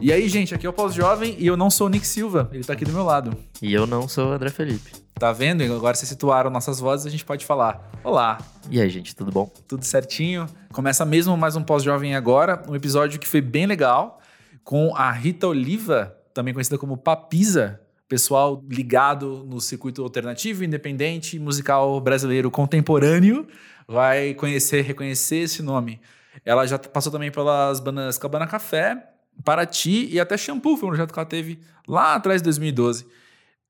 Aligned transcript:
E 0.00 0.12
aí, 0.12 0.28
gente, 0.28 0.54
aqui 0.54 0.64
é 0.64 0.70
o 0.70 0.72
Pós-Jovem 0.72 1.34
e 1.38 1.46
eu 1.46 1.56
não 1.56 1.68
sou 1.68 1.88
o 1.88 1.90
Nick 1.90 2.06
Silva, 2.06 2.48
ele 2.52 2.62
tá 2.62 2.72
aqui 2.72 2.84
do 2.84 2.92
meu 2.92 3.02
lado. 3.02 3.36
E 3.60 3.74
eu 3.74 3.84
não 3.84 4.06
sou 4.06 4.28
o 4.28 4.32
André 4.32 4.48
Felipe. 4.48 4.92
Tá 5.14 5.32
vendo? 5.32 5.64
Agora 5.64 5.96
vocês 5.96 6.08
situaram 6.08 6.50
nossas 6.50 6.78
vozes, 6.78 7.04
a 7.04 7.10
gente 7.10 7.24
pode 7.24 7.44
falar. 7.44 7.90
Olá. 8.04 8.38
E 8.70 8.80
aí, 8.80 8.88
gente, 8.88 9.16
tudo 9.16 9.32
bom? 9.32 9.50
Tudo 9.66 9.84
certinho. 9.84 10.46
Começa 10.72 11.04
mesmo 11.04 11.36
mais 11.36 11.56
um 11.56 11.64
Pós-Jovem 11.64 12.14
agora, 12.14 12.62
um 12.68 12.76
episódio 12.76 13.18
que 13.18 13.26
foi 13.26 13.40
bem 13.40 13.66
legal, 13.66 14.20
com 14.62 14.94
a 14.94 15.10
Rita 15.10 15.48
Oliva, 15.48 16.16
também 16.32 16.54
conhecida 16.54 16.78
como 16.78 16.96
Papisa, 16.96 17.80
pessoal 18.08 18.64
ligado 18.70 19.44
no 19.48 19.60
circuito 19.60 20.02
alternativo, 20.04 20.62
independente, 20.62 21.40
musical 21.40 22.00
brasileiro 22.00 22.52
contemporâneo, 22.52 23.48
vai 23.88 24.32
conhecer, 24.34 24.82
reconhecer 24.82 25.38
esse 25.38 25.60
nome. 25.60 26.00
Ela 26.44 26.66
já 26.66 26.78
passou 26.78 27.10
também 27.10 27.32
pelas 27.32 27.80
bandas 27.80 28.16
Cabana 28.16 28.46
Café, 28.46 29.08
Paraty 29.44 30.08
e 30.10 30.20
até 30.20 30.36
Shampoo, 30.36 30.76
foi 30.76 30.88
um 30.88 30.90
projeto 30.90 31.12
que 31.12 31.18
ela 31.18 31.26
teve 31.26 31.58
lá 31.86 32.14
atrás 32.14 32.40
de 32.40 32.44
2012. 32.44 33.06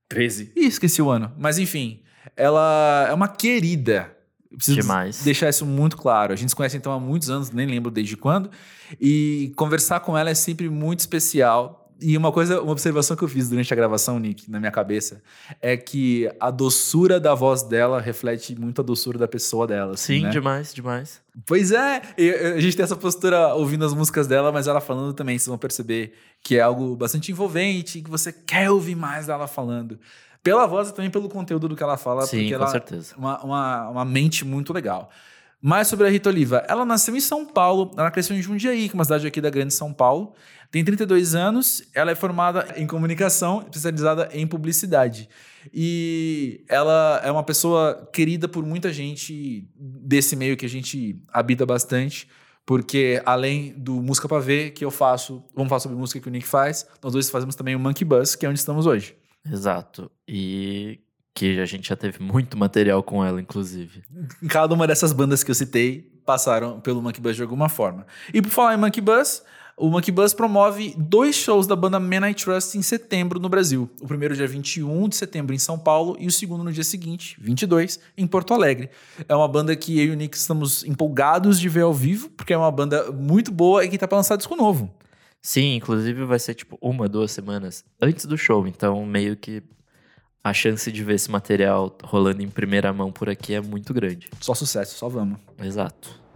13. 0.08 0.52
Ih, 0.56 0.66
esqueci 0.66 1.02
o 1.02 1.10
ano. 1.10 1.32
Mas 1.38 1.58
enfim, 1.58 2.00
ela 2.36 3.06
é 3.08 3.12
uma 3.12 3.28
querida. 3.28 4.16
Eu 4.50 4.56
Preciso 4.56 4.80
Demais. 4.80 5.22
deixar 5.22 5.48
isso 5.50 5.66
muito 5.66 5.96
claro. 5.96 6.32
A 6.32 6.36
gente 6.36 6.48
se 6.48 6.56
conhece 6.56 6.76
então 6.76 6.90
há 6.92 6.98
muitos 6.98 7.28
anos, 7.28 7.50
nem 7.50 7.66
lembro 7.66 7.90
desde 7.90 8.16
quando. 8.16 8.50
E 8.98 9.52
conversar 9.56 10.00
com 10.00 10.16
ela 10.16 10.30
é 10.30 10.34
sempre 10.34 10.70
muito 10.70 11.00
especial. 11.00 11.77
E 12.00 12.16
uma 12.16 12.30
coisa, 12.30 12.60
uma 12.62 12.70
observação 12.70 13.16
que 13.16 13.24
eu 13.24 13.28
fiz 13.28 13.48
durante 13.48 13.72
a 13.72 13.76
gravação, 13.76 14.18
Nick, 14.18 14.48
na 14.50 14.60
minha 14.60 14.70
cabeça, 14.70 15.20
é 15.60 15.76
que 15.76 16.30
a 16.38 16.50
doçura 16.50 17.18
da 17.18 17.34
voz 17.34 17.62
dela 17.62 18.00
reflete 18.00 18.54
muito 18.58 18.80
a 18.80 18.84
doçura 18.84 19.18
da 19.18 19.26
pessoa 19.26 19.66
dela. 19.66 19.94
assim, 19.94 20.18
Sim, 20.18 20.22
né? 20.24 20.30
demais, 20.30 20.72
demais. 20.72 21.20
Pois 21.44 21.72
é, 21.72 22.02
a 22.54 22.60
gente 22.60 22.76
tem 22.76 22.84
essa 22.84 22.96
postura 22.96 23.54
ouvindo 23.54 23.84
as 23.84 23.94
músicas 23.94 24.26
dela, 24.26 24.52
mas 24.52 24.66
ela 24.66 24.80
falando 24.80 25.12
também, 25.12 25.38
vocês 25.38 25.48
vão 25.48 25.58
perceber 25.58 26.12
que 26.42 26.56
é 26.56 26.60
algo 26.60 26.94
bastante 26.96 27.32
envolvente, 27.32 28.00
que 28.00 28.10
você 28.10 28.32
quer 28.32 28.70
ouvir 28.70 28.94
mais 28.94 29.26
dela 29.26 29.46
falando. 29.46 29.98
Pela 30.42 30.66
voz 30.66 30.88
e 30.88 30.94
também 30.94 31.10
pelo 31.10 31.28
conteúdo 31.28 31.68
do 31.68 31.76
que 31.76 31.82
ela 31.82 31.96
fala, 31.96 32.22
Sim, 32.26 32.38
porque 32.38 32.50
com 32.50 32.62
ela 32.62 32.68
certeza. 32.68 33.14
uma, 33.18 33.42
uma, 33.42 33.88
uma 33.88 34.04
mente 34.04 34.44
muito 34.44 34.72
legal. 34.72 35.10
Mais 35.60 35.88
sobre 35.88 36.06
a 36.06 36.10
Rita 36.10 36.28
Oliva. 36.28 36.64
Ela 36.68 36.84
nasceu 36.84 37.16
em 37.16 37.20
São 37.20 37.44
Paulo, 37.44 37.90
ela 37.96 38.10
cresceu 38.12 38.36
em 38.36 38.40
Jundiaí, 38.40 38.88
que 38.88 38.94
é 38.94 38.98
uma 38.98 39.04
cidade 39.04 39.26
aqui 39.26 39.40
da 39.40 39.50
Grande 39.50 39.74
São 39.74 39.92
Paulo. 39.92 40.32
Tem 40.70 40.84
32 40.84 41.34
anos, 41.34 41.82
ela 41.94 42.10
é 42.10 42.14
formada 42.14 42.74
em 42.76 42.86
comunicação, 42.86 43.60
especializada 43.60 44.28
em 44.32 44.46
publicidade. 44.46 45.28
E 45.72 46.64
ela 46.68 47.20
é 47.24 47.30
uma 47.30 47.42
pessoa 47.42 48.08
querida 48.12 48.46
por 48.46 48.64
muita 48.64 48.92
gente 48.92 49.66
desse 49.74 50.36
meio 50.36 50.56
que 50.56 50.66
a 50.66 50.68
gente 50.68 51.22
habita 51.32 51.64
bastante, 51.64 52.28
porque 52.66 53.22
além 53.24 53.72
do 53.78 54.02
Música 54.02 54.28
Pra 54.28 54.40
Ver, 54.40 54.72
que 54.72 54.84
eu 54.84 54.90
faço, 54.90 55.42
vamos 55.54 55.70
falar 55.70 55.80
sobre 55.80 55.96
música 55.96 56.20
que 56.20 56.28
o 56.28 56.30
Nick 56.30 56.46
faz, 56.46 56.86
nós 57.02 57.14
dois 57.14 57.30
fazemos 57.30 57.54
também 57.54 57.74
o 57.74 57.78
Monkey 57.78 58.04
Bus, 58.04 58.34
que 58.34 58.44
é 58.44 58.48
onde 58.48 58.58
estamos 58.58 58.84
hoje. 58.84 59.16
Exato. 59.50 60.10
E 60.28 61.00
que 61.32 61.60
a 61.60 61.64
gente 61.64 61.88
já 61.88 61.96
teve 61.96 62.22
muito 62.22 62.58
material 62.58 63.02
com 63.02 63.24
ela, 63.24 63.40
inclusive. 63.40 64.02
Cada 64.50 64.74
uma 64.74 64.86
dessas 64.86 65.12
bandas 65.12 65.42
que 65.42 65.50
eu 65.50 65.54
citei 65.54 66.12
passaram 66.26 66.78
pelo 66.80 67.00
Monkey 67.00 67.22
Bus 67.22 67.36
de 67.36 67.42
alguma 67.42 67.70
forma. 67.70 68.06
E 68.34 68.42
por 68.42 68.50
falar 68.50 68.74
em 68.74 68.76
Monkey 68.76 69.00
Bus, 69.00 69.42
o 69.78 69.88
Monkey 69.88 70.10
Bus 70.10 70.34
promove 70.34 70.94
dois 70.98 71.36
shows 71.36 71.66
da 71.66 71.76
banda 71.76 72.00
Man 72.00 72.28
I 72.28 72.34
Trust 72.34 72.76
em 72.76 72.82
setembro 72.82 73.38
no 73.38 73.48
Brasil. 73.48 73.88
O 74.00 74.06
primeiro 74.06 74.34
dia 74.34 74.46
21 74.46 75.08
de 75.08 75.16
setembro 75.16 75.54
em 75.54 75.58
São 75.58 75.78
Paulo 75.78 76.16
e 76.18 76.26
o 76.26 76.32
segundo 76.32 76.64
no 76.64 76.72
dia 76.72 76.82
seguinte, 76.82 77.36
22, 77.40 78.00
em 78.16 78.26
Porto 78.26 78.52
Alegre. 78.52 78.90
É 79.28 79.34
uma 79.34 79.46
banda 79.46 79.74
que 79.76 79.98
eu 80.00 80.06
e 80.06 80.10
o 80.10 80.14
Nick 80.16 80.36
estamos 80.36 80.84
empolgados 80.84 81.60
de 81.60 81.68
ver 81.68 81.82
ao 81.82 81.94
vivo, 81.94 82.28
porque 82.30 82.52
é 82.52 82.58
uma 82.58 82.70
banda 82.70 83.12
muito 83.12 83.52
boa 83.52 83.84
e 83.84 83.88
que 83.88 83.96
tá 83.96 84.08
para 84.08 84.18
lançar 84.18 84.36
disco 84.36 84.56
novo. 84.56 84.92
Sim, 85.40 85.76
inclusive 85.76 86.24
vai 86.24 86.38
ser 86.38 86.54
tipo 86.54 86.76
uma, 86.80 87.08
duas 87.08 87.30
semanas 87.30 87.84
antes 88.02 88.26
do 88.26 88.36
show. 88.36 88.66
Então, 88.66 89.06
meio 89.06 89.36
que 89.36 89.62
a 90.42 90.52
chance 90.52 90.90
de 90.90 91.04
ver 91.04 91.14
esse 91.14 91.30
material 91.30 91.96
rolando 92.02 92.42
em 92.42 92.48
primeira 92.48 92.92
mão 92.92 93.12
por 93.12 93.28
aqui 93.28 93.54
é 93.54 93.60
muito 93.60 93.94
grande. 93.94 94.28
Só 94.40 94.54
sucesso, 94.54 94.96
só 94.96 95.08
vamos. 95.08 95.38
Exato. 95.62 96.27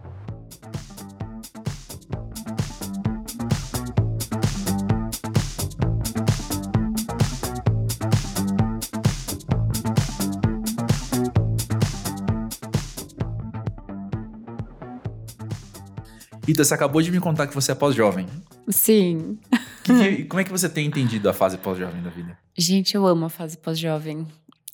Rita, 16.45 16.63
você 16.63 16.73
acabou 16.73 17.01
de 17.01 17.11
me 17.11 17.19
contar 17.19 17.47
que 17.47 17.55
você 17.55 17.71
é 17.71 17.75
pós-jovem. 17.75 18.27
Sim. 18.69 19.37
Que 19.83 19.93
que- 19.93 20.25
como 20.25 20.39
é 20.41 20.43
que 20.43 20.51
você 20.51 20.67
tem 20.69 20.85
entendido 20.85 21.29
a 21.29 21.33
fase 21.33 21.57
pós-jovem 21.57 22.01
da 22.01 22.09
vida? 22.09 22.37
Gente, 22.57 22.95
eu 22.95 23.05
amo 23.07 23.25
a 23.25 23.29
fase 23.29 23.57
pós-jovem. 23.57 24.27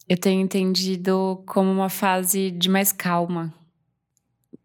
Eu 0.07 0.17
tenho 0.17 0.41
entendido 0.41 1.43
como 1.45 1.71
uma 1.71 1.89
fase 1.89 2.49
de 2.51 2.69
mais 2.69 2.91
calma. 2.91 3.53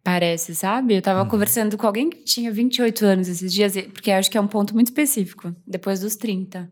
Parece, 0.02 0.54
sabe? 0.54 0.94
Eu 0.96 1.02
tava 1.02 1.22
Uhum. 1.22 1.28
conversando 1.28 1.76
com 1.76 1.86
alguém 1.86 2.08
que 2.10 2.24
tinha 2.24 2.50
28 2.50 3.04
anos 3.04 3.28
esses 3.28 3.52
dias, 3.52 3.74
porque 3.92 4.10
acho 4.10 4.30
que 4.30 4.36
é 4.36 4.40
um 4.40 4.46
ponto 4.46 4.74
muito 4.74 4.88
específico, 4.88 5.54
depois 5.66 6.00
dos 6.00 6.16
30. 6.16 6.70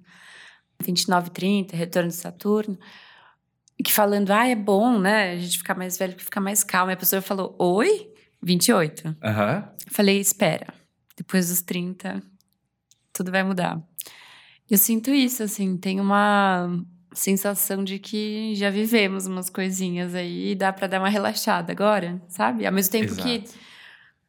29, 0.83 1.31
30, 1.31 1.77
retorno 1.77 2.09
de 2.09 2.15
Saturno. 2.17 2.79
Que 3.85 3.93
falando, 3.93 4.31
ah, 4.31 4.47
é 4.49 4.55
bom, 4.55 4.99
né? 4.99 5.33
A 5.33 5.37
gente 5.39 5.59
ficar 5.59 5.75
mais 5.75 5.97
velho, 5.99 6.15
ficar 6.19 6.41
mais 6.41 6.63
calmo. 6.65 6.91
E 6.91 6.95
a 6.95 6.97
pessoa 6.97 7.21
falou, 7.23 7.55
oi? 7.59 8.12
28. 8.43 9.17
Aham. 9.23 9.69
Eu 9.87 9.93
Falei, 9.93 10.19
espera, 10.21 10.73
depois 11.17 11.49
dos 11.49 11.63
30, 11.63 12.23
tudo 13.13 13.31
vai 13.31 13.43
mudar. 13.43 13.81
Eu 14.71 14.79
sinto 14.79 15.11
isso, 15.11 15.43
assim, 15.43 15.77
tem 15.77 16.01
uma 16.01 16.83
sensação 17.15 17.85
de 17.85 17.99
que 17.99 18.55
já 18.55 18.71
vivemos 18.71 19.27
umas 19.27 19.51
coisinhas 19.51 20.15
aí 20.15 20.53
e 20.53 20.55
dá 20.55 20.73
pra 20.73 20.87
dar 20.87 20.99
uma 20.99 21.11
relaxada 21.11 21.71
agora, 21.73 22.23
sabe? 22.29 22.65
Ao 22.67 22.73
mesmo 22.73 22.91
tempo 22.91 23.15
que, 23.17 23.45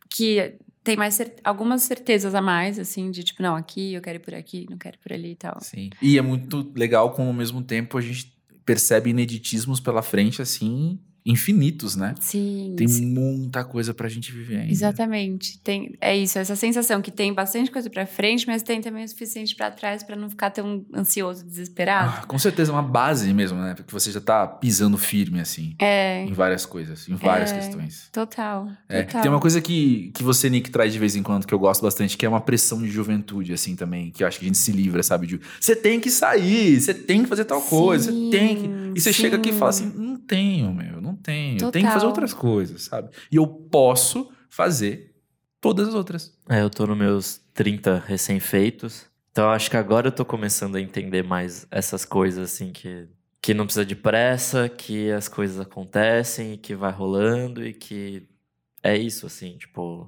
que 0.10 0.56
tem 0.84 0.98
mais 0.98 1.14
cer- 1.14 1.36
algumas 1.46 1.84
certezas 1.84 2.36
a 2.36 2.42
mais, 2.42 2.78
assim, 2.78 3.10
de 3.10 3.24
tipo, 3.24 3.42
não, 3.42 3.56
aqui 3.56 3.94
eu 3.94 4.02
quero 4.02 4.18
ir 4.18 4.20
por 4.20 4.34
aqui, 4.36 4.66
não 4.70 4.78
quero 4.78 4.98
ir 4.98 5.00
por 5.00 5.14
ali 5.14 5.32
e 5.32 5.36
tal. 5.36 5.58
Sim. 5.62 5.90
E 6.02 6.18
é 6.18 6.22
muito 6.22 6.74
legal 6.76 7.12
como 7.14 7.30
ao 7.30 7.34
mesmo 7.34 7.62
tempo 7.64 7.98
a 7.98 8.02
gente 8.02 8.34
percebe 8.66 9.10
ineditismos 9.12 9.80
pela 9.80 10.02
frente, 10.02 10.42
assim, 10.42 11.00
infinitos, 11.26 11.96
né? 11.96 12.16
Sim, 12.20 12.74
Tem 12.78 12.88
sim. 12.88 13.06
muita 13.06 13.64
coisa 13.64 13.94
pra 13.94 14.10
gente 14.10 14.32
viver 14.32 14.58
ainda. 14.58 14.72
Exatamente. 14.72 15.58
Tem, 15.60 15.96
é 16.02 16.16
isso, 16.16 16.38
essa 16.38 16.56
sensação 16.56 17.02
que 17.02 17.12
tem 17.12 17.34
bastante 17.34 17.72
coisa 17.72 17.90
pra 17.90 18.06
frente, 18.06 18.46
mas 18.46 18.62
tem 18.62 18.82
também 18.82 19.04
o 19.06 19.08
suficiente 19.08 19.56
pra 19.56 19.72
trás 19.72 20.04
pra 20.04 20.16
não 20.16 20.30
ficar 20.30 20.50
tão 20.52 20.86
ansioso, 20.94 21.46
desesperado. 21.46 22.14
Ah, 22.24 22.26
com 22.26 22.38
certeza, 22.38 22.72
é 22.72 22.74
uma 22.74 22.84
base 22.84 23.34
mesmo, 23.34 23.58
né? 23.60 23.74
Porque 23.74 23.92
você 23.92 24.12
já 24.12 24.20
tá 24.22 24.46
pisando 24.48 24.98
firme, 24.98 25.40
assim, 25.40 25.76
É, 25.80 26.24
em 26.26 26.34
várias 26.34 26.66
coisas, 26.66 27.08
em 27.08 27.16
várias 27.16 27.52
É. 27.52 27.56
questões. 27.56 28.10
total. 28.12 28.68
É, 28.90 29.04
total. 29.04 29.22
Tem 29.22 29.32
uma 29.32 29.40
coisa 29.40 29.62
que, 29.62 30.12
que 30.14 30.24
você, 30.24 30.50
Nick, 30.50 30.70
traz 30.72 30.92
de 30.92 31.00
vez 31.00 31.16
em 31.16 31.24
quando 31.24 31.46
que 31.48 31.54
eu 31.54 31.60
gosto 31.60 31.82
bastante, 31.82 32.18
que 32.18 32.26
é 32.26 32.30
uma 32.30 32.42
pressão 32.42 32.82
de 32.82 32.90
juventude, 32.90 33.54
assim, 33.54 33.76
também. 33.76 34.12
Que 34.12 34.24
eu 34.24 34.28
acho 34.28 34.40
que 34.40 34.46
a 34.46 34.48
gente 34.48 34.58
se 34.58 34.72
livra, 34.72 35.02
sabe? 35.04 35.26
De 35.28 35.40
você 35.60 35.76
tem 35.76 36.00
que 36.00 36.10
sair, 36.10 36.80
você 36.80 36.94
tem 36.94 37.24
que 37.24 37.30
fazer 37.30 37.46
tal 37.46 37.62
coisa, 37.62 38.12
você 38.12 38.30
tem 38.30 38.56
que. 38.56 38.83
E 38.96 39.02
você 39.02 39.12
Sim, 39.14 39.22
chega 39.24 39.38
aqui 39.38 39.50
e 39.50 39.54
fala 39.54 39.72
sim. 39.72 39.88
assim: 39.88 39.98
não 39.98 40.18
tenho, 40.18 40.74
meu, 40.74 41.02
não 41.02 41.16
tenho. 41.16 41.62
Eu 41.62 41.72
tenho 41.72 41.86
que 41.88 41.94
fazer 41.94 42.06
Total. 42.06 42.08
outras 42.10 42.34
coisas, 42.34 42.84
sabe? 42.84 43.10
E 43.32 43.36
eu 43.36 43.48
posso 43.48 44.32
fazer 44.50 45.16
todas 45.62 45.88
as 45.90 45.94
outras. 45.96 46.38
É, 46.50 46.62
eu 46.62 46.70
tô 46.70 46.86
nos 46.86 46.98
meus 46.98 47.42
30 47.54 48.04
recém-feitos. 48.06 49.06
Então 49.32 49.50
acho 49.50 49.70
que 49.70 49.78
agora 49.78 50.08
eu 50.08 50.12
tô 50.12 50.24
começando 50.24 50.76
a 50.76 50.82
entender 50.82 51.24
mais 51.24 51.66
essas 51.72 52.06
coisas, 52.06 52.52
assim, 52.54 52.72
que, 52.72 53.08
que 53.42 53.54
não 53.54 53.66
precisa 53.66 53.86
de 53.86 53.96
pressa, 53.96 54.70
que 54.70 55.10
as 55.12 55.28
coisas 55.28 55.60
acontecem, 55.60 56.54
e 56.54 56.58
que 56.58 56.76
vai 56.76 56.92
rolando 56.92 57.66
e 57.66 57.74
que 57.74 58.28
é 58.84 58.96
isso, 58.98 59.26
assim, 59.26 59.58
tipo. 59.58 60.08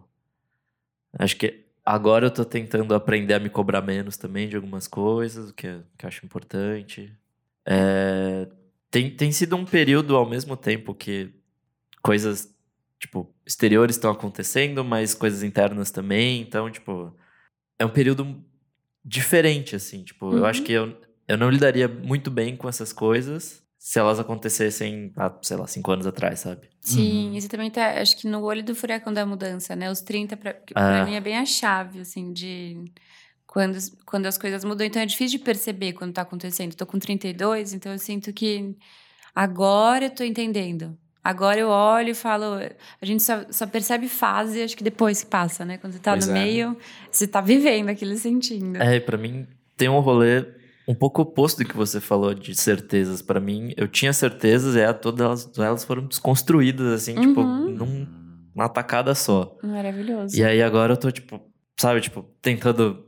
Acho 1.18 1.38
que 1.38 1.66
agora 1.86 2.26
eu 2.28 2.32
tô 2.32 2.44
tentando 2.44 2.94
aprender 2.94 3.34
a 3.36 3.40
me 3.40 3.50
cobrar 3.50 3.82
menos 3.82 4.18
também 4.18 4.48
de 4.50 4.56
algumas 4.56 4.88
coisas, 4.88 5.50
o 5.50 5.54
que, 5.54 5.68
eu- 5.68 5.84
que 5.98 6.06
eu 6.06 6.08
acho 6.08 6.26
importante. 6.26 7.12
É, 7.66 8.48
tem, 8.96 9.10
tem 9.12 9.30
sido 9.30 9.58
um 9.58 9.66
período 9.66 10.16
ao 10.16 10.26
mesmo 10.26 10.56
tempo 10.56 10.94
que 10.96 11.30
coisas, 12.02 12.50
tipo, 12.98 13.30
exteriores 13.46 13.98
estão 13.98 14.10
acontecendo, 14.10 14.86
mas 14.86 15.14
coisas 15.14 15.44
internas 15.44 15.92
também. 15.92 16.40
Então, 16.40 16.72
tipo, 16.72 17.14
é 17.78 17.86
um 17.86 17.90
período 17.90 18.42
diferente, 19.04 19.76
assim. 19.76 20.02
Tipo, 20.06 20.28
eu 20.28 20.38
Uhum. 20.38 20.46
acho 20.46 20.64
que 20.64 20.72
eu, 20.72 20.98
eu 21.28 21.38
não 21.38 21.50
lidaria 21.50 21.90
muito 21.90 22.32
bem 22.32 22.56
com 22.56 22.70
essas 22.70 22.94
coisas 22.94 23.62
se 23.78 24.00
elas 24.00 24.18
acontecessem 24.18 25.12
há, 25.18 25.38
sei 25.42 25.58
lá, 25.58 25.68
cinco 25.68 25.92
anos 25.92 26.08
atrás, 26.08 26.40
sabe? 26.40 26.70
Sim, 26.80 27.32
Uhum. 27.32 27.42
você 27.42 27.50
também 27.50 27.70
tá, 27.70 28.00
acho 28.02 28.16
que 28.16 28.30
no 28.30 28.42
olho 28.44 28.64
do 28.64 28.74
furacão 28.74 29.12
da 29.14 29.26
mudança, 29.26 29.76
né? 29.76 29.92
Os 29.92 30.00
30, 30.00 30.38
pra, 30.38 30.54
que 30.54 30.74
pra 30.74 31.02
Ah. 31.02 31.06
mim, 31.06 31.16
é 31.16 31.20
bem 31.20 31.38
a 31.38 31.46
chave, 31.46 32.00
assim, 32.00 32.32
de 32.32 32.78
quando, 33.56 33.78
quando 34.06 34.26
as 34.26 34.38
coisas 34.38 34.66
mudam. 34.66 34.86
Então 34.86 35.02
é 35.02 35.06
difícil 35.06 35.40
de 35.40 35.46
perceber 35.46 35.94
quando 35.94 36.12
tá 36.12 36.24
acontecendo. 36.24 36.76
Tô 36.76 36.86
com 36.86 37.00
32, 37.00 37.72
então 37.74 37.94
eu 37.94 37.98
sinto 37.98 38.34
que 38.34 38.76
agora 39.34 40.06
eu 40.06 40.10
tô 40.10 40.26
entendendo. 40.26 40.98
Agora 41.24 41.58
eu 41.58 41.70
olho 41.70 42.10
e 42.10 42.14
falo, 42.14 42.56
a 43.02 43.06
gente 43.06 43.24
só, 43.24 43.46
só 43.50 43.66
percebe 43.66 44.10
fase, 44.10 44.62
acho 44.62 44.76
que 44.76 44.84
depois 44.84 45.24
que 45.24 45.30
passa, 45.30 45.64
né? 45.64 45.78
Quando 45.78 45.94
você 45.94 46.00
tá 46.00 46.12
Pois 46.12 46.28
no 46.28 46.36
é. 46.36 46.44
meio, 46.44 46.78
você 47.10 47.26
tá 47.26 47.40
vivendo 47.42 47.88
aquilo 47.90 48.16
sentindo. 48.18 48.76
É, 48.78 49.00
pra 49.00 49.18
mim 49.18 49.48
tem 49.78 49.88
um 49.90 50.00
rolê 50.02 50.46
um 50.88 50.94
pouco 50.94 51.22
oposto 51.22 51.64
do 51.64 51.66
que 51.70 51.76
você 51.76 52.00
falou 52.02 52.34
de 52.34 52.54
certezas. 52.54 53.22
Pra 53.22 53.40
mim, 53.40 53.74
eu 53.78 53.88
tinha 53.88 54.12
certezas 54.14 54.76
e 54.76 54.82
é, 54.82 54.92
todas 54.92 55.22
elas, 55.26 55.58
elas 55.58 55.84
foram 55.86 56.06
desconstruídas, 56.06 56.88
assim, 56.92 57.16
tipo, 57.16 57.40
Uhum. 57.42 57.70
num, 57.72 58.08
numa 58.54 58.68
tacada 58.70 59.16
só. 59.16 59.58
Maravilhoso. 59.64 60.38
E 60.38 60.44
aí 60.44 60.62
agora 60.62 60.94
eu 60.94 60.98
tô, 60.98 61.10
tipo, 61.10 61.42
sabe, 61.80 62.02
tipo, 62.02 62.22
tentando 62.42 63.05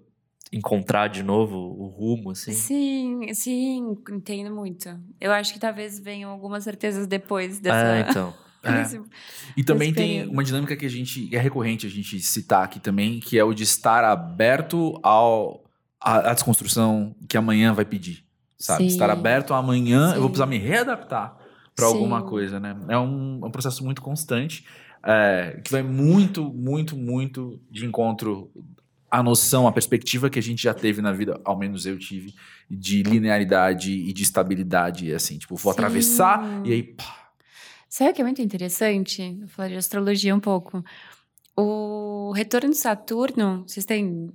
encontrar 0.52 1.08
de 1.08 1.24
novo 1.24 1.56
o 1.58 1.88
rumo, 1.88 2.32
assim. 2.32 2.54
Sim, 2.54 3.34
sim, 3.34 3.98
entendo 4.10 4.54
muito. 4.54 4.90
Eu 5.20 5.32
acho 5.32 5.54
que 5.54 5.60
talvez 5.60 6.00
venham 6.00 6.32
algumas 6.32 6.64
certezas 6.64 7.08
depois 7.08 7.60
dessa. 7.60 7.98
É, 7.98 8.10
então. 8.10 8.34
É. 8.64 8.84
E 9.56 9.64
também 9.64 9.94
tem 9.94 10.18
período. 10.18 10.34
uma 10.34 10.44
dinâmica 10.44 10.76
que 10.76 10.86
a 10.86 10.90
gente 10.90 11.34
é 11.34 11.40
recorrente 11.40 11.86
a 11.86 11.90
gente 11.90 12.20
citar 12.20 12.66
aqui 12.66 12.82
também, 12.82 13.20
que 13.20 13.38
é 13.38 13.44
o 13.44 13.54
de 13.54 13.64
estar 13.64 14.04
aberto 14.04 15.00
ao 15.04 15.64
à, 16.02 16.32
à 16.32 16.34
desconstrução 16.34 17.16
que 17.30 17.38
amanhã 17.38 17.72
vai 17.72 17.86
pedir, 17.86 18.26
sabe? 18.58 18.84
Sim. 18.84 18.88
Estar 18.88 19.10
aberto 19.10 19.54
a 19.54 19.58
amanhã, 19.58 20.10
eu 20.10 20.16
vou 20.16 20.24
Sim. 20.24 20.28
precisar 20.28 20.46
me 20.48 20.58
readaptar 20.58 21.38
para 21.76 21.86
alguma 21.86 22.20
Sim. 22.20 22.26
coisa, 22.26 22.60
né? 22.60 22.76
É 22.90 22.98
um, 22.98 23.40
um 23.46 23.52
processo 23.52 23.86
muito 23.86 24.02
constante 24.02 24.66
é, 25.04 25.62
que 25.64 25.72
vai 25.72 25.84
muito, 25.84 26.44
muito, 26.52 26.98
muito 26.98 27.62
de 27.72 27.86
encontro 27.86 28.52
à 29.10 29.24
noção, 29.24 29.68
à 29.68 29.72
perspectiva 29.72 30.30
que 30.30 30.38
a 30.40 30.42
gente 30.42 30.62
já 30.64 30.74
teve 30.74 31.02
na 31.02 31.12
vida, 31.12 31.40
ao 31.46 31.58
menos 31.58 31.86
eu 31.86 31.98
tive, 31.98 32.34
de 32.70 33.04
linearidade 33.04 33.92
e 33.92 34.12
de 34.12 34.24
estabilidade, 34.24 35.14
assim, 35.14 35.38
tipo, 35.38 35.56
vou 35.56 35.72
Sim. 35.72 35.80
atravessar 35.80 36.62
e 36.66 36.72
aí, 36.72 36.84
pá, 36.84 37.32
Sabe 37.90 38.12
o 38.12 38.14
que 38.14 38.22
é 38.22 38.24
muito 38.26 38.42
interessante? 38.42 39.34
Vou 39.40 39.48
falar 39.48 39.70
de 39.70 39.76
astrologia 39.78 40.36
um 40.36 40.40
pouco. 40.42 40.84
O 41.56 42.32
retorno 42.36 42.70
de 42.72 42.78
Saturno, 42.78 43.64
vocês 43.66 43.86
têm 43.86 44.30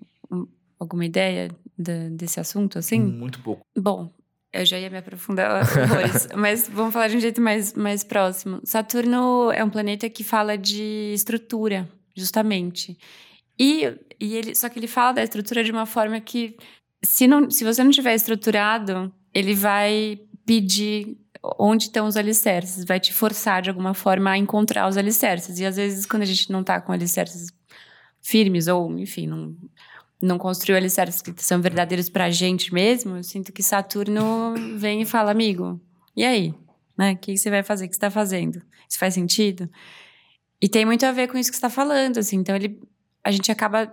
alguma 0.78 1.04
ideia 1.04 1.48
da- 1.78 2.08
desse 2.10 2.40
assunto, 2.40 2.78
assim? 2.78 2.98
muito 3.00 3.40
pouco. 3.40 3.62
Bom, 3.76 4.10
eu 4.52 4.64
já 4.64 4.78
ia 4.78 4.90
me 4.90 4.96
aprofundar 4.98 5.62
horrores, 5.62 6.28
mas 6.34 6.68
vamos 6.68 6.92
falar 6.92 7.08
de 7.08 7.16
um 7.16 7.20
jeito 7.20 7.40
mais, 7.40 7.74
mais 7.74 8.02
próximo. 8.02 8.60
Saturno 8.64 9.52
é 9.52 9.62
um 9.62 9.70
planeta 9.70 10.08
que 10.10 10.24
fala 10.24 10.56
de 10.58 11.12
estrutura, 11.14 11.88
justamente. 12.16 12.98
E, 13.62 13.96
e 14.18 14.34
ele, 14.34 14.56
só 14.56 14.68
que 14.68 14.76
ele 14.76 14.88
fala 14.88 15.12
da 15.12 15.22
estrutura 15.22 15.62
de 15.62 15.70
uma 15.70 15.86
forma 15.86 16.20
que, 16.20 16.56
se, 17.04 17.28
não, 17.28 17.48
se 17.48 17.62
você 17.62 17.84
não 17.84 17.92
tiver 17.92 18.12
estruturado, 18.12 19.14
ele 19.32 19.54
vai 19.54 20.18
pedir 20.44 21.16
onde 21.56 21.84
estão 21.84 22.08
os 22.08 22.16
alicerces, 22.16 22.84
vai 22.84 22.98
te 22.98 23.14
forçar 23.14 23.62
de 23.62 23.70
alguma 23.70 23.94
forma 23.94 24.30
a 24.30 24.36
encontrar 24.36 24.88
os 24.88 24.96
alicerces. 24.96 25.60
E 25.60 25.64
às 25.64 25.76
vezes, 25.76 26.04
quando 26.06 26.22
a 26.22 26.26
gente 26.26 26.50
não 26.50 26.64
tá 26.64 26.80
com 26.80 26.90
alicerces 26.90 27.52
firmes, 28.20 28.66
ou 28.66 28.98
enfim, 28.98 29.28
não, 29.28 29.56
não 30.20 30.38
construiu 30.38 30.76
alicerces 30.76 31.22
que 31.22 31.32
são 31.38 31.62
verdadeiros 31.62 32.08
pra 32.08 32.30
gente 32.30 32.74
mesmo, 32.74 33.18
eu 33.18 33.22
sinto 33.22 33.52
que 33.52 33.62
Saturno 33.62 34.54
vem 34.76 35.02
e 35.02 35.06
fala, 35.06 35.30
amigo, 35.30 35.80
e 36.16 36.24
aí? 36.24 36.52
Né? 36.98 37.12
O 37.12 37.16
que 37.16 37.36
você 37.36 37.48
vai 37.48 37.62
fazer? 37.62 37.86
O 37.86 37.88
que 37.88 37.94
você 37.94 38.00
tá 38.00 38.10
fazendo? 38.10 38.60
Isso 38.88 38.98
faz 38.98 39.14
sentido? 39.14 39.70
E 40.60 40.68
tem 40.68 40.84
muito 40.84 41.06
a 41.06 41.12
ver 41.12 41.28
com 41.28 41.38
isso 41.38 41.48
que 41.48 41.56
você 41.56 41.62
tá 41.62 41.70
falando, 41.70 42.18
assim. 42.18 42.36
Então, 42.36 42.56
ele, 42.56 42.80
a 43.24 43.30
gente 43.30 43.50
acaba 43.50 43.92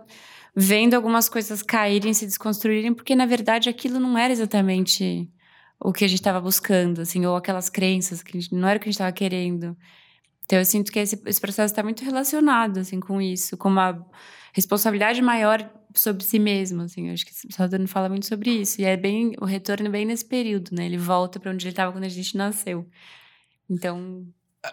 vendo 0.56 0.94
algumas 0.94 1.30
coisas 1.30 1.62
caírem, 1.62 2.14
se 2.14 2.26
desconstruírem, 2.26 2.94
porque, 2.94 3.16
na 3.16 3.26
verdade, 3.26 3.70
aquilo 3.70 4.00
não 4.00 4.18
era 4.18 4.34
exatamente 4.34 5.30
o 5.80 5.94
que 5.94 6.04
a 6.04 6.08
gente 6.08 6.20
estava 6.20 6.42
buscando, 6.42 7.02
assim, 7.02 7.26
ou 7.26 7.36
aquelas 7.36 7.70
crenças 7.70 8.22
que 8.22 8.40
gente- 8.40 8.54
não 8.54 8.68
era 8.68 8.78
o 8.78 8.80
que 8.82 8.90
a 8.90 8.92
gente 8.92 8.96
estava 8.96 9.12
querendo. 9.12 9.78
Então, 10.44 10.58
eu 10.60 10.66
sinto 10.66 10.92
que 10.92 11.00
esse, 11.00 11.22
esse 11.26 11.40
processo 11.40 11.72
está 11.72 11.84
muito 11.84 12.04
relacionado, 12.04 12.80
assim, 12.80 13.00
com 13.00 13.22
isso, 13.22 13.56
com 13.56 13.70
uma 13.70 14.06
responsabilidade 14.52 15.22
maior 15.22 15.70
sobre 15.96 16.24
si 16.24 16.40
mesmo, 16.40 16.82
assim. 16.82 17.08
Eu 17.08 17.14
acho 17.14 17.26
que 17.26 17.32
o 17.48 17.54
Saturno 17.54 17.88
fala 17.88 18.10
muito 18.10 18.26
sobre 18.26 18.50
isso. 18.50 18.82
E 18.82 18.84
é 18.86 18.98
bem 18.98 19.36
o 19.40 19.46
retorno 19.46 19.90
bem 19.90 20.06
nesse 20.06 20.26
período, 20.26 20.72
né? 20.74 20.86
Ele 20.86 20.98
volta 20.98 21.40
para 21.40 21.52
onde 21.52 21.66
ele 21.66 21.72
estava 21.72 21.92
quando 21.92 22.04
a 22.04 22.10
gente 22.10 22.36
nasceu. 22.36 22.88
Então, 23.70 24.28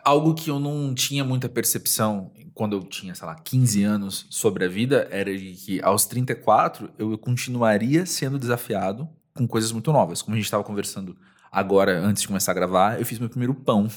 Algo 0.04 0.34
que 0.34 0.50
eu 0.50 0.58
não 0.58 0.94
tinha 0.94 1.24
muita 1.24 1.48
percepção 1.48 2.32
quando 2.54 2.74
eu 2.74 2.82
tinha, 2.82 3.14
sei 3.14 3.26
lá, 3.26 3.34
15 3.34 3.82
anos 3.84 4.26
sobre 4.30 4.64
a 4.64 4.68
vida 4.68 5.06
era 5.10 5.36
de 5.36 5.52
que 5.52 5.80
aos 5.82 6.06
34 6.06 6.90
eu 6.98 7.16
continuaria 7.18 8.06
sendo 8.06 8.38
desafiado 8.38 9.08
com 9.34 9.46
coisas 9.46 9.70
muito 9.70 9.92
novas. 9.92 10.22
Como 10.22 10.34
a 10.34 10.38
gente 10.38 10.46
estava 10.46 10.64
conversando 10.64 11.16
agora, 11.52 12.00
antes 12.00 12.22
de 12.22 12.28
começar 12.28 12.52
a 12.52 12.54
gravar, 12.54 12.98
eu 12.98 13.06
fiz 13.06 13.18
meu 13.18 13.28
primeiro 13.28 13.54
pão 13.54 13.88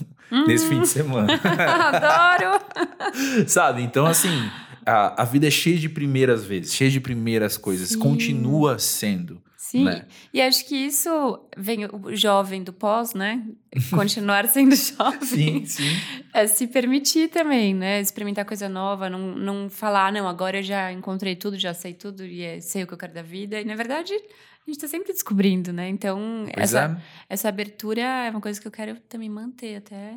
nesse 0.46 0.68
fim 0.68 0.82
de 0.82 0.88
semana. 0.88 1.40
Adoro! 1.42 2.62
Sabe? 3.48 3.82
Então, 3.82 4.06
assim, 4.06 4.50
a, 4.86 5.22
a 5.22 5.26
vida 5.26 5.48
é 5.48 5.52
cheia 5.52 5.78
de 5.78 5.90
primeiras 5.90 6.44
vezes, 6.44 6.74
cheia 6.74 6.92
de 6.92 7.00
primeiras 7.00 7.58
coisas. 7.58 7.90
Sim. 7.90 8.00
Continua 8.00 8.78
sendo. 8.78 9.42
Sim, 9.69 9.83
Né? 9.86 10.07
e 10.33 10.42
acho 10.42 10.66
que 10.68 10.75
isso 10.75 11.10
vem 11.56 11.86
o 11.86 12.16
jovem 12.16 12.63
do 12.63 12.74
pós, 12.74 13.13
né? 13.13 13.45
Continuar 13.92 14.48
sendo 14.48 14.75
jovem. 14.75 15.21
Sim, 15.21 15.66
sim. 15.66 15.89
É 16.33 16.48
se 16.48 16.66
permitir 16.66 17.30
também, 17.30 17.74
né? 17.75 18.01
Experimentar 18.01 18.45
coisa 18.45 18.68
nova, 18.68 19.10
não, 19.10 19.19
não 19.36 19.69
falar, 19.69 20.07
"Ah, 20.07 20.12
não, 20.12 20.27
agora 20.27 20.57
eu 20.57 20.63
já 20.63 20.92
encontrei 20.92 21.36
tudo, 21.36 21.57
já 21.57 21.74
sei 21.74 21.94
tudo 21.94 22.25
e 22.25 22.42
é- 22.42 22.60
sei 22.62 22.81
o 22.83 22.88
que 22.88 22.94
eu 22.94 22.98
quero 22.98 23.13
da 23.13 23.21
vida. 23.21 23.62
E 23.62 23.66
na 23.66 23.75
verdade, 23.75 24.12
a 24.13 24.71
gente 24.71 24.80
tá 24.80 24.88
sempre 24.88 25.13
descobrindo, 25.13 25.71
né? 25.71 25.88
Então, 25.88 26.45
Pois 26.54 26.74
essa, 26.74 27.00
é. 27.00 27.33
essa 27.33 27.50
abertura 27.50 28.01
é 28.01 28.30
uma 28.31 28.42
coisa 28.42 28.60
que 28.60 28.68
eu 28.68 28.71
quero 28.71 29.00
também 29.01 29.30
manter 29.30 29.75
até 29.75 30.16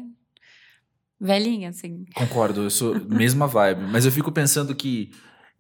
velhinha, 1.21 1.69
assim. 1.71 2.05
Concordo, 2.15 2.63
eu 2.63 2.71
sou 2.71 2.95
mesma 3.09 3.47
vibe. 3.47 3.83
Mas 3.91 4.05
eu 4.05 4.13
fico 4.13 4.33
pensando 4.33 4.75
que, 4.75 5.11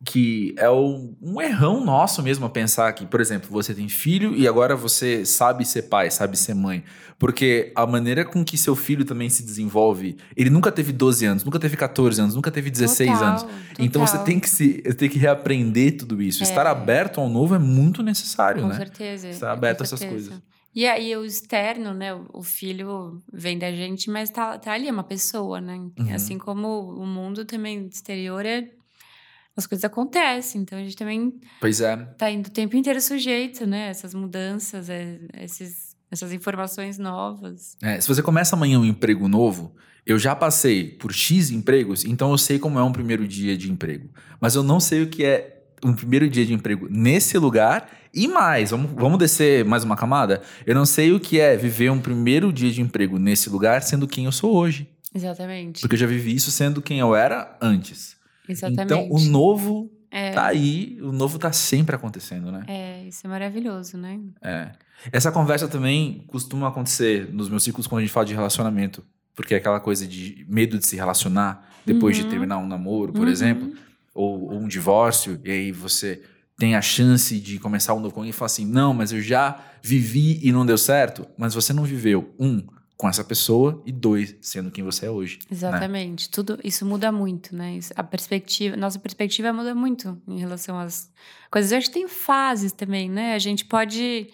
que 0.04 0.54
é 0.58 0.69
o- 0.69 1.14
um 1.22 1.40
errão 1.40 1.84
nosso 1.84 2.22
mesmo 2.22 2.44
a 2.44 2.50
pensar 2.50 2.93
que, 2.93 3.06
por 3.06 3.20
exemplo, 3.20 3.49
você 3.50 3.72
tem 3.75 3.88
filho 3.88 4.34
e 4.34 4.49
agora 4.49 4.75
você 4.75 5.25
sabe 5.25 5.64
ser 5.64 5.82
pai, 5.82 6.10
sabe 6.10 6.37
ser 6.37 6.54
mãe. 6.54 6.82
Porque 7.19 7.70
a 7.76 7.87
maneira 7.87 8.25
com 8.25 8.44
que 8.44 8.58
seu 8.58 8.75
filho 8.75 9.04
também 9.04 9.28
se 9.31 9.44
desenvolve, 9.44 10.16
ele 10.37 10.50
nunca 10.50 10.72
teve 10.72 10.93
12 10.93 11.25
anos, 11.25 11.44
nunca 11.44 11.58
teve 11.60 11.76
14 11.76 12.20
anos, 12.20 12.34
nunca 12.34 12.50
teve 12.50 12.69
16 12.69 13.12
Total, 13.12 13.28
anos. 13.28 13.46
Então 13.78 14.04
você 14.04 14.12
total. 14.14 14.25
tem 14.26 14.40
que 14.40 14.50
se 14.50 14.82
tem 14.94 15.08
que 15.08 15.19
reaprender 15.20 15.96
tudo 15.99 16.20
isso. 16.20 16.43
É. 16.43 16.46
Estar 16.49 16.66
aberto 16.66 17.20
ao 17.20 17.28
novo 17.28 17.54
é 17.54 17.58
muito 17.60 18.02
necessário, 18.02 18.62
Com 18.62 18.69
né? 18.69 18.75
certeza. 18.76 19.28
Estar 19.28 19.52
aberto 19.52 19.78
com 19.78 19.84
a 19.84 19.87
essas 19.87 20.00
certeza. 20.00 20.31
coisas. 20.31 20.52
E 20.75 20.84
aí 20.87 21.14
o 21.16 21.25
externo, 21.25 21.93
né? 21.94 22.12
o- 22.14 22.26
O 22.32 22.43
filho 22.43 23.20
vem 23.32 23.56
da 23.58 23.70
gente, 23.70 24.10
mas 24.10 24.31
tá, 24.31 24.58
tá 24.58 24.72
ali, 24.72 24.88
é 24.88 24.93
uma 24.93 25.04
pessoa, 25.04 25.60
né? 25.60 25.75
Uhum. 25.96 26.12
Assim 26.14 26.38
como 26.38 26.66
o 26.90 27.06
mundo 27.06 27.44
também 27.44 27.87
exterior 27.87 28.44
é. 28.44 28.68
As 29.56 29.66
coisas 29.66 29.85
acontecem, 29.85 30.62
então 30.62 30.78
a 30.78 30.82
gente 30.82 30.97
também 30.97 31.35
Pois 31.61 31.80
é. 31.80 31.97
tá 31.97 32.30
indo 32.30 32.47
o 32.47 32.50
tempo 32.50 32.76
inteiro 32.76 33.00
sujeito, 33.00 33.66
né? 33.66 33.88
Essas 33.88 34.14
mudanças, 34.14 34.88
é, 34.88 35.18
esses, 35.40 35.94
essas 36.11 36.32
informações 36.32 36.99
novas. 36.99 37.76
É, 37.82 38.00
se 38.00 38.09
você 38.09 38.23
começa 38.23 38.56
amanhã 38.56 38.78
um 38.78 38.85
emprego 38.85 39.28
novo, 39.28 39.75
eu 40.06 40.18
já 40.18 40.35
passei 40.35 40.88
por 40.88 41.12
X 41.12 41.50
empregos, 41.50 42.04
então 42.04 42.30
eu 42.30 42.38
sei 42.38 42.59
como 42.59 42.78
é 42.78 42.82
um 42.82 42.92
primeiro 42.92 43.28
dia 43.28 43.56
de 43.56 43.71
emprego. 43.71 44.09
Mas 44.40 44.54
eu 44.54 44.62
não 44.62 44.80
sei 44.80 45.02
o 45.02 45.09
que 45.09 45.25
é 45.25 45.62
um 45.85 45.92
primeiro 45.92 46.28
dia 46.28 46.47
de 46.47 46.54
emprego 46.54 46.88
nesse 46.90 47.37
lugar 47.38 47.90
e 48.14 48.26
mais. 48.28 48.71
Vamos, 48.71 48.90
vamos 48.92 49.18
descer 49.18 49.64
mais 49.64 49.85
uma 49.85 49.97
camada? 49.97 50.42
Eu 50.66 50.75
não 50.75 50.87
sei 50.87 51.12
o 51.12 51.21
que 51.21 51.40
é 51.40 51.56
viver 51.56 51.90
um 51.90 52.00
primeiro 52.00 52.52
dia 52.52 52.71
de 52.71 52.80
emprego 52.80 53.18
nesse 53.18 53.50
lugar 53.50 53.82
sendo 53.82 54.06
quem 54.06 54.25
eu 54.25 54.32
sou 54.32 54.54
hoje. 54.54 54.88
Exatamente. 55.14 55.80
Porque 55.80 55.94
eu 55.94 55.99
já 55.99 56.06
vivi 56.06 56.35
isso 56.35 56.50
sendo 56.50 56.80
quem 56.80 56.99
eu 57.00 57.14
era 57.14 57.56
antes. 57.61 58.16
Exatamente. 58.52 58.82
Então 58.85 59.09
o 59.11 59.18
novo 59.21 59.90
é, 60.11 60.30
tá 60.30 60.47
aí, 60.47 60.99
o 61.02 61.11
novo 61.12 61.38
tá 61.38 61.52
sempre 61.52 61.97
acontecendo, 61.97 62.52
né? 62.52 62.64
é, 62.68 63.04
isso 63.06 63.26
é 63.26 63.30
maravilhoso, 63.30 63.97
né? 63.97 64.21
É. 64.42 64.71
Essa 65.11 65.32
conversa 65.32 65.66
também 65.66 66.23
costuma 66.28 66.68
acontecer 66.68 67.28
nos 67.32 67.49
meus 67.49 67.64
ciclos 67.64 67.87
quando 67.87 67.99
a 68.00 68.02
gente 68.02 68.12
fala 68.12 68.26
de 68.26 68.35
relacionamento. 68.35 69.02
Porque 69.35 69.54
é 69.54 69.56
aquela 69.56 69.80
coisa 69.80 70.06
de 70.06 70.44
medo 70.49 70.78
de 70.78 70.87
se 70.87 70.94
relacionar 70.97 71.66
depois 71.87 72.14
de 72.16 72.23
Uhum. 72.23 72.28
terminar 72.28 72.59
um 72.59 72.66
namoro, 72.68 73.12
por 73.14 73.26
Uhum. 73.26 73.32
exemplo, 73.32 73.73
ou, 74.14 74.52
ou 74.52 74.59
um 74.61 74.68
divórcio, 74.68 75.40
e 75.42 75.50
aí 75.50 75.73
você 75.73 76.23
tem 76.59 76.76
a 76.76 76.82
chance 76.82 77.40
de 77.40 77.59
começar 77.59 77.94
um 77.94 78.00
novo 78.00 78.14
com 78.14 78.25
e 78.26 78.30
falar 78.30 78.47
assim: 78.47 78.66
não, 78.66 78.92
mas 78.92 79.11
eu 79.11 79.23
já 79.23 79.59
vivi 79.82 80.38
e 80.47 80.52
não 80.52 80.66
deu 80.66 80.76
certo. 80.76 81.26
Mas 81.38 81.54
você 81.54 81.73
não 81.73 81.82
viveu, 81.85 82.32
um, 82.38 82.62
com 83.02 83.09
essa 83.09 83.25
pessoa, 83.25 83.82
e 83.85 83.90
dois, 83.90 84.37
sendo 84.40 84.71
quem 84.71 84.85
você 84.85 85.06
é 85.06 85.11
hoje. 85.11 85.40
né? 85.40 85.47
Exatamente. 85.50 86.30
Tudo 86.30 86.56
isso 86.62 86.87
muda 86.87 87.11
muito, 87.11 87.52
né? 87.52 87.80
A 87.97 88.04
perspectiva, 88.04 88.76
nossa 88.76 88.97
perspectiva 88.97 89.52
muda 89.52 89.75
muito 89.75 90.23
em 90.28 90.38
relação 90.38 90.78
às 90.78 91.11
coisas. 91.50 91.73
Eu 91.73 91.78
acho 91.78 91.88
que 91.88 91.94
tem 91.94 92.06
fases 92.06 92.71
também, 92.71 93.11
né? 93.11 93.35
A 93.35 93.40
gente 93.40 93.64
pode 93.64 94.28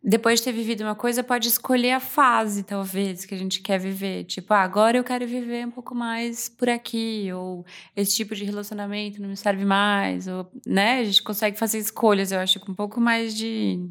depois 0.00 0.38
de 0.38 0.44
ter 0.44 0.52
vivido 0.52 0.82
uma 0.82 0.94
coisa, 0.94 1.24
pode 1.24 1.48
escolher 1.48 1.90
a 1.90 1.98
fase, 1.98 2.62
talvez, 2.62 3.24
que 3.24 3.34
a 3.34 3.38
gente 3.38 3.60
quer 3.60 3.80
viver. 3.80 4.22
Tipo, 4.26 4.54
ah, 4.54 4.62
agora 4.62 4.96
eu 4.96 5.02
quero 5.02 5.26
viver 5.26 5.66
um 5.66 5.72
pouco 5.72 5.92
mais 5.92 6.48
por 6.48 6.68
aqui, 6.68 7.28
ou 7.32 7.66
esse 7.96 8.14
tipo 8.14 8.32
de 8.32 8.44
relacionamento 8.44 9.20
não 9.20 9.28
me 9.28 9.36
serve 9.36 9.64
mais, 9.64 10.28
ou, 10.28 10.48
né? 10.64 11.00
A 11.00 11.04
gente 11.04 11.20
consegue 11.20 11.58
fazer 11.58 11.78
escolhas, 11.78 12.30
eu 12.30 12.38
acho, 12.38 12.60
com 12.60 12.70
um 12.70 12.76
pouco 12.76 13.00
mais 13.00 13.36
de 13.36 13.90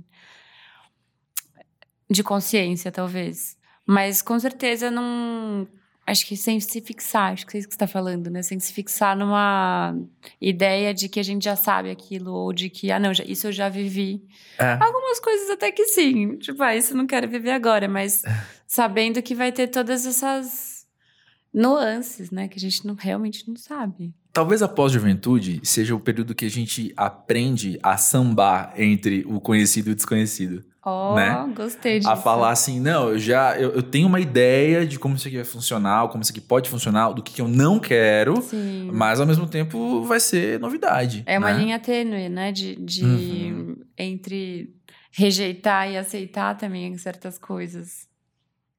de 2.10 2.24
consciência, 2.24 2.90
talvez. 2.90 3.57
Mas 3.88 4.22
com 4.22 4.38
certeza 4.38 4.91
não 4.91 5.67
Acho 6.08 6.25
que 6.25 6.38
sem 6.38 6.58
se 6.62 6.79
fixar, 6.79 7.34
acho 7.34 7.46
que 7.46 7.58
é 7.58 7.60
isso 7.60 7.67
que 7.67 7.74
você 7.74 7.84
está 7.84 7.86
falando, 7.86 8.29
né? 8.29 8.41
Sem 8.41 8.58
se 8.62 8.72
fixar 8.72 9.13
numa 9.13 9.94
ideia 10.39 10.94
de 10.94 11.10
que 11.10 11.20
a 11.20 11.24
gente 11.24 11.44
já 11.44 11.58
sabe 11.58 11.91
aquilo, 11.91 12.32
ou 12.32 12.53
de 12.53 12.70
que, 12.70 12.89
ah, 12.94 12.98
não, 12.98 13.13
já, 13.13 13.25
isso 13.25 13.48
eu 13.48 13.51
já 13.51 13.67
vivi. 13.67 14.24
É. 14.58 14.77
Algumas 14.79 15.20
coisas 15.20 15.50
até 15.50 15.70
que 15.70 15.84
sim. 15.88 16.38
Tipo, 16.38 16.63
ah, 16.63 16.74
isso 16.74 16.94
eu 16.94 16.98
não 16.98 17.06
quero 17.06 17.27
viver 17.27 17.51
agora, 17.51 17.89
mas 17.89 18.24
sabendo 18.65 19.22
que 19.22 19.36
vai 19.36 19.51
ter 19.51 19.67
todas 19.67 20.06
essas 20.06 20.86
nuances, 21.53 22.32
né? 22.32 22.48
Que 22.48 22.56
a 22.58 22.62
gente 22.62 22.88
não, 22.88 22.96
realmente 22.96 23.46
não 23.46 23.58
sabe. 23.58 24.15
Talvez 24.32 24.62
a 24.62 24.67
pós-juventude 24.70 25.60
seja 25.62 25.94
o 25.94 26.00
período 26.00 26.34
que 26.34 26.46
a 26.46 26.50
gente 26.50 26.94
aprende 26.96 27.77
a 27.84 27.98
sambar 27.98 28.74
entre 28.77 29.25
o 29.27 29.41
conhecido 29.41 29.89
e 29.89 29.91
o 29.91 29.96
desconhecido. 29.96 30.63
Oh, 30.89 31.15
Né? 31.15 31.53
gostei 31.53 32.00
disso. 32.00 32.10
A 32.10 32.15
falar 32.15 32.51
assim, 32.51 32.79
não, 32.79 33.10
eu 33.10 33.20
já 33.20 33.60
eu, 33.60 33.72
eu 33.74 33.84
tenho 33.84 34.08
uma 34.08 34.22
ideia 34.22 34.88
de 34.88 34.98
como 34.98 35.15
isso 35.15 35.27
aqui 35.27 35.36
vai 35.36 35.44
funcionar, 35.46 36.08
como 36.08 36.22
isso 36.22 36.32
aqui 36.32 36.39
pode 36.39 36.70
funcionar, 36.70 37.12
do 37.12 37.22
que, 37.22 37.34
que 37.34 37.41
eu 37.41 37.48
não 37.48 37.77
quero, 37.77 38.41
Sim. 38.41 38.89
mas 38.94 39.20
ao 39.20 39.27
mesmo 39.27 39.48
tempo 39.48 40.03
vai 40.03 40.20
ser 40.22 40.60
novidade. 40.62 41.24
É 41.25 41.38
uma 41.38 41.51
né? 41.51 41.60
linha 41.60 41.77
tênue, 41.79 42.29
né? 42.29 42.53
De, 42.53 42.75
de 42.77 43.03
Uhum. 43.03 43.75
entre 43.98 44.74
rejeitar 45.12 45.89
e 45.91 45.98
aceitar 45.98 46.56
também 46.56 46.98
certas 46.98 47.38
coisas. 47.38 48.08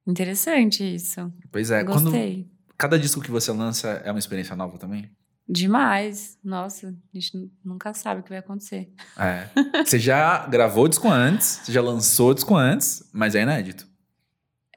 Interessante 0.07 0.83
isso. 0.95 1.31
Pois 1.51 1.69
é, 1.69 1.83
quando 1.83 2.05
Gostei. 2.05 2.47
cada 2.75 2.97
disco 2.97 3.21
que 3.21 3.29
você 3.29 3.51
lança 3.51 4.01
é 4.03 4.09
uma 4.09 4.17
experiência 4.19 4.55
nova 4.55 4.77
também. 4.79 5.11
Demais. 5.51 6.37
Nossa, 6.43 6.89
a 6.89 7.17
gente 7.17 7.35
nu- 7.35 7.51
nunca 7.65 7.91
sabe 7.93 8.21
o 8.21 8.23
que 8.23 8.29
vai 8.29 8.37
acontecer. 8.37 8.87
É. 9.17 9.49
Você 9.83 9.97
já 9.97 10.45
gravou 10.45 10.87
disco 10.87 11.09
antes, 11.09 11.61
você 11.63 11.71
já 11.71 11.81
lançou 11.81 12.35
disco 12.35 12.55
antes, 12.55 13.09
mas 13.11 13.33
é 13.33 13.41
inédito. 13.41 13.87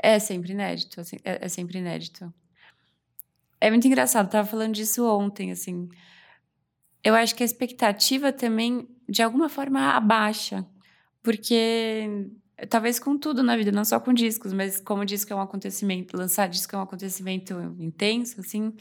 É 0.03 0.19
sempre 0.19 0.53
inédito. 0.53 0.99
assim, 1.01 1.17
é, 1.25 1.45
é 1.45 1.49
sempre 1.49 1.79
inédito. 1.79 2.33
É 3.61 3.71
muito 3.71 3.87
engraçado, 3.87 4.31
tava 4.31 4.49
falando 4.49 4.73
disso 4.75 5.07
ontem, 5.07 5.53
assim. 5.53 5.89
Eu 7.05 7.15
acho 7.15 7.35
que 7.35 7.43
a 7.43 7.47
expectativa 7.47 8.33
também, 8.33 8.89
de 9.07 9.23
alguma 9.23 9.49
forma, 9.51 9.91
abaixa. 9.91 10.67
Porque 11.23 12.29
talvez 12.71 12.99
com 12.99 13.19
tudo 13.19 13.43
na 13.43 13.57
vida, 13.57 13.71
não 13.71 13.85
só 13.85 14.01
com 14.01 14.13
discos, 14.13 14.53
mas 14.55 14.81
como 14.81 15.05
disco 15.05 15.33
é 15.33 15.37
um 15.37 15.41
acontecimento, 15.41 16.17
lançar 16.17 16.49
disco 16.49 16.75
é 16.75 16.79
um 16.79 16.83
acontecimento 16.83 17.55
intenso, 17.79 18.41
assim. 18.41 18.73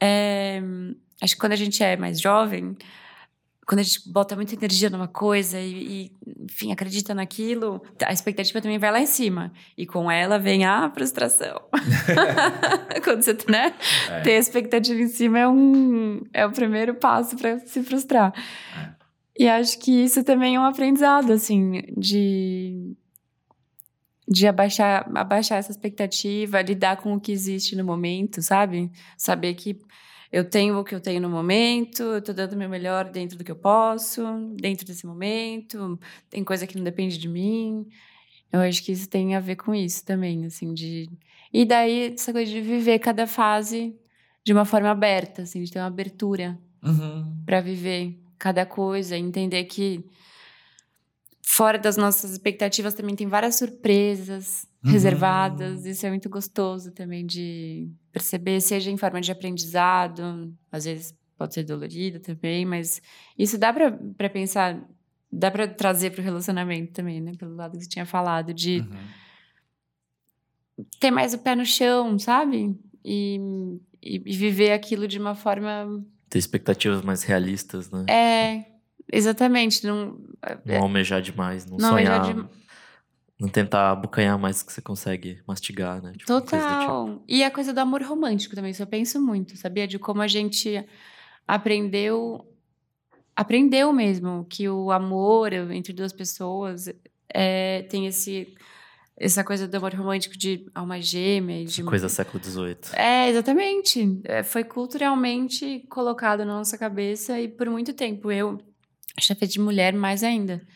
É, 0.00 0.62
acho 1.20 1.34
que 1.34 1.40
quando 1.40 1.52
a 1.52 1.56
gente 1.56 1.82
é 1.82 1.96
mais 1.96 2.20
jovem, 2.20 2.76
quando 3.66 3.80
a 3.80 3.82
gente 3.82 4.08
bota 4.08 4.36
muita 4.36 4.54
energia 4.54 4.88
numa 4.88 5.08
coisa 5.08 5.58
e, 5.58 5.72
e, 5.74 6.12
enfim, 6.44 6.70
acredita 6.70 7.12
naquilo, 7.12 7.82
a 8.04 8.12
expectativa 8.12 8.60
também 8.60 8.78
vai 8.78 8.92
lá 8.92 9.00
em 9.00 9.06
cima. 9.06 9.52
E 9.76 9.84
com 9.84 10.08
ela 10.08 10.38
vem 10.38 10.64
a 10.64 10.88
frustração. 10.90 11.60
quando 13.02 13.22
você, 13.22 13.36
né? 13.48 13.74
É. 14.08 14.20
Ter 14.20 14.34
expectativa 14.34 15.00
em 15.00 15.08
cima 15.08 15.40
é, 15.40 15.48
um, 15.48 16.22
é 16.32 16.46
o 16.46 16.52
primeiro 16.52 16.94
passo 16.94 17.36
para 17.36 17.58
se 17.58 17.82
frustrar. 17.82 18.32
E 19.36 19.48
acho 19.48 19.78
que 19.80 19.90
isso 20.04 20.22
também 20.22 20.54
é 20.54 20.60
um 20.60 20.64
aprendizado, 20.64 21.32
assim, 21.32 21.82
de, 21.96 22.96
de 24.28 24.46
abaixar, 24.46 25.08
abaixar 25.14 25.58
essa 25.58 25.70
expectativa, 25.70 26.60
lidar 26.62 26.96
com 26.96 27.14
o 27.14 27.20
que 27.20 27.32
existe 27.32 27.76
no 27.76 27.84
momento, 27.84 28.42
sabe? 28.42 28.90
Saber 29.16 29.54
que 29.54 29.78
eu 30.32 30.44
tenho 30.44 30.78
o 30.78 30.84
que 30.84 30.94
eu 30.94 31.00
tenho 31.00 31.20
no 31.20 31.28
momento, 31.30 32.02
eu 32.02 32.20
tô 32.20 32.32
dando 32.32 32.54
o 32.54 32.56
meu 32.56 32.68
melhor 32.68 33.08
dentro 33.10 33.38
do 33.38 33.44
que 33.44 33.50
eu 33.50 33.56
posso, 33.56 34.22
dentro 34.60 34.84
desse 34.84 35.06
momento, 35.06 35.98
tem 36.28 36.42
coisa 36.42 36.66
que 36.66 36.76
não 36.76 36.84
depende 36.84 37.16
de 37.16 37.28
mim. 37.28 37.86
Eu 38.52 38.60
acho 38.60 38.82
que 38.82 38.92
isso 38.92 39.08
tem 39.08 39.34
a 39.34 39.40
ver 39.40 39.56
com 39.56 39.74
isso 39.74 40.04
também, 40.04 40.44
assim, 40.44 40.74
de... 40.74 41.08
E 41.52 41.64
daí, 41.64 42.12
essa 42.14 42.32
coisa 42.32 42.50
de 42.50 42.60
viver 42.60 42.98
cada 42.98 43.26
fase 43.26 43.94
de 44.44 44.52
uma 44.52 44.64
forma 44.64 44.90
aberta, 44.90 45.42
assim, 45.42 45.62
de 45.62 45.70
ter 45.70 45.78
uma 45.78 45.86
abertura 45.86 46.58
Uhum. 46.82 47.42
para 47.44 47.60
viver 47.60 48.16
cada 48.38 48.64
coisa, 48.64 49.16
entender 49.16 49.64
que 49.64 50.04
fora 51.56 51.78
das 51.78 51.96
nossas 51.96 52.32
expectativas 52.32 52.94
também 52.94 53.14
tem 53.16 53.26
várias 53.28 53.56
surpresas 53.56 54.66
Uhum. 54.84 54.92
reservadas. 54.92 55.84
Isso 55.84 56.06
é 56.06 56.10
muito 56.10 56.28
gostoso 56.28 56.92
também 56.92 57.26
de 57.26 57.90
perceber, 58.12 58.60
seja 58.60 58.90
em 58.90 58.96
forma 58.96 59.20
de 59.20 59.32
aprendizado, 59.32 60.54
às 60.70 60.84
vezes 60.84 61.14
pode 61.36 61.54
ser 61.54 61.64
dolorido 61.64 62.20
também, 62.20 62.64
mas 62.64 63.00
isso 63.38 63.58
dá 63.58 63.72
para 63.72 64.30
pensar, 64.30 64.80
dá 65.30 65.50
para 65.50 65.66
trazer 65.68 66.10
para 66.10 66.20
o 66.20 66.24
relacionamento 66.24 66.92
também, 66.92 67.20
né? 67.20 67.32
Pelo 67.36 67.54
lado 67.56 67.72
que 67.76 67.82
você 67.84 67.88
tinha 67.88 68.06
falado 68.06 68.54
de 68.54 68.80
Uhum. 68.80 68.88
ter 71.00 71.10
mais 71.10 71.34
o 71.34 71.38
pé 71.38 71.54
no 71.54 71.64
chão, 71.64 72.18
sabe? 72.18 72.78
E, 73.04 73.38
e, 74.02 74.16
e 74.24 74.36
viver 74.36 74.72
aquilo 74.72 75.06
de 75.08 75.18
uma 75.18 75.34
forma 75.34 76.04
Ter 76.28 76.38
expectativas 76.38 77.02
mais 77.02 77.22
realistas, 77.22 77.90
né? 77.90 78.04
é 78.08 78.75
exatamente 79.12 79.86
não 79.86 80.18
Não 80.64 80.82
almejar 80.82 81.20
demais, 81.22 81.66
não, 81.66 81.76
Não 81.78 81.90
sonhar. 81.90 82.34
dem- 82.34 82.48
Não 83.38 83.48
tentar 83.48 83.90
abocanhar 83.90 84.38
mais 84.38 84.60
do 84.60 84.66
que 84.66 84.72
você 84.72 84.80
consegue 84.80 85.42
mastigar, 85.46 86.00
né? 86.02 86.12
Tipo, 86.12 86.40
tipo. 86.40 86.40
Total. 86.40 87.22
E 87.28 87.44
a 87.44 87.50
coisa 87.50 87.72
do 87.74 87.78
amor 87.78 88.02
romântico 88.02 88.54
também, 88.54 88.70
isso 88.70 88.82
eu 88.82 88.86
penso 88.86 89.20
muito, 89.20 89.56
sabia? 89.58 89.86
De 89.86 89.98
como 89.98 90.22
a 90.22 90.26
gente 90.26 90.82
aprendeu. 91.46 92.44
Aprendeu 93.34 93.92
mesmo 93.92 94.46
que 94.48 94.66
o 94.68 94.90
amor 94.90 95.52
entre 95.52 95.92
duas 95.92 96.10
pessoas 96.14 96.88
é, 97.28 97.82
tem 97.82 98.06
esse, 98.06 98.54
essa 99.14 99.44
coisa 99.44 99.68
do 99.68 99.76
amor 99.76 99.92
romântico 99.94 100.38
de 100.38 100.66
alma 100.74 100.98
gêmea. 101.02 101.66
De, 101.66 101.82
Coisa 101.82 102.08
século 102.08 102.42
XVIII. 102.42 102.94
É, 102.94 103.28
exatamente. 103.28 104.18
É, 104.24 104.42
foi 104.42 104.64
culturalmente 104.64 105.80
colocado 105.90 106.38
na 106.46 106.56
nossa 106.56 106.78
cabeça 106.78 107.38
e 107.38 107.46
por 107.48 107.68
muito 107.68 107.92
tempo 107.92 108.32
eu, 108.32 108.58
chefe 109.20 109.46
de 109.46 109.60
mulher, 109.60 109.92
mais 109.92 110.22
ainda. 110.22 110.66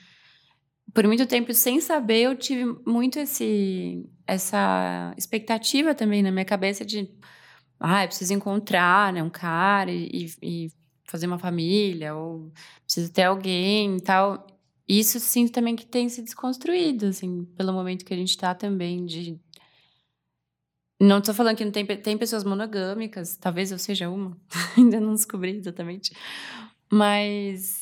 Por 0.92 1.06
muito 1.06 1.26
tempo, 1.26 1.52
sem 1.54 1.80
saber, 1.80 2.22
eu 2.22 2.36
tive 2.36 2.64
muito 2.86 3.18
esse, 3.18 4.08
essa 4.26 5.14
expectativa 5.16 5.94
também 5.94 6.22
na 6.22 6.32
minha 6.32 6.44
cabeça 6.44 6.84
de, 6.84 7.08
ah, 7.78 8.04
eu 8.04 8.08
preciso 8.08 8.34
encontrar 8.34 9.12
né, 9.12 9.22
um 9.22 9.30
cara 9.30 9.92
e, 9.92 10.32
e 10.42 10.68
fazer 11.04 11.26
uma 11.26 11.38
família, 11.38 12.14
ou 12.14 12.52
preciso 12.84 13.12
ter 13.12 13.22
alguém 13.22 13.96
e 13.96 14.00
tal. 14.00 14.46
Isso 14.88 15.20
sinto 15.20 15.52
também 15.52 15.76
que 15.76 15.86
tem 15.86 16.08
se 16.08 16.22
desconstruído, 16.22 17.06
assim, 17.06 17.44
pelo 17.56 17.72
momento 17.72 18.04
que 18.04 18.12
a 18.12 18.16
gente 18.16 18.36
tá 18.36 18.54
também, 18.54 19.06
de 19.06 19.38
não 21.00 21.18
estou 21.18 21.34
falando 21.34 21.56
que 21.56 21.64
não 21.64 21.72
tem, 21.72 21.86
tem 21.86 22.18
pessoas 22.18 22.44
monogâmicas, 22.44 23.34
talvez 23.34 23.72
eu 23.72 23.78
seja 23.78 24.10
uma, 24.10 24.36
ainda 24.76 25.00
não 25.00 25.14
descobri 25.14 25.56
exatamente. 25.56 26.12
Mas, 26.92 27.79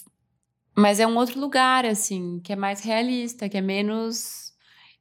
mas 0.79 1.01
é 1.01 1.07
um 1.07 1.17
outro 1.17 1.41
lugar, 1.41 1.85
assim, 1.85 2.41
que 2.43 2.53
é 2.53 2.57
mais 2.57 2.81
realista, 2.83 3.49
que 3.49 3.57
é 3.57 3.61
menos 3.61 4.53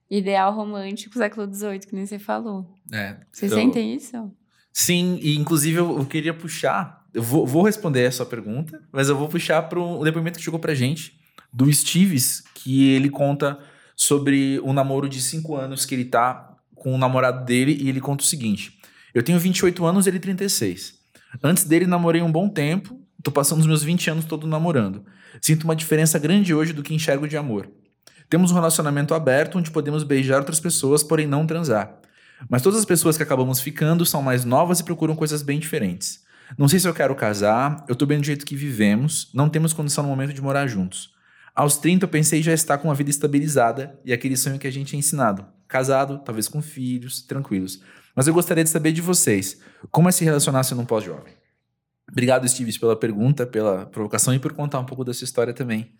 ideal 0.10 0.54
romântico 0.54 1.18
século 1.18 1.54
XVIII, 1.54 1.80
que 1.80 1.96
nem 1.96 2.06
você 2.06 2.18
falou. 2.20 2.74
É, 2.92 3.18
Vocês 3.32 3.52
eu- 3.52 3.58
sentem 3.58 3.94
isso? 3.94 4.32
Sim, 4.72 5.18
e 5.22 5.36
inclusive 5.36 5.78
eu, 5.80 6.06
queria 6.06 6.34
puxar. 6.34 7.06
Eu 7.14 7.24
vou, 7.24 7.46
vou 7.48 7.64
responder 7.64 8.06
a 8.06 8.12
sua 8.12 8.26
pergunta, 8.26 8.82
mas 8.92 9.10
eu 9.10 9.18
vou 9.18 9.28
puxar 9.28 9.64
para 9.64 9.80
um 9.82 10.04
depoimento 10.04 10.38
que 10.38 10.44
chegou 10.46 10.60
pra 10.60 10.76
gente 10.76 11.20
do 11.52 11.72
Steves, 11.74 12.44
que 12.54 12.90
ele 12.90 13.10
conta 13.10 13.58
sobre 13.96 14.60
um 14.64 14.72
namoro 14.74 15.10
de 15.10 15.20
5 15.22 15.56
anos 15.56 15.84
que 15.86 15.96
ele 15.96 16.06
tá 16.06 16.56
com 16.76 16.94
o 16.94 16.98
namorado 16.98 17.44
dele 17.44 17.76
e 17.82 17.90
ele 17.90 18.00
conta 18.00 18.24
o 18.24 18.28
seguinte: 18.28 18.78
Eu 19.16 19.24
tenho 19.24 19.40
28 19.40 19.84
anos, 19.84 20.06
ele 20.06 20.20
36. 20.20 20.94
Antes 21.44 21.64
dele 21.64 21.88
namorei 21.88 22.22
um 22.22 22.32
bom 22.32 22.48
tempo, 22.48 23.02
tô 23.24 23.32
passando 23.32 23.60
os 23.60 23.68
meus 23.68 23.84
20 23.84 24.10
anos 24.10 24.26
todo 24.26 24.48
namorando. 24.48 25.06
Sinto 25.42 25.64
uma 25.64 25.76
diferença 25.76 26.18
grande 26.20 26.54
hoje 26.54 26.74
do 26.74 26.84
que 26.84 26.94
enxergo 26.94 27.28
de 27.28 27.38
amor. 27.38 27.70
Temos 28.30 28.52
um 28.52 28.56
relacionamento 28.56 29.14
aberto 29.14 29.58
onde 29.58 29.72
podemos 29.72 30.04
beijar 30.04 30.40
outras 30.40 30.60
pessoas, 30.60 31.04
porém 31.04 31.26
não 31.26 31.48
transar. 31.48 32.00
Mas 32.50 32.62
todas 32.62 32.80
as 32.80 32.86
pessoas 32.86 33.18
que 33.18 33.24
acabamos 33.24 33.60
ficando 33.60 34.06
são 34.06 34.22
mais 34.22 34.46
novas 34.46 34.80
e 34.80 34.84
procuram 34.84 35.16
coisas 35.16 35.42
bem 35.42 35.60
diferentes. 35.60 36.26
Não 36.58 36.68
sei 36.68 36.80
se 36.80 36.88
eu 36.88 36.94
quero 36.94 37.16
casar, 37.16 37.84
eu 37.88 37.96
tô 37.96 38.06
bem 38.06 38.20
do 38.20 38.26
jeito 38.26 38.46
que 38.46 38.56
vivemos, 38.56 39.30
não 39.34 39.50
temos 39.50 39.74
condição 39.74 40.04
no 40.04 40.10
momento 40.10 40.34
de 40.34 40.42
morar 40.42 40.68
juntos. 40.68 41.12
Aos 41.56 41.78
30 41.78 42.06
eu 42.06 42.10
pensei 42.10 42.44
já 42.44 42.54
estar 42.54 42.78
com 42.78 42.88
uma 42.88 42.96
vida 42.96 43.10
estabilizada 43.10 44.00
e 44.06 44.14
aquele 44.14 44.38
sonho 44.38 44.60
que 44.60 44.68
a 44.68 44.72
gente 44.72 44.96
é 44.96 45.00
ensinado. 45.00 45.46
Casado, 45.68 46.22
talvez 46.24 46.48
com 46.48 46.62
filhos, 46.62 47.22
tranquilos. 47.22 47.82
Mas 48.16 48.28
eu 48.28 48.34
gostaria 48.34 48.64
de 48.64 48.70
saber 48.70 48.92
de 48.92 49.02
vocês, 49.02 49.60
como 49.92 50.08
é 50.08 50.12
se 50.12 50.24
relacionar 50.24 50.64
sendo 50.64 50.82
um 50.82 50.86
pós-jovem? 50.86 51.34
Obrigado, 52.12 52.48
Steve, 52.48 52.78
pela 52.80 52.96
pergunta, 52.96 53.46
pela 53.46 53.86
provocação 53.86 54.34
e 54.34 54.40
por 54.40 54.54
contar 54.54 54.80
um 54.80 54.86
pouco 54.86 55.04
da 55.04 55.14
sua 55.14 55.26
história 55.26 55.54
também 55.54 55.92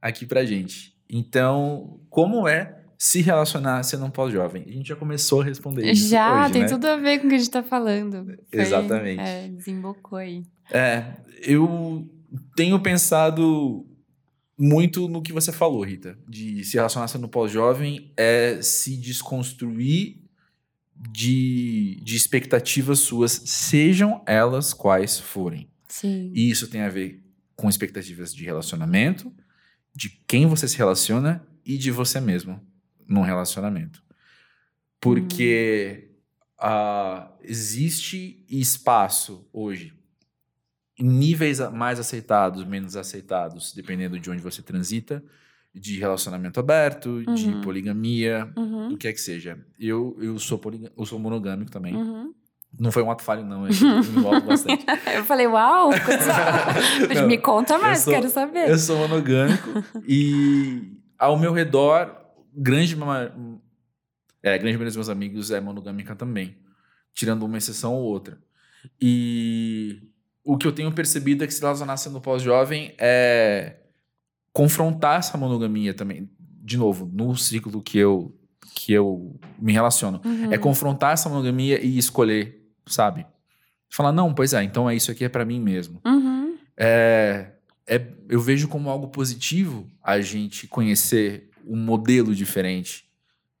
aqui 0.00 0.26
pra 0.26 0.44
gente. 0.44 0.94
Então, 1.08 2.00
como 2.10 2.48
é 2.48 2.82
se 2.98 3.20
relacionar 3.20 3.82
sendo 3.82 4.04
um 4.04 4.10
pós-jovem? 4.10 4.64
A 4.66 4.70
gente 4.72 4.88
já 4.88 4.96
começou 4.96 5.40
a 5.40 5.44
responder 5.44 5.90
isso 5.90 6.08
Já, 6.08 6.44
hoje, 6.44 6.52
tem 6.52 6.62
né? 6.62 6.68
tudo 6.68 6.86
a 6.86 6.96
ver 6.96 7.18
com 7.20 7.26
o 7.26 7.28
que 7.30 7.34
a 7.36 7.38
gente 7.38 7.50
tá 7.50 7.62
falando. 7.62 8.24
Foi- 8.24 8.38
Exatamente. 8.60 9.20
É, 9.20 9.48
desembocou 9.48 10.18
aí. 10.18 10.42
É, 10.70 11.04
eu 11.42 12.08
tenho 12.56 12.78
pensado 12.80 13.86
muito 14.58 15.08
no 15.08 15.20
que 15.22 15.32
você 15.32 15.50
falou, 15.52 15.82
Rita, 15.82 16.16
de 16.28 16.64
se 16.64 16.76
relacionar 16.76 17.08
sendo 17.08 17.28
pós-jovem 17.28 18.12
é 18.16 18.60
se 18.62 18.96
desconstruir 18.96 20.21
de, 21.10 22.00
de 22.02 22.16
expectativas 22.16 23.00
suas, 23.00 23.32
sejam 23.32 24.22
elas 24.26 24.72
quais 24.72 25.18
forem. 25.18 25.68
Sim. 25.88 26.30
E 26.34 26.50
isso 26.50 26.68
tem 26.68 26.82
a 26.82 26.88
ver 26.88 27.22
com 27.56 27.68
expectativas 27.68 28.34
de 28.34 28.44
relacionamento, 28.44 29.32
de 29.94 30.08
quem 30.26 30.46
você 30.46 30.66
se 30.68 30.76
relaciona 30.76 31.46
e 31.64 31.76
de 31.76 31.90
você 31.90 32.20
mesmo 32.20 32.60
num 33.06 33.22
relacionamento. 33.22 34.02
Porque 35.00 36.10
ah, 36.58 37.30
existe 37.42 38.44
espaço 38.48 39.48
hoje 39.52 39.92
em 40.98 41.08
níveis 41.08 41.58
mais 41.72 41.98
aceitados, 41.98 42.64
menos 42.64 42.96
aceitados, 42.96 43.72
dependendo 43.74 44.20
de 44.20 44.30
onde 44.30 44.40
você 44.40 44.62
transita, 44.62 45.22
de 45.74 45.98
relacionamento 45.98 46.60
aberto, 46.60 47.22
de 47.34 47.48
Uhum. 47.48 47.60
poligamia, 47.62 48.52
Uhum. 48.56 48.90
do 48.90 48.96
que 48.98 49.08
é 49.08 49.12
que 49.12 49.20
seja. 49.20 49.58
Eu, 49.78 50.16
eu, 50.20 50.38
sou, 50.38 50.58
poliga- 50.58 50.92
eu 50.96 51.06
sou 51.06 51.18
monogâmico 51.18 51.70
também. 51.70 51.94
Uhum. 51.96 52.32
Não 52.78 52.90
foi 52.92 53.02
um 53.02 53.10
ato 53.10 53.22
falho, 53.22 53.44
não. 53.44 53.66
Eu 53.66 53.68
me 54.02 54.18
envolvo 54.18 54.40
bastante. 54.46 54.84
Eu 55.14 55.24
falei, 55.24 55.46
uau, 55.46 55.90
Não, 57.14 57.26
me 57.26 57.38
conta 57.38 57.78
mais, 57.78 58.00
sou- 58.00 58.12
quero 58.12 58.28
saber. 58.30 58.68
Eu 58.70 58.78
sou 58.78 58.96
monogâmico 58.98 59.68
e 60.08 60.92
ao 61.18 61.38
meu 61.38 61.52
redor, 61.52 62.14
grande, 62.54 62.94
é, 64.42 64.56
grande 64.58 64.72
maioria 64.76 64.86
dos 64.86 64.96
meus 64.96 65.08
amigos 65.08 65.50
é 65.50 65.60
monogâmica 65.60 66.14
também, 66.16 66.56
tirando 67.14 67.44
uma 67.44 67.58
exceção 67.58 67.94
ou 67.94 68.02
outra. 68.04 68.38
E 69.00 70.02
o 70.44 70.56
que 70.56 70.66
eu 70.66 70.72
tenho 70.72 70.90
percebido 70.92 71.44
é 71.44 71.46
que 71.46 71.54
se 71.54 71.60
relacionar 71.60 71.96
sendo 71.96 72.20
pós-jovem 72.20 72.94
é 72.98 73.76
confrontar 74.52 75.18
essa 75.18 75.36
monogamia 75.38 75.94
também. 75.94 76.28
De 76.62 76.76
novo, 76.76 77.10
no 77.12 77.36
ciclo 77.36 77.82
que 77.82 77.98
eu, 77.98 78.34
que 78.74 78.92
eu 78.92 79.38
me 79.58 79.72
relaciono. 79.72 80.20
Uhum. 80.24 80.52
É 80.52 80.58
confrontar 80.58 81.14
essa 81.14 81.28
monogamia 81.28 81.84
e 81.84 81.98
escolher, 81.98 82.62
sabe? 82.86 83.26
Falar, 83.88 84.12
não, 84.12 84.32
pois 84.32 84.52
é, 84.52 84.62
então 84.62 84.88
é 84.88 84.94
isso 84.94 85.10
aqui 85.10 85.24
é 85.24 85.28
pra 85.28 85.44
mim 85.44 85.60
mesmo. 85.60 86.00
Uhum. 86.04 86.56
É, 86.76 87.52
é, 87.86 88.06
eu 88.28 88.40
vejo 88.40 88.68
como 88.68 88.88
algo 88.88 89.08
positivo 89.08 89.86
a 90.02 90.20
gente 90.20 90.66
conhecer 90.66 91.50
um 91.66 91.76
modelo 91.76 92.34
diferente 92.34 93.04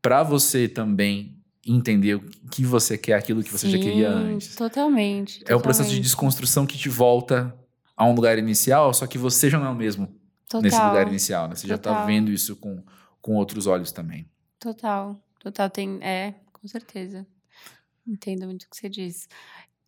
para 0.00 0.22
você 0.22 0.68
também 0.68 1.36
entender 1.64 2.16
o 2.16 2.22
que 2.50 2.64
você 2.64 2.98
quer, 2.98 3.14
aquilo 3.14 3.42
que 3.42 3.52
você 3.52 3.70
já 3.70 3.78
queria 3.78 4.10
Sim, 4.10 4.34
antes. 4.34 4.56
Totalmente. 4.56 5.44
É 5.46 5.54
um 5.54 5.60
processo 5.60 5.90
de 5.90 6.00
desconstrução 6.00 6.66
que 6.66 6.76
te 6.76 6.88
volta 6.88 7.54
a 7.96 8.04
um 8.04 8.14
lugar 8.14 8.36
inicial, 8.38 8.92
só 8.92 9.06
que 9.06 9.16
você 9.16 9.48
já 9.48 9.58
não 9.58 9.66
é 9.66 9.70
o 9.70 9.74
mesmo 9.74 10.08
Total, 10.52 10.62
nesse 10.62 10.82
lugar 10.82 11.08
inicial, 11.08 11.48
né? 11.48 11.54
Você 11.54 11.66
já 11.66 11.78
tá 11.78 11.90
Total. 11.90 12.06
vendo 12.06 12.30
isso 12.30 12.56
com, 12.56 12.82
com 13.20 13.36
outros 13.36 13.66
olhos 13.66 13.90
também. 13.90 14.28
Total, 14.58 15.18
total. 15.40 15.70
Tem, 15.70 15.98
é, 16.02 16.34
com 16.52 16.68
certeza. 16.68 17.26
Entendo 18.06 18.46
muito 18.46 18.64
o 18.64 18.68
que 18.68 18.76
você 18.76 18.88
diz. 18.88 19.28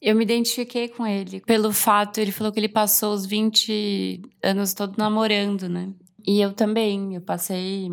Eu 0.01 0.15
me 0.15 0.25
identifiquei 0.25 0.89
com 0.89 1.07
ele 1.07 1.41
pelo 1.41 1.73
fato, 1.73 2.19
ele 2.19 2.33
falou 2.33 2.53
que 2.53 2.61
ele 2.61 2.69
passou 2.69 3.15
os 3.15 3.27
20 3.27 4.23
anos 4.43 4.75
todo 4.75 4.97
namorando, 4.97 5.69
né? 5.69 5.93
E 6.27 6.41
eu 6.41 6.53
também, 6.53 7.15
eu 7.15 7.21
passei 7.21 7.91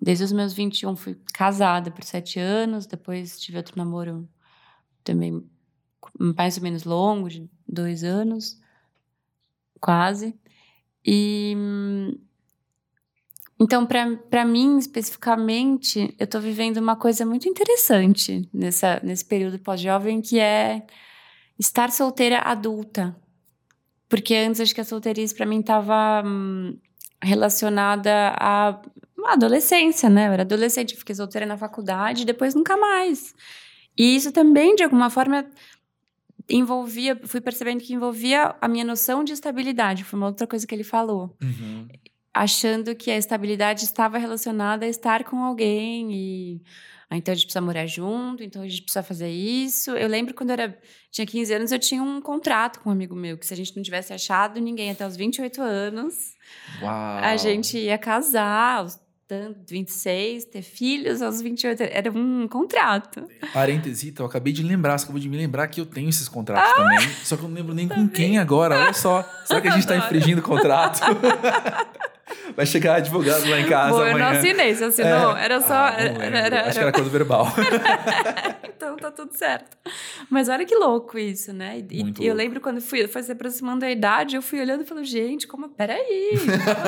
desde 0.00 0.24
os 0.24 0.32
meus 0.32 0.52
21, 0.52 0.94
fui 0.94 1.20
casada 1.32 1.90
por 1.90 2.04
sete 2.04 2.38
anos, 2.38 2.86
depois 2.86 3.40
tive 3.40 3.58
outro 3.58 3.76
namoro 3.76 4.28
também 5.02 5.44
mais 6.36 6.56
ou 6.56 6.62
menos 6.62 6.84
longo, 6.84 7.28
de 7.28 7.48
dois 7.66 8.04
anos, 8.04 8.60
quase. 9.80 10.38
E 11.10 11.54
hum, 11.56 12.12
então, 13.58 13.86
para 13.86 14.44
mim, 14.44 14.76
especificamente, 14.76 16.14
eu 16.18 16.24
estou 16.24 16.38
vivendo 16.38 16.76
uma 16.76 16.96
coisa 16.96 17.24
muito 17.24 17.48
interessante 17.48 18.46
nessa, 18.52 19.00
nesse 19.02 19.24
período 19.24 19.58
pós-jovem, 19.58 20.20
que 20.20 20.38
é 20.38 20.86
estar 21.58 21.90
solteira 21.90 22.40
adulta. 22.40 23.16
Porque 24.06 24.34
antes, 24.34 24.60
acho 24.60 24.74
que 24.74 24.82
a 24.82 24.84
solteirice 24.84 25.34
para 25.34 25.46
mim 25.46 25.60
estava 25.60 26.22
relacionada 27.22 28.34
à 28.38 28.80
adolescência, 29.24 30.10
né? 30.10 30.28
Eu 30.28 30.32
era 30.32 30.42
adolescente, 30.42 30.94
fiquei 30.94 31.14
solteira 31.14 31.46
na 31.46 31.56
faculdade, 31.56 32.26
depois 32.26 32.54
nunca 32.54 32.76
mais. 32.76 33.34
E 33.98 34.14
isso 34.14 34.30
também, 34.30 34.76
de 34.76 34.84
alguma 34.84 35.08
forma, 35.08 35.46
envolvia, 36.48 37.20
fui 37.24 37.40
percebendo 37.40 37.82
que 37.82 37.92
envolvia 37.92 38.54
a 38.60 38.68
minha 38.68 38.84
noção 38.84 39.22
de 39.22 39.32
estabilidade. 39.32 40.04
Foi 40.04 40.18
uma 40.18 40.26
outra 40.26 40.46
coisa 40.46 40.66
que 40.66 40.74
ele 40.74 40.84
falou 40.84 41.36
achando 42.38 42.94
que 42.94 43.10
a 43.10 43.16
estabilidade 43.16 43.84
estava 43.84 44.16
relacionada 44.16 44.86
a 44.86 44.88
estar 44.88 45.24
com 45.24 45.42
alguém 45.42 46.12
e 46.12 46.62
ah, 47.10 47.16
então 47.16 47.32
a 47.32 47.34
gente 47.34 47.46
precisa 47.46 47.60
morar 47.60 47.86
junto, 47.86 48.44
então 48.44 48.62
a 48.62 48.68
gente 48.68 48.82
precisa 48.82 49.02
fazer 49.02 49.30
isso. 49.30 49.92
Eu 49.92 50.06
lembro 50.06 50.34
quando 50.34 50.50
eu 50.50 50.54
era, 50.54 50.78
tinha 51.10 51.26
15 51.26 51.54
anos, 51.54 51.72
eu 51.72 51.78
tinha 51.78 52.02
um 52.02 52.20
contrato 52.20 52.80
com 52.80 52.90
um 52.90 52.92
amigo 52.92 53.16
meu, 53.16 53.38
que 53.38 53.46
se 53.46 53.54
a 53.54 53.56
gente 53.56 53.74
não 53.74 53.82
tivesse 53.82 54.12
achado 54.12 54.60
ninguém 54.60 54.90
até 54.90 55.06
os 55.06 55.16
28 55.16 55.62
anos, 55.62 56.34
Uau! 56.82 56.92
a 56.92 57.36
gente 57.38 57.78
ia 57.78 57.96
casar 57.96 58.80
aos 58.80 59.00
tanto, 59.28 59.58
26, 59.68 60.46
ter 60.46 60.62
filhos 60.62 61.20
aos 61.20 61.42
28. 61.42 61.82
Era 61.82 62.10
um 62.10 62.48
contrato. 62.48 63.28
Parêntese, 63.52 64.08
então, 64.08 64.24
eu 64.24 64.30
acabei 64.30 64.54
de 64.54 64.62
lembrar, 64.62 64.98
você 64.98 65.04
acabou 65.04 65.20
de 65.20 65.28
me 65.28 65.36
lembrar 65.36 65.68
que 65.68 65.80
eu 65.80 65.86
tenho 65.86 66.08
esses 66.08 66.28
contratos 66.28 66.72
também. 66.74 67.08
Só 67.22 67.36
que 67.36 67.42
eu 67.42 67.48
não 67.48 67.54
lembro 67.54 67.74
nem 67.74 67.86
com 67.86 68.08
quem 68.08 68.38
agora, 68.38 68.74
olha 68.74 68.94
só. 68.94 69.22
Será 69.44 69.60
que 69.60 69.68
a 69.68 69.72
gente 69.72 69.86
tá 69.86 69.94
Adoro. 69.94 70.16
infringindo 70.16 70.40
o 70.40 70.44
contrato? 70.44 71.00
Vai 72.56 72.66
chegar 72.66 72.96
advogado 72.96 73.48
lá 73.48 73.60
em 73.60 73.66
casa 73.68 73.90
Bom, 73.90 74.02
eu 74.04 74.10
amanhã. 74.10 74.32
não 74.32 74.38
assinei, 74.38 74.74
você 74.74 74.84
assinou? 74.84 75.36
É. 75.36 75.44
Era 75.44 75.60
só. 75.60 75.74
Ah, 75.74 75.94
era, 75.98 76.38
era- 76.38 76.60
Acho 76.66 76.72
que 76.78 76.78
era 76.84 76.92
coisa 76.92 77.10
verbal. 77.10 77.46
então 78.76 78.96
tá 78.96 79.10
tudo 79.10 79.32
certo. 79.36 79.76
Mas 80.30 80.48
olha 80.48 80.64
que 80.64 80.74
louco 80.74 81.18
isso, 81.18 81.52
né? 81.52 81.82
E, 81.90 82.02
Muito 82.02 82.20
eu 82.22 82.26
louco. 82.28 82.36
lembro 82.38 82.60
quando 82.60 82.80
fui, 82.80 83.06
foi 83.08 83.22
se 83.22 83.32
aproximando 83.32 83.80
da 83.80 83.90
idade, 83.90 84.36
eu 84.36 84.42
fui 84.42 84.60
olhando 84.60 84.82
e 84.82 84.86
falei, 84.86 85.04
gente, 85.04 85.46
como. 85.46 85.68
Peraí, 85.68 86.32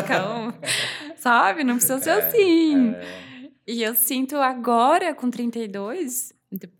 calma, 0.06 0.54
sabe? 1.16 1.62
Não 1.64 1.74
precisa 1.76 1.98
ser 2.00 2.10
assim. 2.10 2.94
É. 2.94 3.30
E 3.66 3.82
eu 3.82 3.94
sinto 3.94 4.36
agora, 4.36 5.14
com 5.14 5.30
32, 5.30 6.32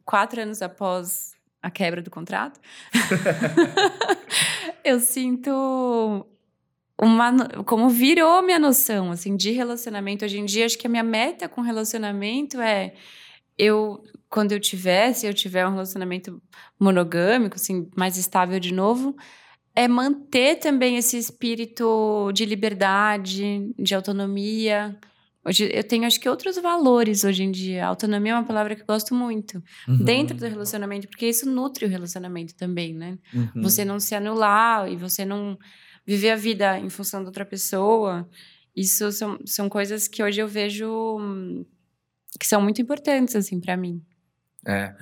quatro 0.05 0.41
anos 0.43 0.61
após 0.63 1.33
a 1.63 1.71
quebra 1.71 2.03
do 2.03 2.11
contrato, 2.11 2.59
eu 4.85 4.99
sinto 4.99 6.27
uma 7.01 7.49
como 7.65 7.89
virou 7.89 8.43
minha 8.43 8.59
noção 8.59 9.11
assim 9.11 9.37
de 9.37 9.53
relacionamento 9.53 10.25
hoje 10.25 10.39
em 10.39 10.45
dia 10.45 10.67
acho 10.67 10.77
que 10.77 10.87
a 10.87 10.91
minha 10.91 11.03
meta 11.03 11.49
com 11.49 11.61
relacionamento 11.63 12.61
é 12.61 12.93
eu 13.57 14.03
quando 14.29 14.53
eu 14.53 14.61
tiver 14.61 15.13
se 15.15 15.27
eu 15.27 15.33
tiver 15.33 15.67
um 15.67 15.73
relacionamento 15.73 16.43
monogâmico 16.79 17.57
assim 17.57 17.89
mais 17.97 18.17
estável 18.19 18.61
de 18.61 18.73
novo 18.73 19.17
é 19.75 19.89
manter 19.89 20.57
também 20.57 20.97
esse 20.97 21.17
espírito 21.17 22.31
de 22.33 22.45
liberdade 22.45 23.73
de 23.79 23.95
autonomia 23.95 24.99
Hoje, 25.43 25.71
eu 25.73 25.83
tenho 25.83 26.05
acho 26.05 26.21
que 26.21 26.29
outros 26.29 26.59
valores 26.59 27.25
hoje 27.25 27.43
em 27.43 27.51
dia. 27.51 27.87
A 27.87 27.89
autonomia 27.89 28.33
é 28.33 28.35
uma 28.35 28.45
palavra 28.45 28.75
que 28.77 28.83
eu 28.83 28.87
gosto 28.87 29.15
muito. 29.15 29.63
Uhum. 29.89 30.05
Dentro 30.05 30.37
do 30.37 30.47
relacionamento, 30.47 31.09
porque 31.09 31.27
isso 31.27 31.49
nutre 31.49 31.87
o 31.87 31.89
relacionamento 31.89 32.55
também, 32.55 32.93
né? 32.93 33.19
Uhum. 33.33 33.63
Você 33.63 33.83
não 33.83 33.99
se 33.99 34.15
anular 34.15 34.91
e 34.93 34.97
você 34.97 35.25
não 35.25 35.59
viver 36.11 36.31
a 36.31 36.37
vida 36.37 36.77
em 36.77 36.91
função 36.91 37.21
de 37.21 37.27
outra 37.27 37.45
pessoa. 37.45 38.29
Isso 38.75 39.13
são, 39.13 39.39
são 39.47 39.69
coisas 39.69 40.09
que 40.09 40.21
hoje 40.21 40.41
eu 40.41 40.49
vejo 40.49 41.17
que 42.39 42.47
são 42.47 42.61
muito 42.61 42.83
importantes, 42.83 43.37
assim, 43.37 43.61
para 43.61 43.77
mim. 43.77 44.03
É. 44.67 44.93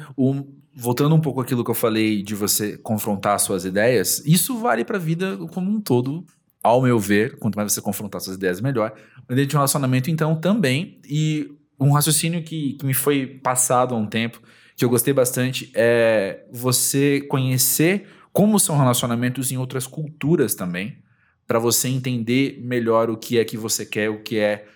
Voltando 0.74 1.14
um 1.14 1.20
pouco 1.20 1.40
àquilo 1.40 1.64
que 1.64 1.70
eu 1.70 1.74
falei 1.74 2.22
de 2.22 2.34
você 2.34 2.76
confrontar 2.76 3.40
suas 3.40 3.64
ideias, 3.64 4.22
isso 4.26 4.58
vale 4.58 4.84
pra 4.84 4.98
vida 4.98 5.38
como 5.54 5.70
um 5.70 5.80
todo, 5.80 6.26
ao 6.62 6.82
meu 6.82 6.98
ver. 6.98 7.38
Quanto 7.38 7.56
mais 7.56 7.72
você 7.72 7.80
confrontar 7.80 8.20
suas 8.20 8.36
ideias, 8.36 8.60
melhor. 8.60 8.92
Dentro 9.26 9.46
de 9.46 9.56
um 9.56 9.60
relacionamento, 9.60 10.10
então, 10.10 10.38
também. 10.38 11.00
E 11.08 11.50
um 11.80 11.90
raciocínio 11.90 12.42
que, 12.42 12.74
que 12.74 12.84
me 12.84 12.92
foi 12.92 13.26
passado 13.26 13.94
há 13.94 13.98
um 13.98 14.06
tempo, 14.06 14.42
que 14.76 14.84
eu 14.84 14.90
gostei 14.90 15.14
bastante, 15.14 15.72
é 15.74 16.44
você 16.52 17.22
conhecer 17.30 18.06
como 18.32 18.58
são 18.58 18.76
relacionamentos 18.76 19.50
em 19.52 19.56
outras 19.58 19.86
culturas 19.86 20.54
também, 20.54 20.98
Pra 21.46 21.58
você 21.58 21.88
entender 21.88 22.60
melhor 22.62 23.08
o 23.08 23.16
que 23.16 23.38
é 23.38 23.44
que 23.44 23.56
você 23.56 23.86
quer, 23.86 24.10
o 24.10 24.22
que 24.22 24.36
é. 24.38 24.66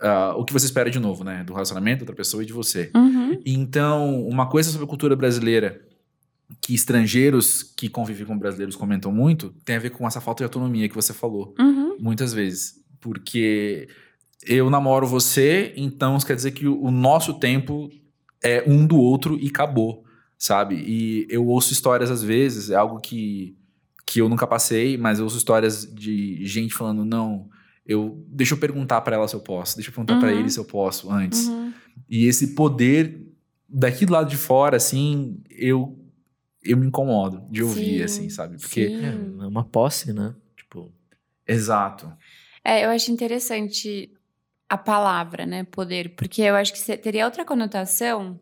ah, 0.00 0.34
o 0.36 0.44
que 0.44 0.52
você 0.52 0.66
espera 0.66 0.88
de 0.88 1.00
novo, 1.00 1.24
né? 1.24 1.42
Do 1.42 1.52
relacionamento, 1.52 1.98
da 1.98 2.02
outra 2.04 2.14
pessoa 2.14 2.44
e 2.44 2.46
de 2.46 2.52
você. 2.52 2.92
Uhum. 2.94 3.40
Então, 3.44 4.24
uma 4.28 4.48
coisa 4.48 4.70
sobre 4.70 4.84
a 4.84 4.88
cultura 4.88 5.16
brasileira 5.16 5.82
que 6.60 6.74
estrangeiros 6.74 7.64
que 7.64 7.88
convivem 7.88 8.24
com 8.24 8.38
brasileiros 8.38 8.76
comentam 8.76 9.10
muito 9.10 9.52
tem 9.64 9.74
a 9.74 9.78
ver 9.80 9.90
com 9.90 10.06
essa 10.06 10.20
falta 10.20 10.42
de 10.42 10.44
autonomia 10.44 10.88
que 10.88 10.94
você 10.94 11.12
falou, 11.12 11.56
Uhum. 11.58 11.96
muitas 11.98 12.32
vezes. 12.32 12.80
Porque 13.00 13.88
eu 14.46 14.70
namoro 14.70 15.08
você, 15.08 15.72
então 15.76 16.16
isso 16.16 16.24
quer 16.26 16.36
dizer 16.36 16.52
que 16.52 16.68
o 16.68 16.88
nosso 16.92 17.34
tempo 17.34 17.90
é 18.40 18.62
um 18.64 18.86
do 18.86 18.96
outro 18.96 19.36
e 19.40 19.48
acabou, 19.48 20.04
sabe? 20.42 20.74
E 20.74 21.24
eu 21.30 21.46
ouço 21.46 21.72
histórias 21.72 22.10
às 22.10 22.20
vezes, 22.20 22.68
é 22.68 22.74
algo 22.74 22.98
que, 22.98 23.56
que 24.04 24.20
eu 24.20 24.28
nunca 24.28 24.44
passei, 24.44 24.96
mas 24.98 25.20
eu 25.20 25.24
ouço 25.24 25.38
histórias 25.38 25.86
de 25.86 26.44
gente 26.44 26.74
falando, 26.74 27.04
não, 27.04 27.48
eu 27.86 28.20
deixa 28.26 28.54
eu 28.54 28.58
perguntar 28.58 29.00
pra 29.02 29.14
ela 29.14 29.28
se 29.28 29.36
eu 29.36 29.40
posso, 29.40 29.76
deixa 29.76 29.90
eu 29.90 29.94
perguntar 29.94 30.18
pra 30.18 30.32
Uhum. 30.32 30.40
ele 30.40 30.50
se 30.50 30.58
eu 30.58 30.64
posso 30.64 31.08
antes. 31.12 31.46
Uhum. 31.46 31.72
E 32.10 32.26
esse 32.26 32.54
poder 32.56 33.24
daqui 33.68 34.04
do 34.04 34.12
lado 34.12 34.28
de 34.28 34.36
fora, 34.36 34.76
assim, 34.76 35.40
eu 35.48 35.96
eu 36.64 36.76
me 36.76 36.86
incomodo 36.88 37.44
de 37.48 37.62
ouvir, 37.62 37.98
Sim, 37.98 38.02
assim, 38.04 38.28
sabe? 38.28 38.56
Porque. 38.60 38.88
sim. 38.88 39.04
É 39.04 39.46
uma 39.46 39.64
posse, 39.64 40.12
né? 40.12 40.34
Tipo, 40.56 40.92
Exato. 41.46 42.12
É, 42.64 42.84
eu 42.84 42.90
acho 42.90 43.12
interessante 43.12 44.10
a 44.68 44.76
palavra, 44.78 45.46
né, 45.46 45.62
poder, 45.64 46.14
porque 46.16 46.42
eu 46.42 46.54
acho 46.56 46.72
que 46.72 46.96
teria 46.96 47.26
outra 47.26 47.44
conotação 47.44 48.40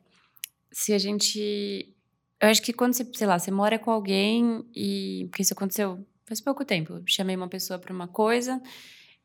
se 0.72 0.92
a 0.92 0.98
gente. 0.98 1.94
Eu 2.40 2.48
acho 2.48 2.62
que 2.62 2.72
quando 2.72 2.94
você, 2.94 3.06
sei 3.14 3.26
lá, 3.26 3.38
você 3.38 3.50
mora 3.50 3.78
com 3.78 3.90
alguém 3.90 4.64
e. 4.74 5.26
Porque 5.30 5.42
isso 5.42 5.52
aconteceu 5.54 6.04
faz 6.24 6.40
pouco 6.40 6.64
tempo. 6.64 6.94
Eu 6.94 7.02
chamei 7.06 7.34
uma 7.36 7.48
pessoa 7.48 7.78
para 7.78 7.92
uma 7.92 8.06
coisa 8.08 8.62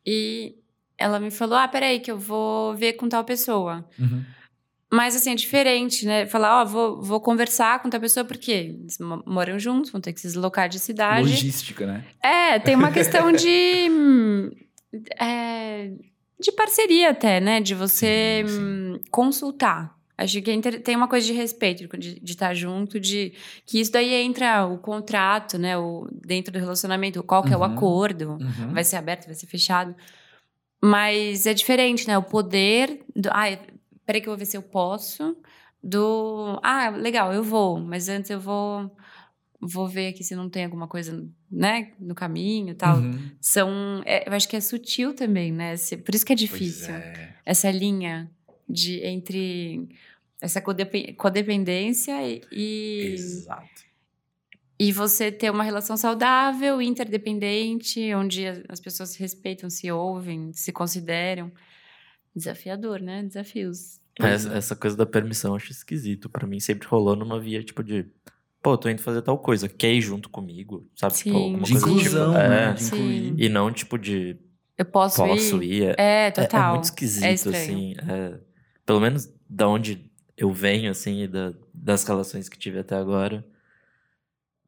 e 0.06 0.56
ela 0.98 1.20
me 1.20 1.32
falou: 1.32 1.56
ah, 1.58 1.68
peraí, 1.68 2.00
que 2.00 2.12
eu 2.12 2.18
vou 2.18 2.76
ver 2.76 2.94
com 2.94 3.08
tal 3.08 3.24
pessoa. 3.24 3.88
Uhum. 4.00 4.24
Mas 4.92 5.16
assim, 5.16 5.32
é 5.32 5.36
diferente, 5.36 6.06
né? 6.06 6.26
Falar, 6.26 6.62
ó, 6.62 6.66
vou, 6.66 7.02
vou 7.02 7.20
conversar 7.20 7.82
com 7.82 7.90
tal 7.90 8.00
pessoa, 8.00 8.24
porque 8.24 8.52
eles 8.52 8.98
mo- 9.00 9.24
moram 9.26 9.58
juntos, 9.60 9.92
vão 9.92 10.00
ter 10.00 10.14
que 10.14 10.22
se 10.22 10.28
deslocar 10.28 10.70
de 10.70 10.80
cidade. 10.80 11.28
Logística, 11.28 11.86
né? 11.86 12.06
É, 12.24 12.60
tem 12.60 12.76
uma 12.76 12.92
questão 12.92 13.32
de. 13.32 13.88
é, 15.20 15.92
de 16.40 16.52
parceria 16.52 17.10
até, 17.12 17.40
né? 17.40 17.60
De 17.62 17.74
você 17.76 18.44
Sim, 18.46 18.54
sim. 18.54 18.62
hum, 18.64 19.00
consultar. 19.12 19.96
Acho 20.18 20.42
que 20.42 20.50
é 20.52 20.62
tem 20.80 20.96
uma 20.96 21.08
coisa 21.10 21.28
de 21.28 21.34
respeito, 21.34 21.88
de, 21.98 22.20
de 22.20 22.32
estar 22.32 22.54
junto, 22.54 23.00
de 23.00 23.34
que 23.66 23.80
isso 23.82 23.92
daí 23.92 24.14
entra 24.14 24.66
o 24.66 24.78
contrato, 24.78 25.58
né? 25.58 25.78
O, 25.78 26.08
dentro 26.26 26.54
do 26.54 26.60
relacionamento, 26.60 27.22
qual 27.22 27.44
que 27.44 27.54
é 27.54 27.58
o 27.58 27.60
Uhum. 27.60 27.66
acordo. 27.66 28.30
Uhum. 28.42 28.74
Vai 28.74 28.84
ser 28.84 28.96
aberto, 28.96 29.26
vai 29.26 29.36
ser 29.36 29.48
fechado. 29.48 29.94
Mas 30.82 31.46
é 31.46 31.54
diferente, 31.54 32.08
né? 32.08 32.18
O 32.18 32.24
poder 32.24 33.04
do. 33.16 33.30
Ah, 33.32 33.46
peraí 34.06 34.22
que 34.22 34.28
eu 34.28 34.32
vou 34.32 34.38
ver 34.38 34.46
se 34.46 34.56
eu 34.58 34.62
posso. 34.62 35.36
Do. 35.84 36.60
Ah, 36.64 36.90
legal, 36.90 37.34
eu 37.34 37.44
vou. 37.44 37.80
Mas 37.80 38.08
antes 38.10 38.30
eu 38.30 38.40
vou. 38.40 38.90
Vou 39.60 39.88
ver 39.88 40.10
aqui 40.10 40.24
se 40.24 40.36
não 40.36 40.48
tem 40.50 40.66
alguma 40.66 40.88
coisa, 40.88 41.28
né? 41.50 41.92
No 42.00 42.14
caminho 42.14 42.70
e 42.72 42.76
tal. 42.76 42.98
Uhum. 42.98 43.32
São. 43.42 44.02
é, 44.06 44.28
eu 44.30 44.34
acho 44.34 44.48
que 44.48 44.56
é 44.56 44.62
sutil 44.62 45.14
também, 45.14 45.52
né? 45.52 45.74
Por 46.06 46.14
isso 46.14 46.26
que 46.26 46.34
é 46.34 46.36
difícil. 46.36 46.94
é. 46.94 47.36
Essa 47.46 47.72
linha 47.72 48.30
de 48.68 49.04
entre 49.06 49.88
essa 50.42 50.62
codepe- 50.62 51.14
codependência 51.14 52.14
e- 52.28 52.42
e 52.52 53.14
Exato. 53.14 53.68
e 54.80 54.92
você 54.92 55.32
ter 55.32 55.50
uma 55.50 55.64
relação 55.64 55.96
saudável, 55.98 56.82
interdependente, 56.82 58.14
onde 58.14 58.46
as 58.46 58.62
as 58.70 58.80
pessoas 58.80 59.10
se 59.10 59.20
respeitam, 59.20 59.70
se 59.70 59.92
ouvem, 59.92 60.52
se 60.54 60.72
consideram. 60.72 61.52
Desafiador, 62.36 63.00
né? 63.00 63.24
Desafios. 63.24 64.00
Pois 64.18 64.32
essa, 64.46 64.54
é. 64.54 64.58
essa 64.58 64.76
coisa 64.76 64.96
da 64.98 65.06
permissão 65.06 65.52
eu 65.52 65.56
acho 65.56 65.72
esquisito. 65.72 66.30
Pra 66.30 66.46
mim 66.48 66.60
sempre 66.60 66.88
rolou 66.88 67.16
numa 67.16 67.40
via, 67.40 67.64
tipo, 67.64 67.82
de. 67.84 68.06
Pô, 68.62 68.78
tô 68.78 68.90
indo 68.90 69.02
fazer 69.02 69.22
tal 69.22 69.38
coisa. 69.38 69.70
Quer 69.70 69.94
ir 69.94 70.02
junto 70.02 70.30
comigo? 70.30 70.90
Sabe? 70.96 71.16
Sim, 71.16 71.24
tipo, 71.24 71.38
alguma 71.38 71.64
De 71.64 71.72
coisa 71.72 71.86
do 71.86 71.92
inclusão, 71.94 72.28
tipo. 72.34 72.40
né? 72.50 72.70
É. 72.70 72.74
De 72.74 72.84
incluir. 72.86 73.34
E 73.38 73.50
não, 73.50 73.72
tipo, 73.72 73.98
de 73.98 74.38
Eu 74.78 74.86
posso, 74.86 75.18
posso 75.24 75.64
ir? 75.64 75.84
ir. 75.84 75.84
É, 75.84 75.96
É, 75.98 76.28
é- 76.28 76.32
total. 76.32 76.70
é 76.70 76.74
muito 76.74 76.84
esquisito, 76.86 77.26
estranho. 77.26 77.56
assim. 77.58 77.96
é. 78.10 78.40
Pelo 78.86 79.00
menos 79.02 79.30
da 79.50 79.68
onde 79.68 80.10
eu 80.38 80.52
venho, 80.54 80.92
assim, 80.92 81.24
e 81.24 81.28
da- 81.28 81.54
das 81.74 82.04
relações 82.04 82.50
que 82.50 82.58
tive 82.58 82.80
até 82.80 82.96
agora. 82.96 83.46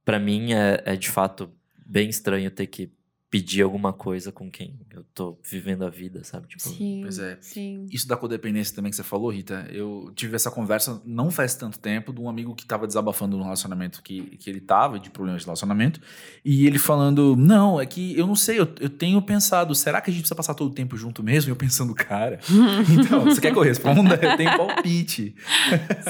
Pra 0.05 0.19
mim 0.19 0.53
é, 0.53 0.81
é 0.85 0.95
de 0.95 1.09
fato 1.09 1.51
bem 1.85 2.09
estranho 2.09 2.49
ter 2.51 2.67
que 2.67 2.91
pedir 3.37 3.61
alguma 3.61 3.93
coisa 3.93 4.31
com 4.31 4.49
quem 4.49 4.73
eu 4.91 5.03
tô 5.13 5.37
vivendo 5.47 5.85
a 5.85 5.89
vida, 5.91 6.23
sabe? 6.23 6.47
Tipo, 6.47 6.63
Sim, 6.63 7.01
Pois 7.03 7.19
é. 7.19 7.37
sim. 7.39 7.85
Isso 7.91 8.07
da 8.07 8.17
codependência 8.17 8.75
também 8.75 8.89
que 8.89 8.95
você 8.95 9.03
falou, 9.03 9.29
Rita, 9.29 9.67
eu 9.71 10.11
tive 10.15 10.35
essa 10.35 10.49
conversa 10.49 10.99
não 11.05 11.29
faz 11.29 11.53
tanto 11.53 11.77
tempo 11.77 12.11
de 12.11 12.19
um 12.19 12.27
amigo 12.27 12.55
que 12.55 12.65
tava 12.65 12.87
desabafando 12.87 13.37
no 13.37 13.43
relacionamento 13.43 14.01
que, 14.01 14.37
que 14.37 14.49
ele 14.49 14.59
tava, 14.59 14.99
de 14.99 15.11
problemas 15.11 15.41
de 15.41 15.45
relacionamento, 15.45 16.01
e 16.43 16.65
ele 16.65 16.79
falando, 16.79 17.35
não, 17.35 17.79
é 17.79 17.85
que 17.85 18.17
eu 18.17 18.25
não 18.25 18.35
sei, 18.35 18.59
eu, 18.59 18.67
eu 18.79 18.89
tenho 18.89 19.21
pensado, 19.21 19.75
será 19.75 20.01
que 20.01 20.09
a 20.09 20.13
gente 20.13 20.23
precisa 20.23 20.35
passar 20.35 20.55
todo 20.55 20.71
o 20.71 20.73
tempo 20.73 20.97
junto 20.97 21.21
mesmo? 21.21 21.49
E 21.49 21.51
eu 21.51 21.55
pensando, 21.55 21.93
cara, 21.93 22.39
então, 22.91 23.23
você 23.25 23.39
quer 23.39 23.51
que 23.51 23.57
eu 23.59 23.61
responda? 23.63 24.17
Eu 24.27 24.35
tenho 24.35 24.57
palpite. 24.57 25.35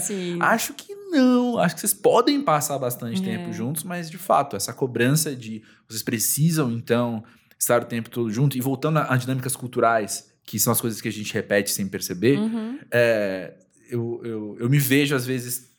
sim. 0.02 0.38
Acho 0.42 0.74
que 0.74 0.96
não. 1.12 1.58
Acho 1.58 1.76
que 1.76 1.82
vocês 1.82 1.94
podem 1.94 2.42
passar 2.42 2.78
bastante 2.80 3.22
É. 3.22 3.24
tempo 3.24 3.52
juntos, 3.54 3.84
mas 3.84 4.10
de 4.10 4.18
fato, 4.18 4.56
essa 4.56 4.74
cobrança 4.74 5.36
de 5.36 5.62
vocês 5.88 6.04
precisam, 6.04 6.72
então, 6.72 7.24
estar 7.60 7.82
o 7.82 7.86
tempo 7.86 8.10
todo 8.10 8.30
junto. 8.32 8.58
E 8.58 8.62
voltando 8.62 9.00
a 9.00 9.16
dinâmicas 9.18 9.56
culturais, 9.56 10.32
que 10.44 10.60
são 10.60 10.72
as 10.72 10.80
coisas 10.80 11.02
que 11.02 11.08
a 11.08 11.12
gente 11.12 11.34
repete 11.34 11.72
sem 11.72 11.88
perceber, 11.88 12.38
Uhum. 12.38 12.80
é, 12.92 13.54
eu, 13.90 14.22
eu, 14.24 14.58
eu 14.60 14.70
me 14.70 14.78
vejo, 14.80 15.16
às 15.16 15.26
vezes, 15.26 15.72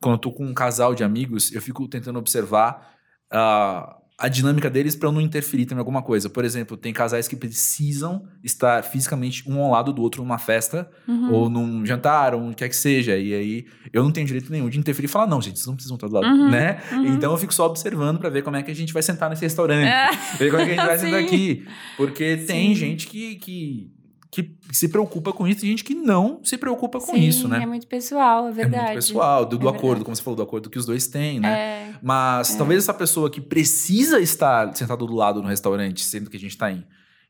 quando 0.00 0.14
eu 0.14 0.18
tô 0.18 0.32
com 0.32 0.44
um 0.46 0.54
casal 0.54 0.94
de 0.94 1.02
amigos, 1.02 1.50
eu 1.52 1.60
fico 1.62 1.88
tentando 1.88 2.18
observar 2.18 2.94
a, 3.30 3.96
a 4.16 4.28
dinâmica 4.28 4.70
deles 4.70 4.94
para 4.94 5.08
eu 5.08 5.12
não 5.12 5.20
interferir 5.20 5.66
também 5.66 5.78
em 5.78 5.80
alguma 5.80 6.00
coisa. 6.02 6.30
Por 6.30 6.44
exemplo, 6.44 6.76
tem 6.76 6.92
casais 6.92 7.26
que 7.26 7.34
precisam 7.34 8.24
estar 8.44 8.82
fisicamente 8.84 9.42
um 9.50 9.60
ao 9.60 9.72
lado 9.72 9.92
do 9.92 10.00
outro 10.02 10.22
numa 10.22 10.38
festa 10.38 10.88
Uhum. 11.08 11.32
ou 11.32 11.50
num 11.50 11.84
jantar, 11.84 12.32
ou 12.34 12.40
onde 12.42 12.54
quer 12.54 12.68
que 12.68 12.76
seja. 12.76 13.16
E 13.16 13.34
aí 13.34 13.66
eu 13.92 14.02
não 14.04 14.12
tenho 14.12 14.26
direito 14.26 14.50
nenhum 14.52 14.68
de 14.68 14.78
interferir 14.78 15.06
e 15.06 15.08
falar, 15.08 15.26
não, 15.26 15.42
gente, 15.42 15.56
vocês 15.58 15.66
não 15.66 15.74
precisam 15.74 15.96
estar 15.96 16.06
do 16.06 16.14
lado, 16.14 16.26
Uhum, 16.26 16.48
né? 16.50 16.80
uhum. 16.92 17.06
Então 17.14 17.32
eu 17.32 17.38
fico 17.38 17.52
só 17.52 17.66
observando 17.66 18.18
pra 18.18 18.28
ver 18.30 18.42
como 18.42 18.56
é 18.56 18.62
que 18.62 18.70
a 18.70 18.74
gente 18.74 18.92
vai 18.92 19.02
sentar 19.02 19.28
nesse 19.28 19.42
restaurante. 19.42 19.88
É. 19.88 20.10
Ver 20.38 20.50
como 20.50 20.62
é 20.62 20.66
que 20.66 20.72
a 20.72 20.74
gente 20.76 20.86
vai 20.86 20.98
sentar 20.98 21.20
aqui. 21.20 21.66
Porque 21.96 22.36
tem 22.46 22.68
Sim. 22.68 22.74
gente 22.76 23.08
que, 23.08 23.34
que, 23.36 23.90
que 24.34 24.56
se 24.72 24.88
preocupa 24.88 25.32
com 25.32 25.46
isso 25.46 25.64
e 25.64 25.68
gente 25.68 25.84
que 25.84 25.94
não 25.94 26.40
se 26.44 26.58
preocupa 26.58 26.98
com 27.00 27.12
Sim, 27.14 27.20
isso, 27.20 27.46
né? 27.48 27.62
É 27.62 27.66
muito 27.66 27.86
pessoal, 27.86 28.48
é 28.48 28.52
verdade. 28.52 28.76
É 28.76 28.92
muito 28.92 28.94
pessoal, 28.96 29.44
do, 29.46 29.56
do 29.56 29.66
É 29.66 29.70
acordo, 29.70 29.82
verdade. 29.86 30.04
como 30.04 30.16
você 30.16 30.22
falou, 30.22 30.36
do 30.36 30.42
acordo 30.42 30.68
que 30.68 30.78
os 30.78 30.84
dois 30.86 31.06
têm, 31.06 31.38
né? 31.40 31.52
É. 31.58 31.94
Mas 32.02 32.54
talvez 32.56 32.82
essa 32.82 32.92
pessoa 32.94 33.30
que 33.30 33.40
precisa 33.40 34.18
estar 34.20 34.74
sentado 34.76 35.06
do 35.06 35.14
lado 35.14 35.40
no 35.40 35.48
restaurante, 35.48 36.02
sendo 36.04 36.28
que 36.28 36.36
a 36.36 36.40
gente 36.40 36.56
tá 36.58 36.70
em, 36.72 36.84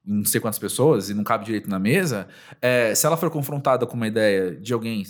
não 0.04 0.24
sei 0.24 0.40
quantas 0.40 0.58
pessoas 0.58 1.10
e 1.10 1.14
não 1.14 1.22
cabe 1.24 1.44
direito 1.44 1.68
na 1.68 1.78
mesa, 1.78 2.26
é, 2.60 2.94
se 2.94 3.06
ela 3.06 3.16
for 3.16 3.30
confrontada 3.30 3.86
com 3.86 3.96
uma 3.96 4.06
ideia 4.08 4.56
de 4.56 4.72
alguém 4.72 5.04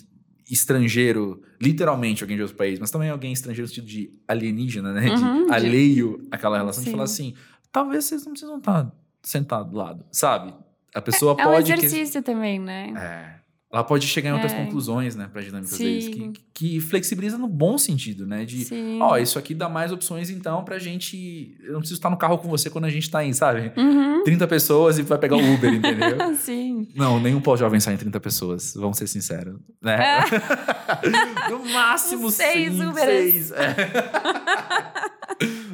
estrangeiro, 0.51 1.43
literalmente 1.61 2.23
alguém 2.23 2.37
de 2.37 2.43
outro 2.43 2.57
país, 2.57 2.79
mas 2.79 2.91
também 2.91 3.11
alguém 3.11 3.33
estrangeiro 3.33 3.63
no 3.69 3.75
sentido 3.75 3.87
de 3.87 4.11
alienígena, 4.29 4.93
né? 4.93 5.09
Uhum, 5.11 5.41
de 5.43 5.47
de- 5.47 5.53
alheio 5.53 6.21
àquela 6.31 6.57
relação, 6.57 6.83
de 6.83 6.87
Sim. 6.91 6.93
falar 6.93 7.05
assim, 7.05 7.35
talvez 7.73 8.05
vocês 8.05 8.25
não 8.25 8.33
precisam 8.33 8.59
estar 8.59 8.93
sentados 9.23 9.71
do 9.73 9.77
lado, 9.79 10.05
sabe? 10.13 10.55
A 10.95 11.01
pessoa 11.01 11.35
É 11.39 11.47
um 11.47 11.51
pode... 11.53 11.73
que- 11.73 11.79
exercício 11.87 12.23
também, 12.23 12.59
né? 12.59 12.93
é. 13.41 13.45
Ela 13.73 13.83
pode 13.83 14.07
chegar 14.07 14.31
em 14.31 14.33
outras 14.35 14.53
É. 14.53 14.65
conclusões, 14.65 15.17
né, 15.17 15.29
pra 15.33 15.43
dinâmica 15.43 15.77
vezes, 15.77 16.09
que, 16.09 16.33
que 16.55 16.81
flexibiliza 16.81 17.37
no 17.37 17.49
bom 17.49 17.77
sentido, 17.77 18.25
né? 18.25 18.45
De, 18.45 18.65
ó, 19.01 19.19
isso 19.19 19.37
aqui 19.37 19.53
dá 19.53 19.69
mais 19.69 19.91
opções 19.91 20.31
então 20.31 20.63
pra 20.65 20.79
gente. 20.79 21.57
Eu 21.61 21.73
não 21.73 21.81
preciso 21.81 21.99
estar 21.99 22.09
no 22.09 22.17
carro 22.17 22.39
com 22.39 22.47
você 22.49 22.71
quando 22.71 22.85
a 22.85 22.89
gente 22.89 23.11
tá 23.11 23.25
em, 23.25 23.33
sabe? 23.33 23.73
Uhum. 23.77 24.23
30 24.23 24.47
pessoas 24.47 24.97
e 24.97 25.03
vai 25.03 25.19
pegar 25.19 25.35
o 25.35 25.55
Uber, 25.55 25.75
entendeu? 25.75 26.17
Sim. 26.39 26.87
Não, 26.95 27.19
nenhum 27.19 27.41
pós-jovem 27.41 27.81
sai 27.81 27.95
em 27.95 27.97
30 27.97 28.21
pessoas, 28.21 28.75
vamos 28.77 28.97
ser 28.97 29.09
sinceros. 29.09 29.57
Né? 29.83 29.99
no 31.51 31.65
máximo 31.73 32.31
seis 32.31 32.75
sim, 32.75 32.87
Uberes. 32.87 33.47
seis. 33.47 33.51
É. 33.51 33.75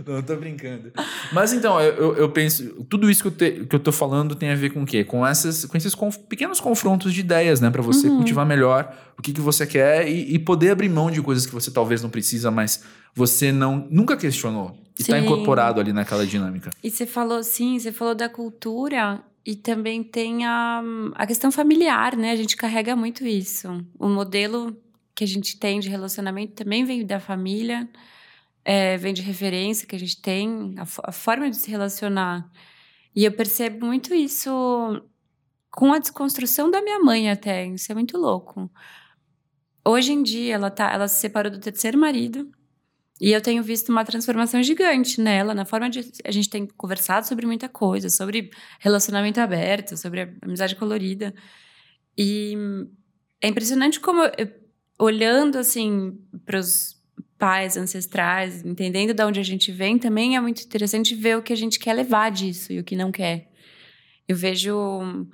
Não, 0.06 0.22
tô 0.22 0.36
brincando. 0.36 0.92
Mas 1.32 1.52
então, 1.52 1.80
eu, 1.80 2.16
eu, 2.16 2.28
penso, 2.30 2.84
tudo 2.88 3.10
isso 3.10 3.22
que 3.22 3.28
eu, 3.28 3.32
te- 3.32 3.66
que 3.66 3.74
eu 3.74 3.80
tô 3.80 3.92
falando 3.92 4.34
tem 4.34 4.50
a 4.50 4.54
ver 4.54 4.70
com 4.70 4.82
o 4.82 4.86
quê? 4.86 5.04
Com, 5.04 5.26
essas, 5.26 5.64
com 5.64 5.76
esses 5.76 5.94
conf- 5.94 6.18
pequenos 6.28 6.60
confrontos 6.60 7.12
de 7.12 7.20
ideias, 7.20 7.60
né? 7.60 7.70
Pra 7.70 7.82
você 7.82 8.08
Uhum. 8.08 8.16
cultivar 8.16 8.46
melhor 8.46 8.94
o 9.18 9.22
que, 9.22 9.32
que 9.32 9.40
você 9.40 9.66
quer 9.66 10.08
e, 10.08 10.34
e 10.34 10.38
poder 10.38 10.70
abrir 10.70 10.88
mão 10.88 11.10
de 11.10 11.20
coisas 11.22 11.46
que 11.46 11.52
você 11.52 11.70
talvez 11.70 12.02
não 12.02 12.10
precisa, 12.10 12.50
mas 12.50 12.82
você 13.14 13.52
não 13.52 13.86
nunca 13.90 14.16
questionou. 14.16 14.76
E 14.98 15.04
tá 15.04 15.16
Sim. 15.18 15.24
incorporado 15.24 15.80
ali 15.80 15.92
naquela 15.92 16.26
dinâmica. 16.26 16.70
E 16.84 16.90
você 16.90 17.06
falou, 17.06 17.42
sim, 17.42 17.78
você 17.78 17.90
falou 17.90 18.14
da 18.14 18.28
cultura 18.28 19.20
e 19.46 19.54
também 19.56 20.02
tem 20.02 20.44
a, 20.44 20.82
a 21.14 21.26
questão 21.26 21.50
familiar, 21.50 22.14
né? 22.16 22.32
A 22.32 22.36
gente 22.36 22.56
carrega 22.56 22.94
muito 22.94 23.26
isso. 23.26 23.82
O 23.98 24.08
modelo 24.08 24.76
que 25.14 25.24
a 25.24 25.26
gente 25.26 25.58
tem 25.58 25.80
de 25.80 25.88
relacionamento 25.88 26.52
também 26.52 26.84
vem 26.84 27.04
da 27.04 27.18
família, 27.20 27.88
é, 28.64 28.96
vem 28.96 29.12
de 29.14 29.22
referência 29.22 29.86
que 29.86 29.96
a 29.96 29.98
gente 29.98 30.20
tem, 30.20 30.74
a, 30.78 30.82
a 31.08 31.12
forma 31.12 31.50
de 31.50 31.56
se 31.56 31.70
relacionar. 31.70 32.50
E 33.14 33.24
eu 33.24 33.32
percebo 33.32 33.86
muito 33.86 34.14
isso 34.14 34.50
com 35.70 35.92
a 35.92 35.98
desconstrução 35.98 36.70
da 36.70 36.82
minha 36.82 36.98
mãe 37.00 37.30
até. 37.30 37.66
Isso 37.66 37.90
é 37.90 37.94
muito 37.94 38.16
louco. 38.18 38.70
Hoje 39.84 40.12
em 40.12 40.22
dia, 40.22 40.54
ela, 40.54 40.70
tá, 40.70 40.92
ela 40.92 41.08
se 41.08 41.20
separou 41.20 41.50
do 41.50 41.58
terceiro 41.58 41.98
marido. 41.98 42.50
E 43.20 43.32
eu 43.32 43.40
tenho 43.40 43.62
visto 43.62 43.90
uma 43.90 44.04
transformação 44.04 44.62
gigante 44.62 45.20
nela, 45.20 45.54
na 45.54 45.66
forma 45.66 45.90
de. 45.90 46.10
A 46.24 46.30
gente 46.30 46.48
tem 46.48 46.66
conversado 46.66 47.26
sobre 47.26 47.44
muita 47.46 47.68
coisa, 47.68 48.08
sobre 48.08 48.50
relacionamento 48.78 49.38
aberto, 49.40 49.96
sobre 49.96 50.36
amizade 50.40 50.74
colorida. 50.74 51.34
E 52.16 52.54
é 53.40 53.48
impressionante 53.48 54.00
como, 54.00 54.22
eu- 54.22 54.50
olhando 54.98 55.58
assim 55.58 56.18
para 56.46 56.58
os 56.58 56.99
pais 57.40 57.76
ancestrais, 57.76 58.64
entendendo 58.64 59.12
de 59.14 59.24
onde 59.24 59.40
a 59.40 59.42
gente 59.42 59.72
vem, 59.72 59.98
também 59.98 60.36
é 60.36 60.40
muito 60.40 60.62
interessante 60.62 61.14
ver 61.14 61.36
o 61.38 61.42
que 61.42 61.52
a 61.52 61.56
gente 61.56 61.78
quer 61.78 61.94
levar 61.94 62.30
disso 62.30 62.72
e 62.72 62.78
o 62.78 62.84
que 62.84 62.94
não 62.94 63.10
quer. 63.10 63.48
Eu 64.28 64.36
vejo 64.36 65.26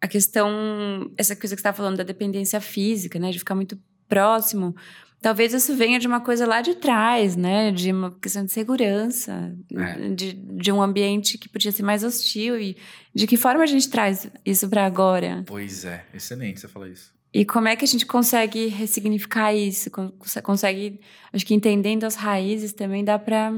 a 0.00 0.06
questão, 0.06 1.10
essa 1.16 1.34
coisa 1.34 1.56
que 1.56 1.60
você 1.60 1.62
estava 1.62 1.76
falando 1.76 1.96
da 1.96 2.04
dependência 2.04 2.60
física, 2.60 3.18
né, 3.18 3.30
de 3.30 3.38
ficar 3.38 3.54
muito 3.54 3.76
próximo, 4.06 4.76
talvez 5.22 5.54
isso 5.54 5.74
venha 5.74 5.98
de 5.98 6.06
uma 6.06 6.20
coisa 6.20 6.46
lá 6.46 6.60
de 6.60 6.74
trás, 6.74 7.34
né? 7.34 7.72
De 7.72 7.90
uma 7.90 8.10
questão 8.20 8.44
de 8.44 8.52
segurança, 8.52 9.56
É. 9.74 10.10
de, 10.10 10.34
de 10.34 10.70
um 10.70 10.82
ambiente 10.82 11.38
que 11.38 11.48
podia 11.48 11.72
ser 11.72 11.82
mais 11.82 12.04
hostil. 12.04 12.60
E 12.60 12.76
de 13.14 13.26
que 13.26 13.38
forma 13.38 13.62
a 13.62 13.66
gente 13.66 13.88
traz 13.88 14.28
isso 14.44 14.68
para 14.68 14.84
agora? 14.84 15.42
Pois 15.46 15.86
é, 15.86 16.04
excelente 16.12 16.60
você 16.60 16.68
falar 16.68 16.88
isso. 16.90 17.13
E 17.34 17.44
como 17.44 17.66
é 17.66 17.74
que 17.74 17.84
a 17.84 17.88
gente 17.88 18.06
consegue 18.06 18.68
ressignificar 18.68 19.52
isso? 19.52 19.90
Con- 19.90 20.12
Consegue, 20.42 21.00
acho 21.32 21.44
que 21.44 21.52
entendendo 21.52 22.04
as 22.04 22.14
raízes 22.14 22.72
também 22.72 23.04
dá 23.04 23.18
para 23.18 23.52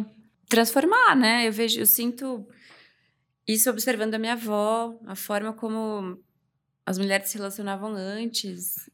transformar, 0.48 1.14
né? 1.14 1.46
Eu 1.46 1.52
vejo, 1.52 1.78
eu 1.80 1.84
sinto 1.86 2.48
isso 3.46 3.68
observando 3.68 4.14
a 4.14 4.18
minha 4.18 4.32
avó, 4.32 4.98
a 5.06 5.14
forma 5.14 5.52
como 5.52 6.18
as 6.86 6.96
mulheres 6.96 7.28
se 7.28 7.36
relacionavam 7.36 7.92
antes. 7.94 8.88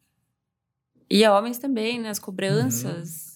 E 1.08 1.24
homens 1.28 1.58
também, 1.58 2.00
né? 2.00 2.08
As 2.08 2.18
cobranças. 2.18 3.31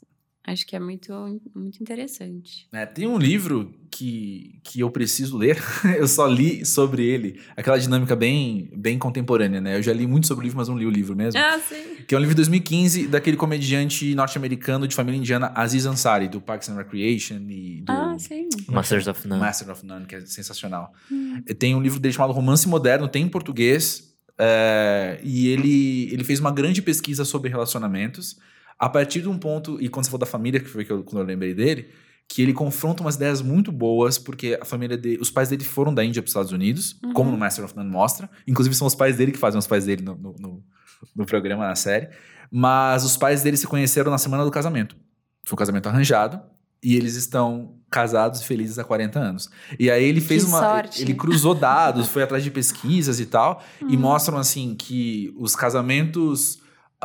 Acho 0.47 0.65
que 0.65 0.77
é 0.77 0.81
muito, 0.81 1.13
muito 1.55 1.81
interessante. 1.81 2.69
É, 2.73 2.87
tem 2.87 3.05
um 3.07 3.19
livro 3.19 3.75
que, 3.91 4.61
que 4.63 4.79
eu 4.79 4.89
preciso 4.91 5.37
ler, 5.37 5.59
eu 5.99 6.07
só 6.07 6.25
li 6.27 6.65
sobre 6.65 7.05
ele, 7.05 7.41
aquela 7.57 7.77
dinâmica 7.77 8.15
bem, 8.15 8.71
bem 8.77 8.97
contemporânea, 8.97 9.61
né? 9.61 9.77
Eu 9.77 9.83
já 9.83 9.93
li 9.93 10.07
muito 10.07 10.29
sobre 10.29 10.43
o 10.43 10.45
livro, 10.45 10.59
mas 10.59 10.69
não 10.69 10.79
li 10.79 10.87
o 10.87 10.91
livro 10.91 11.17
mesmo. 11.17 11.41
Ah, 11.41 11.59
sim. 11.59 11.97
Que 12.07 12.15
é 12.15 12.19
um 12.19 12.21
livro 12.21 12.35
de 12.35 12.43
2015 12.43 13.09
daquele 13.09 13.37
comediante 13.37 14.15
norte-americano 14.15 14.87
de 14.87 14.95
família 14.95 15.19
indiana 15.19 15.51
Aziz 15.53 15.85
Ansari, 15.85 16.29
do 16.29 16.41
Parks 16.41 16.69
and 16.69 16.77
Recreation 16.77 17.41
e 17.49 17.83
do 17.83 17.93
Ah, 17.93 18.17
sim. 18.17 18.49
Masters 18.69 19.09
of 19.09 19.27
None. 19.27 19.41
Master 19.41 19.71
of 19.71 19.85
None, 19.85 20.07
que 20.07 20.15
é 20.15 20.21
sensacional. 20.21 20.93
Hum. 21.11 21.43
Tem 21.59 21.75
um 21.75 21.83
livro 21.83 21.99
dele 21.99 22.15
chamado 22.15 22.33
Romance 22.33 22.69
Moderno, 22.69 23.09
tem 23.09 23.25
em 23.25 23.29
português, 23.29 24.15
é, 24.39 25.19
e 25.25 25.49
ele, 25.49 26.09
ele 26.13 26.23
fez 26.23 26.39
uma 26.39 26.53
grande 26.53 26.81
pesquisa 26.83 27.25
sobre 27.25 27.51
relacionamentos, 27.51 28.39
a 28.79 28.89
partir 28.89 29.23
de 29.23 29.29
um 29.29 29.39
ponto, 29.39 29.81
e 29.81 29.89
quando 29.89 30.05
você 30.05 30.11
falou 30.11 30.21
da 30.21 30.27
família, 30.27 30.61
que 30.61 30.69
foi 30.69 30.85
que 30.85 30.93
eu, 30.93 31.03
quando 31.03 31.21
eu 31.23 31.27
lembrei 31.27 31.55
dele, 31.55 31.89
que 32.29 32.43
ele 32.43 32.53
confronta 32.53 33.03
umas 33.03 33.15
ideias 33.15 33.41
muito 33.41 33.71
boas, 33.71 34.19
porque 34.19 34.59
a 34.61 34.65
família 34.65 34.97
dele, 34.97 35.19
os 35.21 35.31
pais 35.31 35.49
dele 35.49 35.63
foram 35.65 35.95
da 35.95 36.05
Índia 36.05 36.21
para 36.21 36.27
os 36.27 36.31
Estados 36.33 36.53
Unidos, 36.53 36.99
Uhum. 37.05 37.13
como 37.13 37.31
no 37.31 37.39
Master 37.39 37.65
of 37.65 37.77
None 37.77 37.89
mostra. 37.89 38.29
Inclusive 38.47 38.75
são 38.75 38.87
os 38.87 38.95
pais 38.95 39.17
dele 39.17 39.33
que 39.33 39.39
fazem 39.39 39.59
os 39.59 39.67
pais 39.67 39.85
dele 39.87 40.03
no, 40.03 40.15
no, 40.17 40.35
no- 40.39 40.65
no 41.15 41.25
programa, 41.27 41.67
na 41.69 41.75
série. 41.77 42.09
Mas 42.51 43.05
os 43.05 43.17
pais 43.17 43.43
dele 43.43 43.57
se 43.57 43.67
conheceram 43.67 44.11
na 44.11 44.19
semana 44.19 44.45
do 44.45 44.51
casamento. 44.51 44.97
Foi 45.45 45.55
um 45.55 45.59
casamento 45.59 45.89
arranjado. 45.89 46.41
E 46.83 46.95
eles 46.95 47.17
estão 47.17 47.77
casados 47.91 48.41
e 48.41 48.45
felizes 48.45 48.79
há 48.79 48.85
40 48.85 49.19
anos. 49.19 49.51
E 49.79 49.91
aí 49.91 50.05
ele 50.05 50.21
fez 50.21 50.45
Que 50.45 50.51
uma. 50.51 50.61
sorte. 50.61 51.03
Ele 51.03 51.15
cruzou 51.15 51.55
dados, 51.55 52.07
foi 52.09 52.23
atrás 52.23 52.45
de 52.45 52.51
pesquisas 52.51 53.19
e 53.21 53.27
tal. 53.27 53.63
E 53.89 53.97
mostram 53.97 54.37
assim 54.39 54.75
que 54.75 55.33
os 55.39 55.57
casamentos 55.57 56.59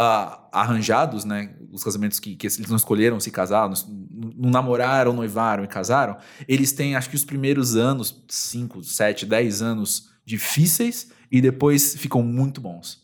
ah, 0.04 0.50
arranjados, 0.52 1.24
né? 1.26 1.54
Os 1.72 1.84
casamentos 1.84 2.20
que, 2.20 2.36
que 2.36 2.48
eles 2.48 2.68
não 2.70 2.76
escolheram 2.76 3.20
se 3.20 3.30
casar, 3.32 3.70
não, 3.70 3.76
não 4.36 4.50
namoraram, 4.50 5.14
noivaram 5.14 5.64
e 5.64 5.68
casaram, 5.68 6.18
eles 6.48 6.72
têm, 6.72 6.96
acho 6.96 7.10
que 7.10 7.16
os 7.16 7.24
primeiros 7.24 7.76
anos, 7.76 8.24
5, 8.30 8.84
7, 8.84 9.26
10 9.26 9.62
anos 9.62 10.10
difíceis 10.26 11.12
e 11.32 11.40
depois 11.42 11.96
ficam 11.96 12.22
muito 12.24 12.60
bons. 12.60 13.02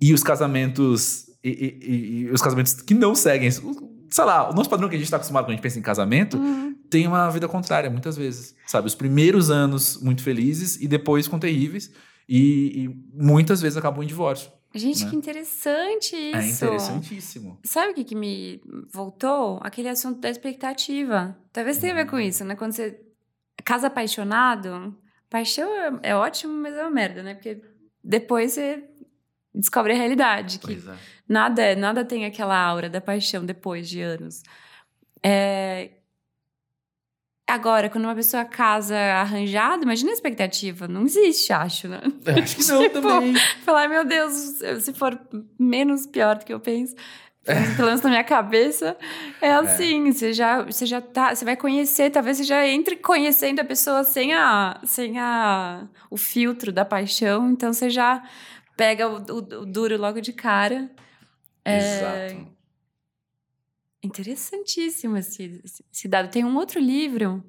E 0.00 0.12
os 0.12 0.22
casamentos. 0.22 1.26
E- 1.42 1.48
e- 1.48 2.20
e 2.26 2.30
os 2.30 2.42
casamentos 2.42 2.74
que 2.74 2.92
não 2.94 3.14
seguem. 3.14 3.50
Sei 3.50 4.24
lá, 4.24 4.50
o 4.50 4.54
nosso 4.54 4.68
padrão 4.70 4.88
que 4.88 4.94
a 4.94 4.98
gente 4.98 5.06
está 5.06 5.16
acostumado 5.16 5.44
quando 5.44 5.50
a 5.50 5.54
gente 5.54 5.62
pensa 5.62 5.78
em 5.78 5.82
casamento 5.82 6.36
Uhum. 6.38 6.74
tem 6.90 7.06
uma 7.06 7.28
vida 7.30 7.46
contrária, 7.48 7.88
muitas 7.90 8.16
vezes. 8.16 8.54
Sabe? 8.66 8.86
Os 8.88 8.94
primeiros 8.94 9.50
anos 9.50 9.98
muito 10.02 10.22
felizes 10.22 10.76
e 10.80 10.88
depois 10.88 11.26
com 11.28 11.38
terríveis. 11.38 11.90
E, 12.28 12.84
e 12.84 12.88
muitas 13.14 13.60
vezes 13.62 13.76
acabam 13.76 14.02
em 14.02 14.06
divórcio. 14.06 14.50
Gente, 14.76 15.04
Né? 15.04 15.10
que 15.10 15.16
interessante 15.16 16.14
isso. 16.16 16.64
É 16.64 16.68
interessantíssimo. 16.68 17.58
Sabe 17.64 17.92
o 17.92 17.94
que, 17.94 18.04
que 18.04 18.14
me 18.14 18.60
voltou? 18.92 19.58
Aquele 19.62 19.88
assunto 19.88 20.20
da 20.20 20.30
expectativa. 20.30 21.36
Talvez 21.52 21.78
tenha 21.78 21.92
a 21.92 21.96
ver 21.96 22.06
com 22.06 22.18
isso, 22.18 22.44
né? 22.44 22.54
Quando 22.54 22.72
você 22.72 23.00
casa 23.64 23.86
apaixonado, 23.88 24.96
paixão 25.28 25.68
é, 26.02 26.10
é 26.10 26.16
ótimo, 26.16 26.52
mas 26.52 26.74
é 26.74 26.82
uma 26.82 26.90
merda, 26.90 27.22
né? 27.22 27.34
Porque 27.34 27.60
depois 28.02 28.52
você 28.52 28.84
descobre 29.54 29.92
a 29.92 29.96
realidade, 29.96 30.58
que 30.58 30.66
Pois 30.66 30.86
é. 30.86 30.94
nada, 31.28 31.74
nada 31.74 32.04
tem 32.04 32.24
aquela 32.26 32.58
aura 32.58 32.88
da 32.90 33.00
paixão 33.00 33.44
depois 33.44 33.88
de 33.88 34.00
anos. 34.02 34.42
É, 35.22 35.95
Agora, 37.48 37.88
quando 37.88 38.04
uma 38.04 38.14
pessoa 38.14 38.44
casa 38.44 38.96
arranjada, 38.96 39.84
imagina 39.84 40.10
a 40.10 40.14
expectativa. 40.14 40.88
Não 40.88 41.02
existe, 41.04 41.52
acho, 41.52 41.86
né? 41.86 42.00
Eu 42.24 42.42
Acho 42.42 42.56
que 42.56 42.64
não 42.72 42.82
Tipo, 42.90 43.00
também. 43.02 43.34
Falar, 43.64 43.82
"Ai, 43.82 43.88
meu 43.88 44.04
Deus, 44.04 44.32
se 44.80 44.92
for 44.92 45.16
menos 45.58 46.06
pior 46.06 46.36
do 46.38 46.44
que 46.44 46.52
eu 46.52 46.58
penso, 46.58 46.96
pelo 47.76 47.86
menos 47.86 48.02
na 48.02 48.10
minha 48.10 48.24
cabeça, 48.24 48.96
é 49.40 49.52
assim, 49.52 50.10
você 50.10 50.32
já, 50.32 50.62
você 50.62 50.84
já 50.84 51.00
tá, 51.00 51.32
você 51.32 51.44
vai 51.44 51.56
conhecer, 51.56 52.10
talvez 52.10 52.38
você 52.38 52.42
já 52.44 52.66
entre 52.66 52.96
conhecendo 52.96 53.60
a 53.60 53.64
pessoa 53.64 54.02
sem 54.02 54.34
a, 54.34 54.80
sem 54.84 55.16
a, 55.20 55.86
o 56.10 56.16
filtro 56.16 56.72
da 56.72 56.84
paixão, 56.84 57.48
então 57.48 57.72
você 57.72 57.88
já 57.88 58.24
pega 58.76 59.08
o, 59.08 59.18
o- 59.18 59.60
o 59.62 59.66
duro 59.66 59.96
logo 59.96 60.20
de 60.20 60.32
cara. 60.32 60.90
É, 61.64 61.76
Exato. 61.76 62.55
Interessantíssimo 64.02 65.16
esse, 65.16 65.62
esse 65.92 66.08
dado. 66.08 66.30
Tem 66.30 66.44
um 66.44 66.56
outro 66.56 66.80
livro 66.80 67.42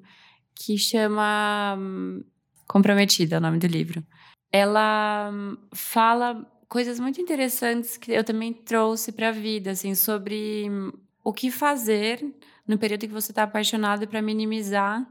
que 0.54 0.76
chama 0.76 1.76
hum, 1.78 2.24
Comprometida, 2.66 3.36
é 3.36 3.38
o 3.38 3.40
nome 3.40 3.58
do 3.58 3.66
livro. 3.66 4.04
Ela 4.52 5.30
hum, 5.32 5.56
fala 5.72 6.46
coisas 6.68 7.00
muito 7.00 7.20
interessantes 7.20 7.96
que 7.96 8.12
eu 8.12 8.22
também 8.22 8.52
trouxe 8.52 9.10
para 9.10 9.28
a 9.28 9.32
vida, 9.32 9.70
assim, 9.70 9.94
sobre 9.94 10.68
hum, 10.68 10.92
o 11.24 11.32
que 11.32 11.50
fazer 11.50 12.24
no 12.66 12.78
período 12.78 13.00
que 13.00 13.12
você 13.12 13.32
está 13.32 13.44
apaixonado 13.44 14.06
para 14.06 14.20
minimizar 14.20 15.06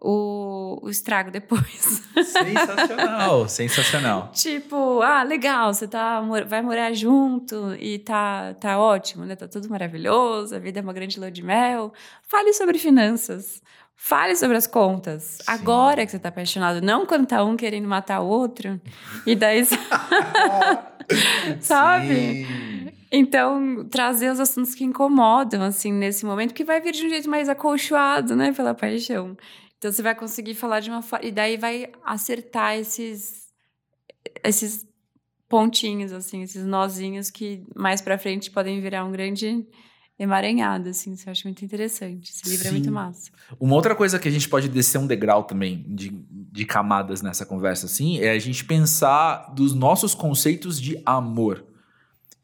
o, 0.00 0.78
o 0.82 0.90
estrago 0.90 1.30
depois. 1.30 2.02
Sensacional, 2.14 3.46
sensacional. 3.48 4.30
Tipo, 4.32 5.02
ah, 5.02 5.22
legal, 5.22 5.74
você 5.74 5.88
tá, 5.88 6.20
vai 6.46 6.62
morar 6.62 6.92
junto 6.92 7.74
e 7.78 7.98
tá, 7.98 8.54
tá 8.54 8.78
ótimo, 8.78 9.24
né? 9.24 9.34
Tá 9.36 9.48
tudo 9.48 9.68
maravilhoso, 9.68 10.54
a 10.54 10.58
vida 10.58 10.80
é 10.80 10.82
uma 10.82 10.92
grande 10.92 11.18
lua 11.18 11.30
de 11.30 11.42
mel. 11.42 11.92
Fale 12.22 12.52
sobre 12.52 12.78
finanças. 12.78 13.62
Fale 14.00 14.36
sobre 14.36 14.56
as 14.56 14.66
contas. 14.66 15.38
Sim. 15.40 15.44
Agora 15.48 16.06
que 16.06 16.12
você 16.12 16.20
tá 16.20 16.28
apaixonado, 16.28 16.80
não 16.80 17.04
quando 17.04 17.26
tá 17.26 17.42
um 17.42 17.56
querendo 17.56 17.88
matar 17.88 18.20
o 18.20 18.28
outro. 18.28 18.80
E 19.26 19.34
daí. 19.34 19.66
Sabe? 21.60 22.14
Sim. 22.46 22.88
Então, 23.10 23.84
trazer 23.90 24.30
os 24.30 24.38
assuntos 24.38 24.74
que 24.74 24.84
incomodam, 24.84 25.62
assim, 25.62 25.90
nesse 25.92 26.24
momento, 26.24 26.54
que 26.54 26.62
vai 26.62 26.80
vir 26.80 26.92
de 26.92 27.06
um 27.06 27.08
jeito 27.08 27.28
mais 27.28 27.48
acolchoado, 27.48 28.36
né, 28.36 28.52
pela 28.52 28.74
paixão. 28.74 29.36
Então, 29.78 29.90
você 29.92 30.02
vai 30.02 30.14
conseguir 30.14 30.54
falar 30.54 30.80
de 30.80 30.90
uma 30.90 31.02
forma. 31.02 31.24
E 31.24 31.32
daí 31.32 31.56
vai 31.56 31.90
acertar 32.04 32.76
esses. 32.76 33.48
esses 34.44 34.86
pontinhos, 35.48 36.12
assim, 36.12 36.42
esses 36.42 36.66
nozinhos 36.66 37.30
que 37.30 37.64
mais 37.74 38.02
pra 38.02 38.18
frente 38.18 38.50
podem 38.50 38.80
virar 38.80 39.04
um 39.04 39.10
grande 39.10 39.66
emaranhado, 40.18 40.88
assim. 40.88 41.12
Isso 41.12 41.28
eu 41.28 41.30
acho 41.30 41.46
muito 41.46 41.64
interessante. 41.64 42.30
Esse 42.30 42.48
livro 42.48 42.66
é 42.66 42.70
Sim. 42.70 42.76
muito 42.76 42.92
massa. 42.92 43.30
Uma 43.58 43.74
outra 43.74 43.94
coisa 43.94 44.18
que 44.18 44.28
a 44.28 44.30
gente 44.30 44.48
pode 44.48 44.68
descer 44.68 44.98
um 44.98 45.06
degrau 45.06 45.44
também 45.44 45.84
de, 45.88 46.10
de 46.30 46.64
camadas 46.66 47.22
nessa 47.22 47.46
conversa, 47.46 47.86
assim, 47.86 48.18
é 48.18 48.30
a 48.30 48.38
gente 48.38 48.64
pensar 48.64 49.52
dos 49.54 49.74
nossos 49.74 50.14
conceitos 50.14 50.80
de 50.80 51.00
amor. 51.06 51.64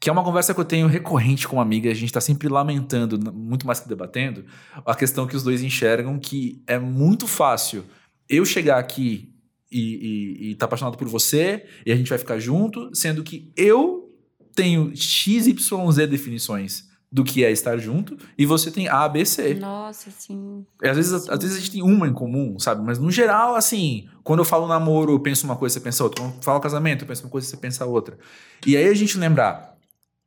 Que 0.05 0.09
é 0.11 0.13
uma 0.13 0.23
conversa 0.23 0.53
que 0.53 0.59
eu 0.59 0.65
tenho 0.65 0.85
recorrente 0.85 1.47
com 1.47 1.55
uma 1.55 1.63
amiga, 1.63 1.89
a 1.89 1.93
gente 1.95 2.13
tá 2.13 2.21
sempre 2.21 2.47
lamentando, 2.47 3.19
muito 3.33 3.65
mais 3.65 3.79
que 3.79 3.89
debatendo, 3.89 4.45
a 4.85 4.93
questão 4.93 5.25
que 5.25 5.35
os 5.35 5.41
dois 5.41 5.63
enxergam 5.63 6.19
que 6.19 6.61
é 6.67 6.77
muito 6.77 7.25
fácil 7.25 7.83
eu 8.29 8.45
chegar 8.45 8.77
aqui 8.77 9.33
e, 9.71 9.79
e, 9.79 10.51
e 10.51 10.55
tá 10.57 10.65
apaixonado 10.65 10.95
por 10.95 11.07
você, 11.07 11.65
e 11.83 11.91
a 11.91 11.95
gente 11.95 12.07
vai 12.07 12.19
ficar 12.19 12.37
junto, 12.37 12.91
sendo 12.93 13.23
que 13.23 13.51
eu 13.57 14.15
tenho 14.53 14.95
XYZ 14.95 16.07
definições 16.07 16.87
do 17.11 17.23
que 17.23 17.43
é 17.43 17.51
estar 17.51 17.75
junto, 17.79 18.15
e 18.37 18.45
você 18.45 18.69
tem 18.69 18.87
A, 18.87 19.09
B, 19.09 19.25
C. 19.25 19.55
Nossa, 19.55 20.09
assim. 20.09 20.63
E 20.83 20.87
às 20.87 20.97
vezes, 20.97 21.13
às 21.13 21.39
vezes 21.39 21.57
a 21.57 21.59
gente 21.59 21.71
tem 21.71 21.81
uma 21.81 22.07
em 22.07 22.13
comum, 22.13 22.59
sabe? 22.59 22.83
Mas 22.83 22.99
no 22.99 23.09
geral, 23.09 23.55
assim, 23.55 24.07
quando 24.23 24.41
eu 24.41 24.45
falo 24.45 24.67
namoro, 24.67 25.13
eu 25.13 25.19
penso 25.19 25.47
uma 25.47 25.55
coisa, 25.55 25.73
você 25.73 25.79
pensa 25.79 26.03
outra. 26.03 26.23
Quando 26.23 26.35
eu 26.35 26.43
falo 26.43 26.59
casamento, 26.59 27.05
eu 27.05 27.07
penso 27.07 27.23
uma 27.23 27.31
coisa, 27.31 27.47
você 27.47 27.57
pensa 27.57 27.87
outra. 27.87 28.19
E 28.67 28.77
aí 28.77 28.87
a 28.87 28.93
gente 28.93 29.17
lembrar 29.17 29.74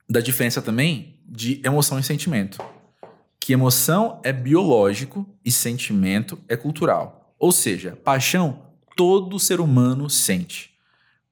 da 0.09 0.21
diferença 0.21 0.63
também 0.63 1.17
de 1.29 1.61
emoção 1.65 1.99
e 1.99 2.03
sentimento. 2.03 2.59
Que 3.41 3.53
emoção 3.53 4.21
é 4.25 4.33
biológico 4.33 5.27
e 5.45 5.51
sentimento 5.51 6.39
é 6.49 6.57
cultural. 6.57 7.35
Ou 7.39 7.53
seja, 7.53 7.97
paixão 8.05 8.63
todo 8.97 9.39
ser 9.39 9.61
humano 9.61 10.09
sente. 10.11 10.71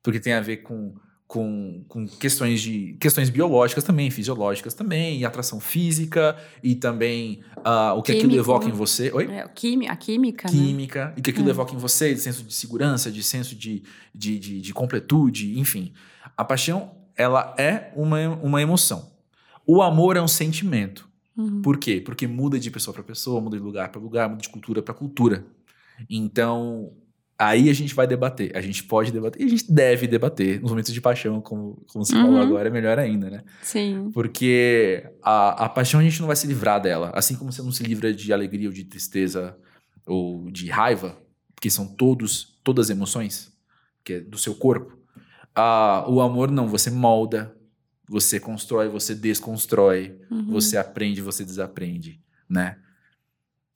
Porque 0.02 0.20
tem 0.20 0.32
a 0.34 0.40
ver 0.40 0.58
com, 0.58 0.94
com, 1.26 1.84
com 1.88 2.06
questões 2.06 2.62
de 2.62 2.96
questões 3.00 3.28
biológicas 3.28 3.82
também, 3.82 4.08
fisiológicas 4.10 4.72
também, 4.72 5.18
e 5.18 5.24
atração 5.24 5.58
física, 5.58 6.36
e 6.62 6.74
também 6.76 7.40
ah, 7.64 7.92
o 7.94 8.02
que 8.02 8.12
aquilo 8.12 8.28
Químico. 8.30 8.40
evoca 8.44 8.68
em 8.68 8.72
você. 8.72 9.10
Oi? 9.12 9.26
É, 9.26 9.48
quimi- 9.48 9.88
a 9.88 9.96
química, 9.96 10.48
né? 10.48 10.56
química, 10.56 11.12
e 11.16 11.20
que 11.20 11.30
aquilo 11.30 11.48
É. 11.48 11.50
evoca 11.50 11.74
em 11.74 11.78
você, 11.78 12.14
de 12.14 12.20
senso 12.20 12.44
de 12.44 12.54
segurança, 12.54 13.10
de 13.10 13.22
senso 13.22 13.56
de, 13.56 13.82
de, 14.14 14.38
de, 14.38 14.60
de 14.60 14.72
completude, 14.72 15.58
enfim. 15.58 15.92
A 16.36 16.44
paixão, 16.44 16.92
ela 17.16 17.54
é 17.58 17.92
uma, 17.96 18.28
uma 18.42 18.60
emoção. 18.62 19.10
O 19.66 19.82
amor 19.82 20.16
é 20.16 20.22
um 20.22 20.28
sentimento. 20.28 21.08
Uhum. 21.36 21.60
Por 21.62 21.78
quê? 21.78 22.00
Porque 22.04 22.26
muda 22.26 22.58
de 22.58 22.70
pessoa 22.70 22.94
para 22.94 23.02
pessoa, 23.02 23.40
muda 23.40 23.56
de 23.56 23.62
lugar 23.62 23.90
para 23.90 24.00
lugar, 24.00 24.28
muda 24.28 24.40
de 24.42 24.48
cultura 24.48 24.80
para 24.82 24.94
cultura. 24.94 25.44
Então, 26.08 26.92
aí 27.38 27.68
a 27.68 27.72
gente 27.72 27.94
vai 27.94 28.06
debater. 28.06 28.56
A 28.56 28.60
gente 28.60 28.84
pode 28.84 29.10
debater 29.12 29.40
e 29.42 29.44
a 29.44 29.48
gente 29.48 29.70
deve 29.70 30.06
debater. 30.06 30.60
Nos 30.60 30.70
momentos 30.70 30.92
de 30.92 31.00
paixão, 31.00 31.40
como, 31.40 31.82
como 31.88 32.04
você 32.04 32.12
falou 32.14 32.32
Uhum. 32.36 32.42
agora, 32.42 32.68
é 32.68 32.70
melhor 32.72 32.98
ainda, 32.98 33.28
né? 33.30 33.44
Sim. 33.62 34.10
Porque 34.12 35.04
a, 35.22 35.64
a 35.64 35.68
paixão 35.68 36.00
a 36.00 36.02
gente 36.02 36.20
não 36.20 36.26
vai 36.26 36.36
se 36.36 36.46
livrar 36.46 36.80
dela. 36.80 37.10
Assim 37.14 37.34
como 37.36 37.52
você 37.52 37.62
não 37.62 37.72
se 37.72 37.82
livra 37.82 38.12
de 38.12 38.32
alegria 38.32 38.68
ou 38.68 38.74
de 38.74 38.84
tristeza 38.84 39.56
ou 40.06 40.50
de 40.50 40.68
raiva, 40.68 41.18
porque 41.54 41.68
são 41.70 41.86
todos, 41.86 42.58
todas 42.62 42.90
emoções 42.90 43.52
que 44.04 44.12
é 44.14 44.20
do 44.20 44.38
seu 44.38 44.54
corpo. 44.54 44.95
O 46.08 46.20
amor 46.20 46.50
não, 46.50 46.66
você 46.68 46.90
molda, 46.90 47.56
você 48.08 48.38
constrói, 48.38 48.88
você 48.88 49.14
desconstrói, 49.14 50.20
Uhum. 50.30 50.50
você 50.52 50.76
aprende, 50.76 51.20
você 51.22 51.44
desaprende, 51.44 52.20
né? 52.48 52.78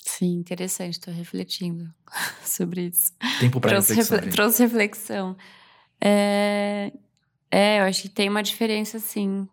Sim, 0.04 0.34
interessante, 0.34 0.94
estou 0.94 1.12
refletindo 1.12 1.92
sobre 2.44 2.86
isso. 2.88 3.12
Tempo 3.38 3.60
para 3.60 3.76
reflexão. 3.78 4.16
refle- 4.18 4.30
trouxe 4.30 4.62
reflexão. 4.62 5.36
É... 6.00 6.92
é, 7.50 7.80
eu 7.80 7.84
acho 7.84 8.02
que 8.02 8.08
tem 8.08 8.28
uma 8.28 8.42
diferença, 8.42 8.98
sim. 8.98 9.46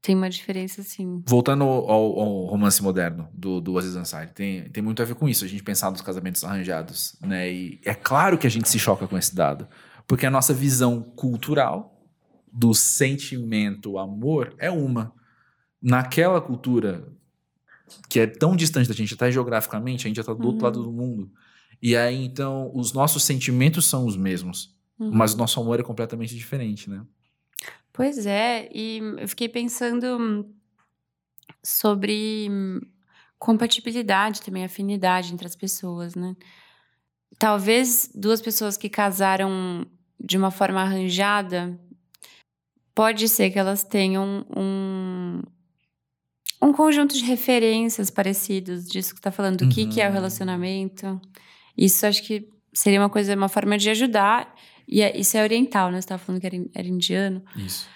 Tem 0.00 0.16
uma 0.16 0.28
diferença, 0.28 0.82
sim. 0.82 1.22
Voltando 1.28 1.62
ao, 1.62 1.88
ao 2.18 2.44
romance 2.46 2.82
moderno 2.82 3.28
do, 3.32 3.60
do 3.60 3.78
Aziz 3.78 3.94
Ansari, 3.94 4.32
tem, 4.32 4.68
tem 4.70 4.82
muito 4.82 5.00
a 5.00 5.04
ver 5.04 5.14
com 5.14 5.28
isso, 5.28 5.44
a 5.44 5.48
gente 5.48 5.62
pensar 5.62 5.92
nos 5.92 6.00
casamentos 6.00 6.42
arranjados, 6.42 7.14
né? 7.20 7.48
E 7.52 7.80
é 7.84 7.94
claro 7.94 8.36
que 8.36 8.46
a 8.46 8.50
gente 8.50 8.68
se 8.68 8.80
choca 8.80 9.06
com 9.06 9.16
esse 9.16 9.32
dado, 9.32 9.68
porque 10.06 10.26
a 10.26 10.30
nossa 10.30 10.52
visão 10.54 11.02
cultural 11.02 12.00
do 12.52 12.74
sentimento 12.74 13.98
amor 13.98 14.54
é 14.58 14.70
uma. 14.70 15.12
Naquela 15.80 16.40
cultura 16.40 17.08
que 18.08 18.20
é 18.20 18.26
tão 18.26 18.54
distante 18.56 18.88
da 18.88 18.94
gente, 18.94 19.14
até 19.14 19.30
geograficamente, 19.30 20.06
a 20.06 20.08
gente 20.08 20.16
já 20.16 20.24
tá 20.24 20.32
do 20.32 20.46
outro 20.46 20.58
Uhum. 20.58 20.64
lado 20.64 20.82
do 20.82 20.92
mundo. 20.92 21.30
E 21.82 21.96
aí, 21.96 22.24
então, 22.24 22.70
os 22.74 22.92
nossos 22.92 23.24
sentimentos 23.24 23.86
são 23.86 24.06
os 24.06 24.16
mesmos, 24.16 24.74
Uhum. 24.98 25.10
mas 25.12 25.34
o 25.34 25.36
nosso 25.36 25.60
amor 25.60 25.80
é 25.80 25.82
completamente 25.82 26.34
diferente, 26.36 26.88
né? 26.88 27.04
Pois 27.92 28.24
é, 28.26 28.70
e 28.72 28.98
eu 29.18 29.28
fiquei 29.28 29.48
pensando 29.48 30.46
sobre 31.62 32.48
compatibilidade 33.38 34.40
também, 34.42 34.64
afinidade 34.64 35.32
entre 35.32 35.46
as 35.46 35.56
pessoas, 35.56 36.14
né? 36.14 36.34
Talvez 37.38 38.10
duas 38.14 38.40
pessoas 38.40 38.76
que 38.76 38.88
casaram 38.88 39.86
de 40.18 40.36
uma 40.36 40.50
forma 40.50 40.80
arranjada, 40.80 41.78
pode 42.94 43.28
ser 43.28 43.50
que 43.50 43.58
elas 43.58 43.82
tenham 43.82 44.46
um, 44.56 45.42
um 46.62 46.72
conjunto 46.72 47.14
de 47.16 47.24
referências 47.24 48.10
parecidos 48.10 48.86
disso 48.86 49.10
que 49.10 49.16
você 49.16 49.20
está 49.20 49.32
falando, 49.32 49.58
do 49.58 49.68
que, 49.68 49.86
que 49.86 50.00
é 50.00 50.04
o 50.04 50.08
Uhum. 50.08 50.14
relacionamento. 50.14 51.20
Isso 51.76 52.06
acho 52.06 52.22
que 52.22 52.48
seria 52.72 53.00
uma 53.00 53.10
coisa, 53.10 53.34
uma 53.34 53.48
forma 53.48 53.76
de 53.76 53.90
ajudar. 53.90 54.54
E 54.86 55.00
é- 55.02 55.16
isso 55.18 55.36
é 55.36 55.42
oriental, 55.42 55.86
né? 55.90 55.94
Você 56.00 56.04
estava 56.04 56.22
falando 56.22 56.40
que 56.40 56.46
era, 56.46 56.56
era 56.74 56.86
indiano. 56.86 57.42
Isso. 57.56 57.88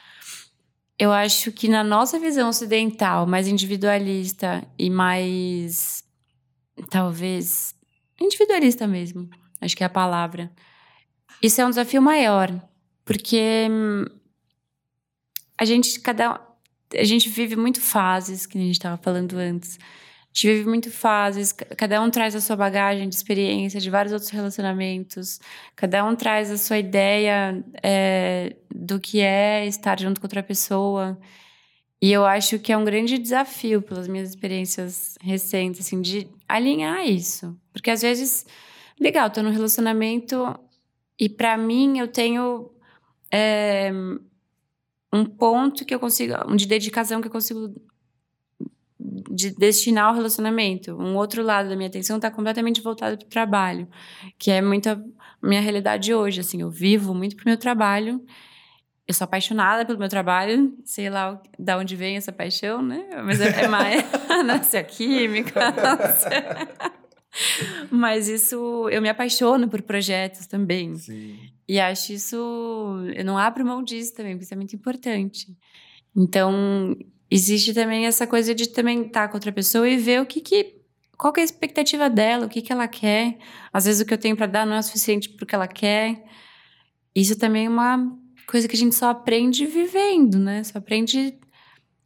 Eu 0.99 1.13
acho 1.13 1.53
que 1.53 1.69
na 1.69 1.85
nossa 1.85 2.19
visão 2.19 2.49
ocidental, 2.49 3.27
mais 3.27 3.47
individualista 3.47 4.67
e 4.79 4.89
mais. 4.91 6.03
talvez. 6.91 7.76
Individualista 8.21 8.87
mesmo, 8.87 9.29
acho 9.61 9.77
que 9.77 9.83
é 9.83 9.87
a 9.87 9.91
palavra. 9.91 10.51
Isso 11.43 11.61
é 11.61 11.67
um 11.67 11.71
desafio 11.71 12.01
maior, 12.01 12.51
porque 13.05 13.69
a 15.59 15.65
gente, 15.65 16.01
cada. 16.01 16.41
A 16.95 17.05
gente 17.05 17.29
vive 17.29 17.57
muito 17.57 17.81
fases, 17.81 18.47
que 18.47 18.57
a 18.57 18.61
gente 18.61 18.73
estava 18.73 18.97
falando 18.97 19.37
antes. 19.37 19.79
A 19.79 20.39
gente 20.39 20.47
vive 20.55 20.69
muito 20.69 20.91
fases, 20.91 21.51
ca- 21.53 21.65
cada 21.77 22.01
um 22.01 22.11
traz 22.11 22.35
a 22.37 22.41
sua 22.41 22.55
bagagem 22.57 23.09
de 23.09 23.15
experiência, 23.15 23.81
de 23.81 23.91
vários 23.91 24.13
outros 24.13 24.31
relacionamentos. 24.31 25.41
Cada 25.75 26.05
um 26.05 26.15
traz 26.15 26.51
a 26.51 26.59
sua 26.59 26.79
ideia 26.79 27.65
é, 27.83 28.55
do 28.73 29.01
que 29.01 29.21
é 29.21 29.67
estar 29.67 29.99
junto 29.99 30.21
com 30.21 30.27
outra 30.27 30.43
pessoa. 30.43 31.19
E 32.01 32.13
eu 32.13 32.25
acho 32.27 32.59
que 32.59 32.71
é 32.71 32.77
um 32.77 32.85
grande 32.85 33.17
desafio, 33.19 33.81
pelas 33.83 34.07
minhas 34.07 34.29
experiências 34.29 35.17
recentes, 35.23 35.81
assim, 35.81 36.01
de 36.03 36.29
alinhar 36.47 37.05
isso. 37.07 37.59
Porque 37.77 37.91
às 37.91 38.01
vezes, 38.01 38.47
legal, 38.99 39.29
tô 39.29 39.43
num 39.43 39.51
relacionamento 39.51 40.59
e 41.21 41.29
para 41.29 41.59
mim 41.59 41.99
eu 41.99 42.09
tenho 42.09 42.71
é, 43.31 43.93
um 45.13 45.27
ponto 45.27 45.85
que 45.85 45.95
eu 45.95 46.01
consigo, 46.01 46.33
um 46.49 46.57
de 46.57 46.67
dedicação 46.67 47.21
que 47.21 47.29
eu 47.29 47.33
consigo 47.33 47.75
de 48.99 49.51
destinar 49.51 50.07
ao 50.07 50.15
relacionamento. 50.15 50.97
Um 50.97 51.17
outro 51.17 51.43
lado 51.43 51.69
da 51.69 51.77
minha 51.77 51.89
atenção 51.89 52.17
está 52.17 52.31
completamente 52.31 52.81
voltado 52.81 53.19
para 53.19 53.27
o 53.27 53.29
trabalho, 53.29 53.87
que 54.39 54.51
é 54.51 54.63
muito 54.63 54.89
a 54.89 54.99
minha 55.43 55.61
realidade 55.61 56.15
hoje. 56.15 56.41
Assim, 56.41 56.63
eu 56.63 56.71
vivo 56.71 57.15
muito 57.15 57.37
pro 57.37 57.45
meu 57.47 57.59
trabalho. 57.59 58.25
Eu 59.07 59.13
sou 59.13 59.27
apaixonada 59.27 59.85
pelo 59.85 59.99
meu 59.99 60.09
trabalho, 60.09 60.75
sei 60.83 61.11
lá 61.11 61.41
da 61.59 61.77
onde 61.77 61.95
vem 61.95 62.17
essa 62.17 62.33
paixão, 62.33 62.81
né? 62.81 63.05
Mas 63.23 63.39
é, 63.39 63.65
é 63.65 63.69
mais 63.69 64.03
nasce 64.47 64.79
a 64.79 64.83
química. 64.83 65.61
nasce- 65.71 66.29
Mas 67.91 68.29
isso, 68.29 68.89
eu 68.91 69.01
me 69.03 69.09
apaixono 69.09 69.69
por 69.69 69.83
projetos 69.83 70.47
também. 70.47 70.95
Sim. 70.97 71.39
E 71.69 71.81
acho 71.81 72.13
isso. 72.13 72.37
Eu 73.15 73.25
não 73.25 73.37
abro 73.37 73.65
mão 73.65 73.83
disso 73.83 74.15
também, 74.15 74.33
porque 74.33 74.45
isso 74.45 74.55
é 74.55 74.57
muito 74.57 74.75
importante. 74.75 75.57
Então, 76.15 76.97
existe 77.31 77.75
também 77.75 78.07
essa 78.07 78.27
coisa 78.27 78.55
de 78.55 78.69
também 78.69 79.07
estar 79.07 79.29
com 79.29 79.37
outra 79.37 79.53
pessoa 79.53 79.89
e 79.89 79.97
ver 79.97 80.21
o 80.21 80.27
que 80.27 80.41
que. 80.41 80.77
Qual 81.19 81.33
que 81.33 81.41
é 81.41 81.43
a 81.43 81.45
expectativa 81.45 82.11
dela, 82.11 82.47
o 82.47 82.49
que 82.49 82.61
que 82.61 82.73
ela 82.73 82.87
quer. 82.87 83.39
Às 83.73 83.87
vezes 83.87 84.03
o 84.03 84.07
que 84.07 84.13
eu 84.13 84.19
tenho 84.19 84.37
para 84.37 84.47
dar 84.47 84.67
não 84.67 84.75
é 84.75 84.79
o 84.79 84.83
suficiente 84.83 85.31
pro 85.31 85.47
que 85.47 85.55
ela 85.55 85.67
quer. 85.67 86.23
Isso 87.15 87.37
também 87.39 87.67
é 87.67 87.69
uma 87.69 88.15
coisa 88.47 88.69
que 88.69 88.77
a 88.77 88.79
gente 88.79 88.95
só 88.95 89.09
aprende 89.11 89.67
vivendo, 89.67 90.39
né? 90.39 90.63
Só 90.63 90.79
aprende 90.79 91.39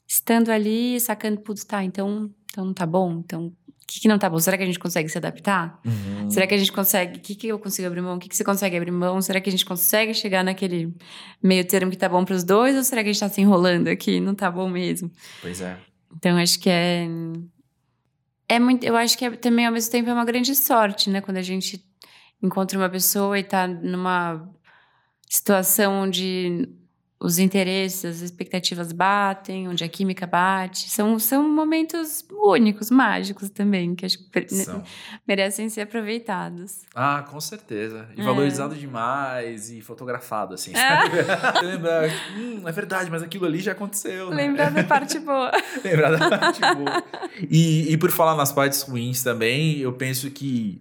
estando 0.07 0.51
ali, 0.51 0.99
sacando, 1.01 1.41
putz, 1.41 1.65
tá, 1.65 1.85
então, 1.85 2.31
então 2.51 2.73
tá 2.73 2.87
bom. 2.87 3.21
Então, 3.25 3.47
o 3.47 3.53
que, 3.91 3.99
que 3.99 4.07
não 4.07 4.19
tá 4.19 4.31
bom? 4.31 4.39
Será 4.39 4.57
que 4.57 4.63
a 4.63 4.67
gente 4.67 4.79
consegue 4.79 5.09
se 5.09 5.19
adaptar? 5.19 5.81
Uhum. 5.85 6.31
Será 6.31 6.47
que 6.47 6.55
a 6.55 6.59
gente 6.59 6.71
consegue? 6.71 7.19
O 7.19 7.21
que, 7.21 7.35
que 7.35 7.49
eu 7.49 7.59
consigo 7.59 7.89
abrir 7.89 8.01
mão? 8.01 8.17
O 8.17 8.19
que, 8.21 8.29
que 8.29 8.37
você 8.37 8.45
consegue 8.45 8.77
abrir 8.77 8.93
mão? 8.93 9.21
Será 9.21 9.41
que 9.41 9.49
a 9.49 9.53
gente 9.53 9.65
consegue 9.65 10.15
chegar 10.15 10.45
naquele 10.45 10.95
meio 11.43 11.65
termo 11.67 11.91
que 11.91 11.97
tá 11.97 12.09
bom 12.09 12.25
pros 12.25 12.45
dois? 12.45 12.77
Ou 12.77 12.85
será 12.85 13.03
que 13.03 13.09
a 13.11 13.13
gente 13.13 13.21
tá 13.21 13.29
se 13.29 13.41
enrolando 13.41 13.89
aqui? 13.89 14.21
Não 14.21 14.33
tá 14.33 14.49
bom 14.49 14.71
mesmo. 14.71 15.11
Pois 15.43 15.61
é. 15.61 15.77
Então, 16.17 16.37
acho 16.37 16.61
que 16.61 16.71
é. 16.71 17.09
É 18.49 18.61
muito. 18.61 18.85
Eu 18.85 18.97
acho 18.97 19.19
que 19.19 19.25
é, 19.25 19.31
também, 19.33 19.67
ao 19.67 19.73
mesmo 19.73 19.91
tempo, 19.91 20.09
é 20.09 20.13
uma 20.13 20.25
grande 20.25 20.55
sorte, 20.55 21.11
né? 21.11 21.21
Quando 21.21 21.39
a 21.39 21.43
gente 21.43 21.85
encontra 22.41 22.79
uma 22.79 22.89
pessoa 22.89 23.37
e 23.41 23.43
tá 23.43 23.67
numa 23.67 24.49
situação 25.29 26.05
onde 26.05 26.69
os 27.23 27.39
interesses, 27.39 28.03
as 28.07 28.21
expectativas 28.23 28.93
batem, 28.93 29.69
onde 29.69 29.85
a 29.85 29.89
química 29.89 30.27
bate. 30.27 30.89
São, 30.89 31.19
são 31.19 31.47
momentos 31.47 32.25
únicos, 32.33 32.91
mágicos 32.91 33.51
também, 33.51 33.95
que 33.95 34.07
acho 34.07 34.17
que 34.17 34.25
pre- 34.31 34.49
São. 34.49 34.83
merecem 35.29 35.69
ser 35.69 35.83
aproveitados. 35.83 36.79
Ah, 36.95 37.23
com 37.31 37.39
certeza. 37.39 38.09
E 38.17 38.23
É. 38.23 38.25
valorizado 38.25 38.75
demais 38.75 39.71
e 39.71 39.83
fotografado, 39.83 40.55
assim, 40.55 40.73
sabe? 40.75 41.11
Lembrar, 41.63 42.09
hum, 42.35 42.63
é 42.67 42.73
verdade, 42.73 43.11
mas 43.11 43.23
aquilo 43.23 43.45
ali 43.45 43.59
já 43.61 43.73
aconteceu. 43.73 44.31
né? 44.31 44.37
Lembrar 44.37 44.71
da 44.71 44.83
parte 44.85 45.19
boa. 45.21 45.51
Lembrar 45.85 46.17
da 46.17 46.39
parte 46.39 46.61
boa. 46.61 47.05
E, 47.51 47.93
e 47.93 47.97
por 47.99 48.11
falar 48.11 48.35
nas 48.35 48.51
partes 48.51 48.81
ruins 48.81 49.23
também, 49.23 49.77
eu 49.79 49.93
penso 49.93 50.31
que 50.31 50.81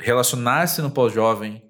relacionar-se 0.00 0.80
no 0.80 0.90
pós-jovem, 0.90 1.62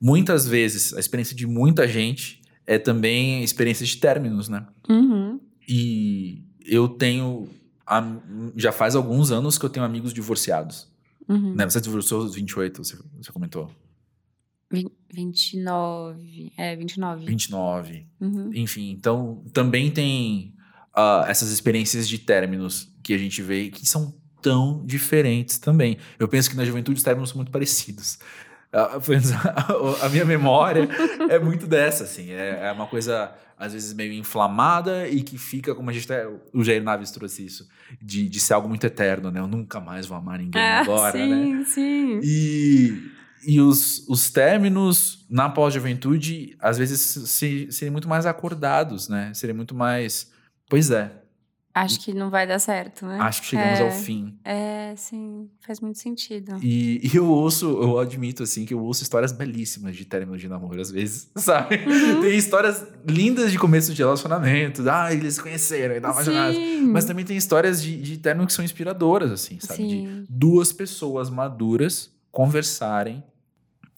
muitas 0.00 0.46
vezes, 0.46 0.94
a 0.94 1.00
experiência 1.00 1.34
de 1.34 1.46
muita 1.46 1.88
gente 1.88 2.39
é 2.70 2.78
também 2.78 3.42
experiência 3.42 3.84
de 3.84 3.96
términos, 3.96 4.48
né? 4.48 4.64
Uhum. 4.88 5.40
E 5.68 6.44
eu 6.64 6.88
tenho. 6.88 7.48
Já 8.54 8.70
faz 8.70 8.94
alguns 8.94 9.32
anos 9.32 9.58
que 9.58 9.64
eu 9.64 9.68
tenho 9.68 9.84
amigos 9.84 10.14
divorciados. 10.14 10.88
Uhum. 11.28 11.52
Né? 11.56 11.68
Você 11.68 11.80
divorciou 11.80 12.22
aos 12.22 12.36
28, 12.36 12.84
você, 12.84 12.96
você 13.20 13.32
comentou. 13.32 13.68
Vin- 14.70 14.88
29. 15.12 16.52
É, 16.56 16.76
29. 16.76 17.26
29. 17.26 18.06
Uhum. 18.20 18.50
Enfim, 18.54 18.90
então 18.92 19.42
também 19.52 19.90
tem 19.90 20.54
ah, 20.94 21.24
essas 21.26 21.50
experiências 21.50 22.08
de 22.08 22.18
términos 22.18 22.88
que 23.02 23.12
a 23.12 23.18
gente 23.18 23.42
vê 23.42 23.68
que 23.68 23.84
são 23.84 24.14
tão 24.40 24.86
diferentes 24.86 25.58
também. 25.58 25.98
Eu 26.20 26.28
penso 26.28 26.48
que 26.48 26.56
na 26.56 26.64
juventude 26.64 26.98
os 26.98 27.02
términos 27.02 27.30
são 27.30 27.36
muito 27.38 27.50
parecidos. 27.50 28.18
Ah, 28.72 28.98
a, 30.02 30.08
minha 30.08 30.24
memória 30.24 30.88
é 31.28 31.38
muito 31.38 31.66
dessa, 31.66 32.04
assim. 32.04 32.30
É, 32.30 32.68
é 32.68 32.72
uma 32.72 32.86
coisa, 32.86 33.32
às 33.58 33.72
vezes, 33.72 33.92
meio 33.92 34.12
inflamada 34.12 35.08
e 35.08 35.22
que 35.22 35.36
fica, 35.36 35.74
como 35.74 35.90
a 35.90 35.92
gente 35.92 36.06
o 36.52 36.62
Jair 36.62 36.82
Naves 36.82 37.10
trouxe 37.10 37.44
isso, 37.44 37.68
de, 38.00 38.28
de 38.28 38.38
ser 38.38 38.54
algo 38.54 38.68
muito 38.68 38.84
eterno, 38.86 39.30
né? 39.30 39.40
Eu 39.40 39.48
nunca 39.48 39.80
mais 39.80 40.06
vou 40.06 40.16
amar 40.16 40.38
ninguém 40.38 40.62
Ah, 40.62 40.80
agora, 40.80 41.18
né? 41.18 41.64
sim, 41.64 41.64
sim. 41.64 42.20
E, 42.22 43.10
e 43.44 43.60
os, 43.60 44.06
os 44.08 44.30
términos 44.30 45.26
na 45.28 45.48
pós-juventude, 45.48 46.56
às 46.60 46.78
vezes, 46.78 47.00
se, 47.00 47.72
serem 47.72 47.90
muito 47.90 48.08
mais 48.08 48.24
acordados, 48.24 49.08
né? 49.08 49.32
Serem 49.34 49.56
muito 49.56 49.74
mais. 49.74 50.30
Pois 50.68 50.92
é, 50.92 51.10
Acho 51.72 52.00
que 52.00 52.12
não 52.12 52.30
vai 52.30 52.48
dar 52.48 52.58
certo, 52.58 53.06
né? 53.06 53.18
Acho 53.20 53.42
que 53.42 53.48
chegamos 53.48 53.78
é, 53.78 53.82
ao 53.84 53.90
fim. 53.92 54.36
É, 54.44 54.92
sim, 54.96 55.48
faz 55.60 55.78
muito 55.80 56.00
sentido. 56.00 56.58
E, 56.60 57.00
e, 57.06 57.16
eu 57.16 57.28
ouço, 57.28 57.66
eu 57.80 57.98
admito, 58.00 58.42
assim, 58.42 58.64
que 58.64 58.74
eu 58.74 58.82
ouço 58.82 59.04
histórias 59.04 59.30
belíssimas 59.30 59.96
de 59.96 60.04
término 60.04 60.36
de 60.36 60.48
namoro, 60.48 60.80
às 60.80 60.90
vezes, 60.90 61.30
sabe? 61.36 61.76
Uhum. 61.76 62.22
Tem 62.22 62.36
histórias 62.36 62.84
lindas 63.06 63.52
de 63.52 63.58
começo 63.58 63.94
de 63.94 64.02
relacionamento, 64.02 64.82
ah, 64.90 65.12
eles 65.12 65.34
se 65.34 65.42
conheceram 65.42 65.94
e 65.94 66.00
tal, 66.00 66.12
mais 66.12 66.28
Mas 66.88 67.04
também 67.04 67.24
tem 67.24 67.36
histórias 67.36 67.80
de, 67.80 67.96
de 68.00 68.18
término 68.18 68.46
que 68.48 68.52
são 68.52 68.64
inspiradoras, 68.64 69.30
assim, 69.30 69.60
sabe? 69.60 69.76
Sim. 69.76 70.04
De 70.04 70.26
duas 70.28 70.72
pessoas 70.72 71.30
maduras 71.30 72.10
conversarem 72.32 73.22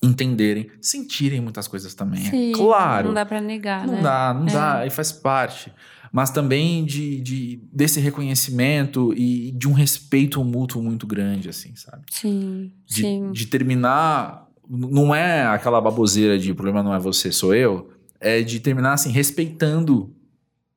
entenderem, 0.02 0.68
sentirem 0.80 1.40
muitas 1.40 1.68
coisas 1.68 1.94
também. 1.94 2.26
É 2.26 2.30
Sim, 2.30 2.50
é 2.50 2.54
claro. 2.54 3.06
Não 3.06 3.14
dá 3.14 3.24
para 3.24 3.40
negar, 3.40 3.86
não 3.86 3.94
né? 3.94 4.02
dá, 4.02 4.34
não 4.34 4.48
é. 4.48 4.52
dá, 4.52 4.86
e 4.86 4.90
faz 4.90 5.12
parte. 5.12 5.72
Mas 6.12 6.30
também 6.30 6.84
de, 6.84 7.20
de, 7.22 7.60
desse 7.72 7.98
reconhecimento 7.98 9.14
e 9.14 9.50
de 9.52 9.66
um 9.66 9.72
respeito 9.72 10.44
mútuo 10.44 10.82
muito 10.82 11.06
grande, 11.06 11.48
assim, 11.48 11.74
sabe? 11.74 12.04
Sim, 12.10 12.70
de, 12.84 13.00
sim. 13.00 13.32
De 13.32 13.46
terminar, 13.46 14.46
não 14.68 15.14
é 15.14 15.46
aquela 15.46 15.80
baboseira 15.80 16.38
de 16.38 16.52
o 16.52 16.54
problema 16.54 16.82
não 16.82 16.94
é 16.94 16.98
você, 16.98 17.32
sou 17.32 17.54
eu, 17.54 17.90
é 18.20 18.42
de 18.42 18.60
terminar 18.60 18.92
assim, 18.92 19.10
respeitando 19.10 20.14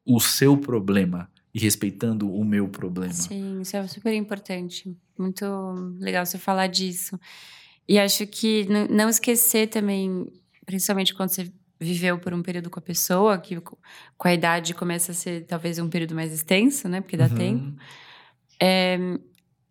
o 0.05 0.21
seu 0.21 0.57
problema 0.57 1.29
e 1.53 1.59
respeitando 1.59 2.33
o 2.33 2.45
meu 2.45 2.69
problema. 2.69 3.13
Sim, 3.13 3.59
isso 3.61 3.75
é 3.75 3.85
super 3.87 4.13
importante. 4.13 4.95
Muito 5.17 5.45
legal 5.99 6.25
você 6.25 6.37
falar 6.37 6.67
disso. 6.67 7.19
E 7.87 7.99
acho 7.99 8.25
que 8.25 8.65
não 8.89 9.09
esquecer 9.09 9.67
também, 9.67 10.27
principalmente 10.65 11.13
quando 11.13 11.29
você 11.29 11.51
viveu 11.79 12.17
por 12.17 12.33
um 12.33 12.41
período 12.41 12.69
com 12.69 12.79
a 12.79 12.81
pessoa, 12.81 13.37
que 13.37 13.59
com 13.59 14.27
a 14.27 14.33
idade 14.33 14.73
começa 14.73 15.11
a 15.11 15.15
ser 15.15 15.45
talvez 15.45 15.77
um 15.79 15.89
período 15.89 16.15
mais 16.15 16.33
extenso, 16.33 16.87
né? 16.87 17.01
Porque 17.01 17.17
dá 17.17 17.25
uhum. 17.25 17.35
tempo. 17.35 17.73
É, 18.61 18.97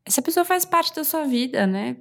essa 0.05 0.21
pessoa 0.21 0.45
faz 0.45 0.65
parte 0.65 0.95
da 0.95 1.05
sua 1.05 1.25
vida, 1.25 1.67
né? 1.67 1.97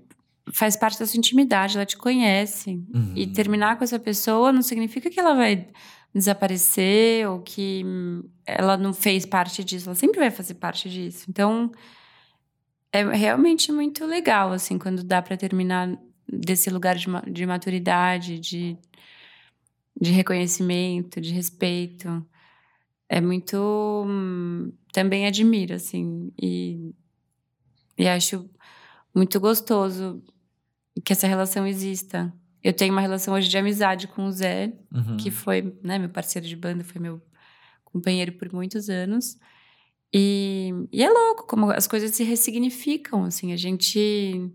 Faz 0.51 0.75
parte 0.75 0.99
da 0.99 1.05
sua 1.05 1.17
intimidade, 1.17 1.77
ela 1.77 1.85
te 1.85 1.97
conhece. 1.97 2.81
Uhum. 2.93 3.13
E 3.15 3.27
terminar 3.27 3.77
com 3.77 3.83
essa 3.83 3.97
pessoa 3.97 4.51
não 4.51 4.61
significa 4.61 5.09
que 5.09 5.19
ela 5.19 5.33
vai 5.33 5.67
desaparecer 6.13 7.27
ou 7.27 7.39
que 7.39 7.83
ela 8.45 8.77
não 8.77 8.93
fez 8.93 9.25
parte 9.25 9.63
disso, 9.63 9.89
ela 9.89 9.95
sempre 9.95 10.19
vai 10.19 10.29
fazer 10.29 10.55
parte 10.55 10.89
disso. 10.89 11.25
Então, 11.27 11.71
é 12.91 13.03
realmente 13.15 13.71
muito 13.71 14.05
legal, 14.05 14.51
assim, 14.51 14.77
quando 14.77 15.03
dá 15.03 15.21
para 15.21 15.35
terminar 15.35 15.89
desse 16.27 16.69
lugar 16.69 16.95
de, 16.95 17.07
de 17.31 17.45
maturidade, 17.45 18.39
de, 18.39 18.77
de 19.99 20.11
reconhecimento, 20.11 21.21
de 21.21 21.31
respeito. 21.33 22.25
É 23.09 23.21
muito. 23.21 24.05
Também 24.91 25.25
admiro, 25.25 25.73
assim, 25.73 26.31
e, 26.41 26.93
e 27.97 28.07
acho 28.07 28.49
muito 29.13 29.39
gostoso 29.39 30.23
que 31.03 31.13
essa 31.13 31.27
relação 31.27 31.65
exista. 31.65 32.33
Eu 32.63 32.73
tenho 32.73 32.93
uma 32.93 33.01
relação 33.01 33.33
hoje 33.33 33.49
de 33.49 33.57
amizade 33.57 34.07
com 34.07 34.25
o 34.25 34.31
Zé, 34.31 34.73
uhum. 34.91 35.17
que 35.17 35.29
foi 35.29 35.77
né, 35.83 35.99
meu 35.99 36.09
parceiro 36.09 36.47
de 36.47 36.55
banda, 36.55 36.83
foi 36.83 37.01
meu 37.01 37.21
companheiro 37.83 38.33
por 38.33 38.51
muitos 38.53 38.89
anos. 38.89 39.37
E, 40.13 40.71
e 40.91 41.03
é 41.03 41.09
louco 41.09 41.45
como 41.47 41.71
as 41.71 41.87
coisas 41.87 42.11
se 42.11 42.23
ressignificam, 42.23 43.23
assim, 43.23 43.51
a 43.51 43.57
gente 43.57 44.51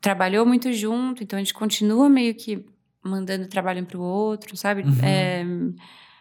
trabalhou 0.00 0.44
muito 0.46 0.72
junto, 0.72 1.22
então 1.22 1.38
a 1.38 1.42
gente 1.42 1.54
continua 1.54 2.08
meio 2.08 2.34
que 2.34 2.64
mandando 3.08 3.48
trabalho 3.48 3.82
um 3.82 3.84
para 3.84 3.98
o 3.98 4.02
outro, 4.02 4.56
sabe? 4.56 4.82
Uhum. 4.82 4.98
É, 5.02 5.44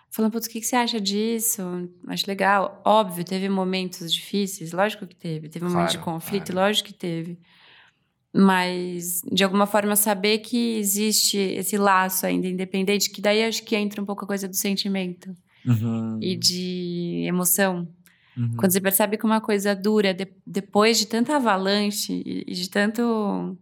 falando, 0.09 0.31
putz, 0.31 0.47
o 0.47 0.49
que, 0.49 0.59
que 0.61 0.65
você 0.65 0.75
acha 0.75 0.99
disso? 0.99 1.61
Acho 2.07 2.25
legal. 2.27 2.81
Óbvio, 2.85 3.23
teve 3.23 3.49
momentos 3.49 4.11
difíceis, 4.13 4.71
lógico 4.71 5.05
que 5.05 5.15
teve. 5.15 5.49
Teve 5.49 5.65
momentos 5.65 5.95
claro, 5.95 5.99
de 5.99 6.03
conflito, 6.03 6.51
claro. 6.51 6.67
lógico 6.67 6.87
que 6.87 6.93
teve. 6.93 7.39
Mas, 8.33 9.21
de 9.31 9.43
alguma 9.43 9.65
forma, 9.65 9.95
saber 9.95 10.39
que 10.39 10.77
existe 10.77 11.37
esse 11.37 11.77
laço 11.77 12.25
ainda 12.25 12.47
independente, 12.47 13.09
que 13.09 13.21
daí 13.21 13.43
acho 13.43 13.63
que 13.63 13.75
entra 13.75 14.01
um 14.01 14.05
pouco 14.05 14.25
a 14.25 14.27
coisa 14.27 14.47
do 14.47 14.55
sentimento 14.55 15.35
uhum. 15.65 16.19
e 16.21 16.35
de 16.35 17.25
emoção. 17.27 17.87
Uhum. 18.37 18.55
Quando 18.55 18.71
você 18.71 18.79
percebe 18.79 19.17
que 19.17 19.25
uma 19.25 19.41
coisa 19.41 19.75
dura, 19.75 20.13
de, 20.13 20.27
depois 20.45 20.99
de 20.99 21.07
tanta 21.07 21.35
avalanche 21.35 22.21
e 22.25 22.53
de 22.53 22.69
tanto, 22.69 23.57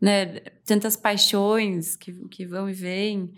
né, 0.00 0.40
tantas 0.64 0.96
paixões 0.96 1.96
que, 1.96 2.12
que 2.28 2.46
vão 2.46 2.68
e 2.68 2.72
vêm, 2.72 3.32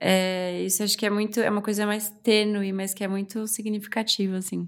é, 0.00 0.62
isso 0.62 0.82
acho 0.82 0.96
que 0.96 1.04
é 1.04 1.10
muito, 1.10 1.40
é 1.40 1.50
uma 1.50 1.60
coisa 1.60 1.84
mais 1.86 2.10
tênue, 2.22 2.72
mas 2.72 2.94
que 2.94 3.04
é 3.04 3.08
muito 3.08 3.46
significativa, 3.46 4.38
assim. 4.38 4.66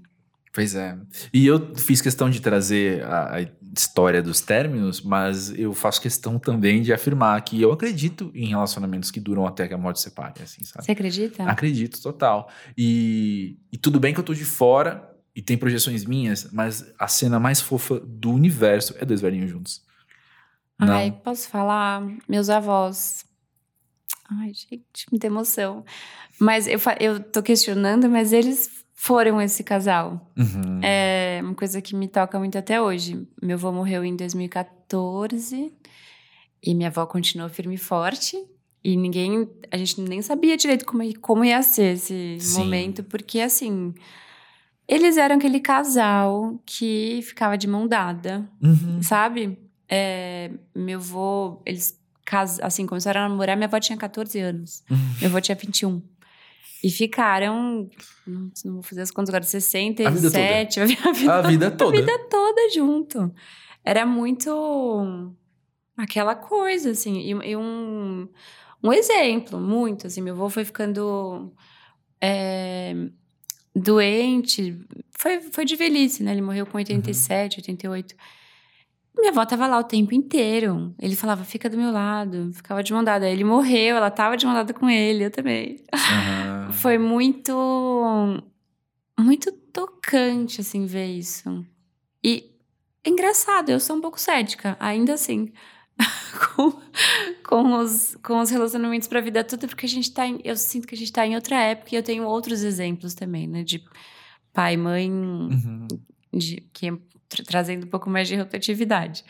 Pois 0.53 0.75
é. 0.75 0.95
E 1.33 1.47
eu 1.47 1.75
fiz 1.75 1.99
questão 1.99 2.29
de 2.29 2.39
trazer 2.39 3.03
a, 3.03 3.37
a, 3.37 3.41
história 3.75 4.21
dos 4.21 4.39
términos, 4.39 5.01
mas 5.01 5.49
eu 5.57 5.73
faço 5.73 5.99
questão 5.99 6.37
também 6.37 6.83
de 6.83 6.93
afirmar 6.93 7.41
que 7.41 7.59
eu 7.59 7.71
acredito 7.71 8.31
em 8.35 8.49
relacionamentos 8.49 9.09
que 9.09 9.19
duram 9.19 9.47
até 9.47 9.67
que 9.67 9.73
a 9.73 9.77
morte 9.79 9.99
separe, 9.99 10.43
assim, 10.43 10.63
sabe? 10.63 10.85
Você 10.85 10.91
acredita? 10.91 11.43
Acredito, 11.45 11.99
total. 11.99 12.47
E, 12.77 13.57
e 13.71 13.77
tudo 13.77 13.99
bem 13.99 14.13
que 14.13 14.19
eu 14.19 14.23
tô 14.23 14.35
de 14.35 14.45
fora 14.45 15.09
e 15.35 15.41
tem 15.41 15.57
projeções 15.57 16.05
minhas, 16.05 16.51
mas 16.51 16.85
a 16.99 17.07
cena 17.07 17.39
mais 17.39 17.59
fofa 17.59 17.99
do 17.99 18.29
universo 18.29 18.93
é 18.99 19.05
dois 19.05 19.21
velhinhos 19.21 19.49
juntos. 19.49 19.81
Ai, 20.89 21.09
Não. 21.09 21.17
posso 21.17 21.49
falar? 21.49 22.01
Meus 22.27 22.49
avós. 22.49 23.25
Ai, 24.29 24.51
gente, 24.53 25.05
muita 25.11 25.27
emoção. 25.27 25.83
Mas 26.39 26.67
eu, 26.67 26.79
eu 26.99 27.19
tô 27.19 27.43
questionando, 27.43 28.09
mas 28.09 28.33
eles 28.33 28.83
foram 28.93 29.41
esse 29.41 29.63
casal. 29.63 30.31
Uhum. 30.37 30.79
É 30.81 31.39
uma 31.43 31.55
coisa 31.55 31.81
que 31.81 31.95
me 31.95 32.07
toca 32.07 32.39
muito 32.39 32.57
até 32.57 32.81
hoje. 32.81 33.27
Meu 33.41 33.57
avô 33.57 33.71
morreu 33.71 34.03
em 34.03 34.15
2014 34.15 35.71
e 36.63 36.73
minha 36.73 36.89
avó 36.89 37.05
continuou 37.05 37.49
firme 37.49 37.75
e 37.75 37.77
forte. 37.77 38.37
E 38.83 38.97
ninguém, 38.97 39.49
a 39.71 39.77
gente 39.77 39.99
nem 40.01 40.21
sabia 40.21 40.57
direito 40.57 40.85
como, 40.85 41.03
como 41.19 41.45
ia 41.45 41.61
ser 41.61 41.93
esse 41.93 42.37
Sim. 42.39 42.59
momento, 42.59 43.03
porque 43.03 43.39
assim, 43.39 43.93
eles 44.87 45.15
eram 45.17 45.37
aquele 45.37 45.59
casal 45.59 46.59
que 46.65 47.21
ficava 47.23 47.57
de 47.57 47.67
mão 47.67 47.87
dada, 47.87 48.49
uhum. 48.61 49.01
sabe? 49.01 49.57
É, 49.89 50.51
meu 50.75 50.99
avô, 50.99 51.61
eles 51.65 51.99
assim, 52.61 52.85
começaram 52.85 53.21
a 53.21 53.29
namorar, 53.29 53.55
minha 53.55 53.67
avó 53.67 53.79
tinha 53.79 53.97
14 53.97 54.39
anos, 54.39 54.83
meu 55.19 55.29
avô 55.29 55.41
tinha 55.41 55.55
21. 55.55 56.01
E 56.83 56.89
ficaram, 56.89 57.89
não, 58.27 58.51
não 58.65 58.73
vou 58.73 58.83
fazer 58.83 59.01
as 59.01 59.11
contas 59.11 59.29
agora, 59.29 59.43
67, 59.43 60.79
a 60.81 60.85
vida 60.85 61.01
toda. 61.11 61.33
A 61.33 61.41
vida, 61.49 61.71
toda. 61.71 61.97
A 61.97 62.01
vida 62.01 62.19
toda 62.29 62.69
junto. 62.73 63.33
Era 63.85 64.05
muito 64.05 65.33
aquela 65.95 66.35
coisa, 66.35 66.91
assim, 66.91 67.19
e, 67.19 67.29
e 67.29 67.55
um, 67.55 68.27
um 68.83 68.91
exemplo, 68.91 69.59
muito, 69.59 70.07
assim, 70.07 70.21
meu 70.21 70.33
avô 70.33 70.49
foi 70.49 70.65
ficando 70.65 71.53
é, 72.19 72.93
doente, 73.75 74.77
foi, 75.17 75.41
foi 75.41 75.65
de 75.65 75.75
velhice, 75.75 76.23
né, 76.23 76.31
ele 76.31 76.41
morreu 76.41 76.65
com 76.65 76.77
87, 76.77 77.57
uhum. 77.57 77.61
88. 77.61 78.15
Minha 79.17 79.31
avó 79.31 79.45
tava 79.45 79.67
lá 79.67 79.77
o 79.79 79.83
tempo 79.83 80.13
inteiro. 80.13 80.93
Ele 80.99 81.15
falava, 81.15 81.43
fica 81.43 81.69
do 81.69 81.77
meu 81.77 81.91
lado, 81.91 82.51
ficava 82.53 82.81
de 82.81 82.91
mão 82.91 83.03
dada. 83.03 83.29
Ele 83.29 83.43
morreu, 83.43 83.95
ela 83.95 84.09
tava 84.09 84.35
de 84.35 84.45
mão 84.45 84.55
dada 84.55 84.73
com 84.73 84.89
ele, 84.89 85.25
eu 85.25 85.31
também. 85.31 85.83
Uhum. 85.93 86.73
Foi 86.73 86.97
muito. 86.97 87.53
Muito 89.19 89.51
tocante, 89.51 90.61
assim, 90.61 90.85
ver 90.85 91.05
isso. 91.05 91.65
E 92.23 92.51
é 93.03 93.09
engraçado, 93.09 93.69
eu 93.69 93.79
sou 93.79 93.95
um 93.95 94.01
pouco 94.01 94.19
cética, 94.19 94.75
ainda 94.79 95.13
assim. 95.13 95.51
com, 96.55 96.71
com, 97.45 97.77
os, 97.77 98.17
com 98.23 98.39
os 98.39 98.49
relacionamentos 98.49 99.07
pra 99.07 99.21
vida 99.21 99.43
toda, 99.43 99.67
porque 99.67 99.85
a 99.85 99.89
gente 99.89 100.11
tá 100.11 100.25
em, 100.25 100.39
Eu 100.43 100.55
sinto 100.55 100.87
que 100.87 100.95
a 100.95 100.97
gente 100.97 101.13
tá 101.13 101.25
em 101.25 101.35
outra 101.35 101.61
época 101.61 101.93
e 101.93 101.97
eu 101.97 102.03
tenho 102.03 102.23
outros 102.25 102.63
exemplos 102.63 103.13
também, 103.13 103.47
né? 103.47 103.63
De 103.63 103.83
pai, 104.51 104.75
mãe, 104.75 105.11
uhum. 105.11 105.87
de, 106.33 106.61
que 106.73 106.91
tra 107.33 107.43
trazendo 107.43 107.85
um 107.85 107.89
pouco 107.89 108.09
mais 108.09 108.27
de 108.27 108.35
rotatividade. 108.35 109.23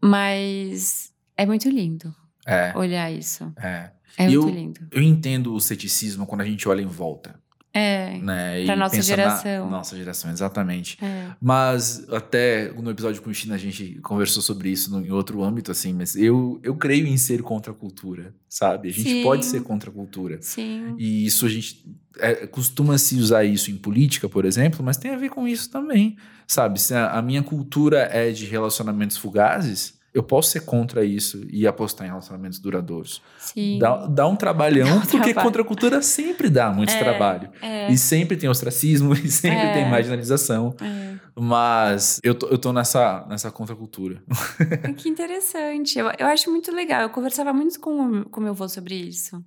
Mas 0.00 1.12
é 1.36 1.46
muito 1.46 1.68
lindo 1.68 2.14
é. 2.46 2.72
olhar 2.76 3.10
isso. 3.10 3.52
É. 3.56 3.90
É 4.16 4.28
muito 4.28 4.48
eu, 4.48 4.54
lindo. 4.54 4.80
Eu 4.90 5.02
entendo 5.02 5.54
o 5.54 5.60
ceticismo 5.60 6.26
quando 6.26 6.42
a 6.42 6.44
gente 6.44 6.68
olha 6.68 6.82
em 6.82 6.86
volta. 6.86 7.40
É. 7.74 8.18
Né? 8.18 8.64
Pra 8.66 8.76
nossa 8.76 9.00
geração. 9.00 9.64
Na, 9.64 9.78
nossa 9.78 9.96
geração, 9.96 10.30
exatamente. 10.30 10.98
É. 11.02 11.30
Mas 11.40 12.06
até 12.10 12.70
no 12.72 12.90
episódio 12.90 13.22
com 13.22 13.30
o 13.30 13.34
China 13.34 13.54
a 13.54 13.58
gente 13.58 13.98
conversou 14.02 14.42
sobre 14.42 14.68
isso 14.70 14.90
no, 14.90 15.04
em 15.04 15.10
outro 15.10 15.42
âmbito, 15.42 15.70
assim, 15.70 15.92
mas 15.94 16.14
eu, 16.14 16.60
eu 16.62 16.76
creio 16.76 17.06
em 17.06 17.16
ser 17.16 17.42
contra 17.42 17.72
a 17.72 17.74
cultura, 17.74 18.34
sabe? 18.48 18.88
A 18.88 18.92
gente 18.92 19.08
Sim. 19.08 19.22
pode 19.22 19.46
ser 19.46 19.62
contra 19.62 19.88
a 19.90 19.92
cultura. 19.92 20.38
Sim. 20.40 20.94
E 20.98 21.24
isso 21.24 21.46
a 21.46 21.48
gente. 21.48 21.84
É, 22.18 22.46
costuma 22.46 22.98
se 22.98 23.16
usar 23.16 23.42
isso 23.42 23.70
em 23.70 23.76
política, 23.76 24.28
por 24.28 24.44
exemplo, 24.44 24.84
mas 24.84 24.98
tem 24.98 25.12
a 25.12 25.16
ver 25.16 25.30
com 25.30 25.48
isso 25.48 25.70
também. 25.70 26.16
Sabe? 26.46 26.78
Se 26.78 26.92
a, 26.92 27.12
a 27.12 27.22
minha 27.22 27.42
cultura 27.42 28.00
é 28.12 28.30
de 28.30 28.44
relacionamentos 28.44 29.16
fugazes, 29.16 29.94
eu 30.14 30.22
posso 30.22 30.50
ser 30.50 30.60
contra 30.60 31.04
isso 31.04 31.42
e 31.50 31.66
apostar 31.66 32.06
em 32.06 32.10
relacionamentos 32.10 32.58
duradouros. 32.58 33.22
Sim. 33.38 33.78
Dá, 33.78 34.06
dá 34.06 34.26
um 34.26 34.36
trabalhão, 34.36 34.86
Dá 34.88 34.94
um 34.96 35.00
porque 35.00 35.16
trabalho. 35.32 35.46
contracultura 35.46 36.02
sempre 36.02 36.50
dá 36.50 36.70
muito 36.70 36.92
É, 36.92 36.98
trabalho. 36.98 37.48
É, 37.62 37.90
E 37.90 37.96
sempre 37.96 38.36
tem 38.36 38.48
ostracismo, 38.48 39.14
e 39.16 39.30
sempre 39.30 39.58
É. 39.60 39.72
tem 39.72 39.88
marginalização. 39.90 40.74
é. 40.80 41.12
Mas 41.34 42.20
eu 42.22 42.34
tô, 42.34 42.46
eu 42.48 42.58
tô 42.58 42.72
nessa, 42.74 43.24
nessa 43.28 43.50
contracultura. 43.50 44.22
Que 44.98 45.08
interessante. 45.08 45.98
Eu, 45.98 46.10
eu 46.18 46.26
acho 46.26 46.50
muito 46.50 46.70
legal. 46.70 47.00
Eu 47.02 47.08
conversava 47.10 47.52
muito 47.54 47.80
com, 47.80 48.24
com 48.24 48.40
meu 48.40 48.50
avô 48.50 48.68
sobre 48.68 48.94
isso. 48.94 49.42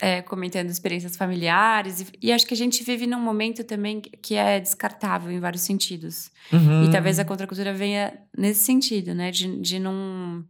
É, 0.00 0.22
comentando 0.22 0.68
experiências 0.68 1.16
familiares. 1.16 2.00
E, 2.00 2.06
e 2.22 2.32
acho 2.32 2.46
que 2.46 2.54
a 2.54 2.56
gente 2.56 2.84
vive 2.84 3.06
num 3.06 3.20
momento 3.20 3.64
também 3.64 4.00
que 4.00 4.34
é 4.34 4.60
descartável 4.60 5.30
em 5.32 5.40
vários 5.40 5.62
sentidos. 5.62 6.30
Uhum. 6.52 6.84
E 6.84 6.90
talvez 6.90 7.18
a 7.18 7.24
contracultura 7.24 7.72
venha 7.72 8.12
nesse 8.36 8.62
sentido, 8.62 9.14
né? 9.14 9.30
De, 9.30 9.60
de 9.60 9.78
não. 9.78 10.44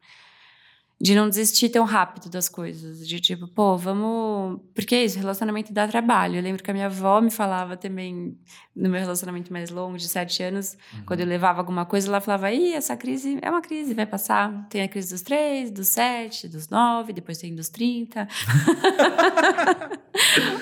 De 1.03 1.15
não 1.15 1.31
desistir 1.31 1.71
tão 1.71 1.87
rápido 1.87 2.29
das 2.29 2.47
coisas. 2.47 3.09
De 3.09 3.19
tipo, 3.21 3.49
pô, 3.49 3.75
vamos. 3.79 4.61
Porque 4.75 4.95
é 4.95 5.03
isso, 5.05 5.19
relacionamento 5.19 5.73
dá 5.73 5.89
trabalho. 5.89 6.37
Eu 6.37 6.43
lembro 6.43 6.63
que 6.63 6.71
a 6.71 6.75
minha 6.75 6.85
avó 6.87 7.23
me 7.23 7.31
falava 7.31 7.75
também, 7.75 8.37
no 8.77 8.91
meu 8.91 9.01
relacionamento 9.01 9.51
mais 9.51 9.71
longo, 9.71 9.97
de 9.97 10.07
sete 10.07 10.43
anos, 10.43 10.77
Uhum. 10.93 11.05
quando 11.07 11.21
eu 11.21 11.27
levava 11.27 11.59
alguma 11.59 11.87
coisa, 11.87 12.07
ela 12.09 12.21
falava: 12.21 12.53
Ih, 12.53 12.75
essa 12.75 12.95
crise 12.99 13.39
é 13.41 13.51
uma 13.51 13.63
crise, 13.63 13.95
vai 13.95 14.05
passar. 14.05 14.69
Tem 14.69 14.83
a 14.83 14.89
crise 14.89 15.11
dos 15.11 15.23
três, 15.23 15.71
dos 15.71 15.89
sete, 15.89 16.47
dos 16.47 16.69
nove, 16.69 17.15
depois 17.15 17.39
tem 17.39 17.55
dos 17.55 17.71
trinta. 17.71 18.29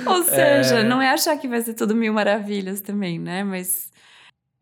Ou 0.07 0.23
seja, 0.23 0.81
É. 0.81 0.85
não 0.85 1.01
é 1.03 1.11
achar 1.11 1.37
que 1.37 1.49
vai 1.49 1.61
ser 1.63 1.75
tudo 1.75 1.95
mil 1.95 2.13
maravilhas 2.13 2.81
também, 2.81 3.19
né? 3.19 3.43
Mas 3.43 3.91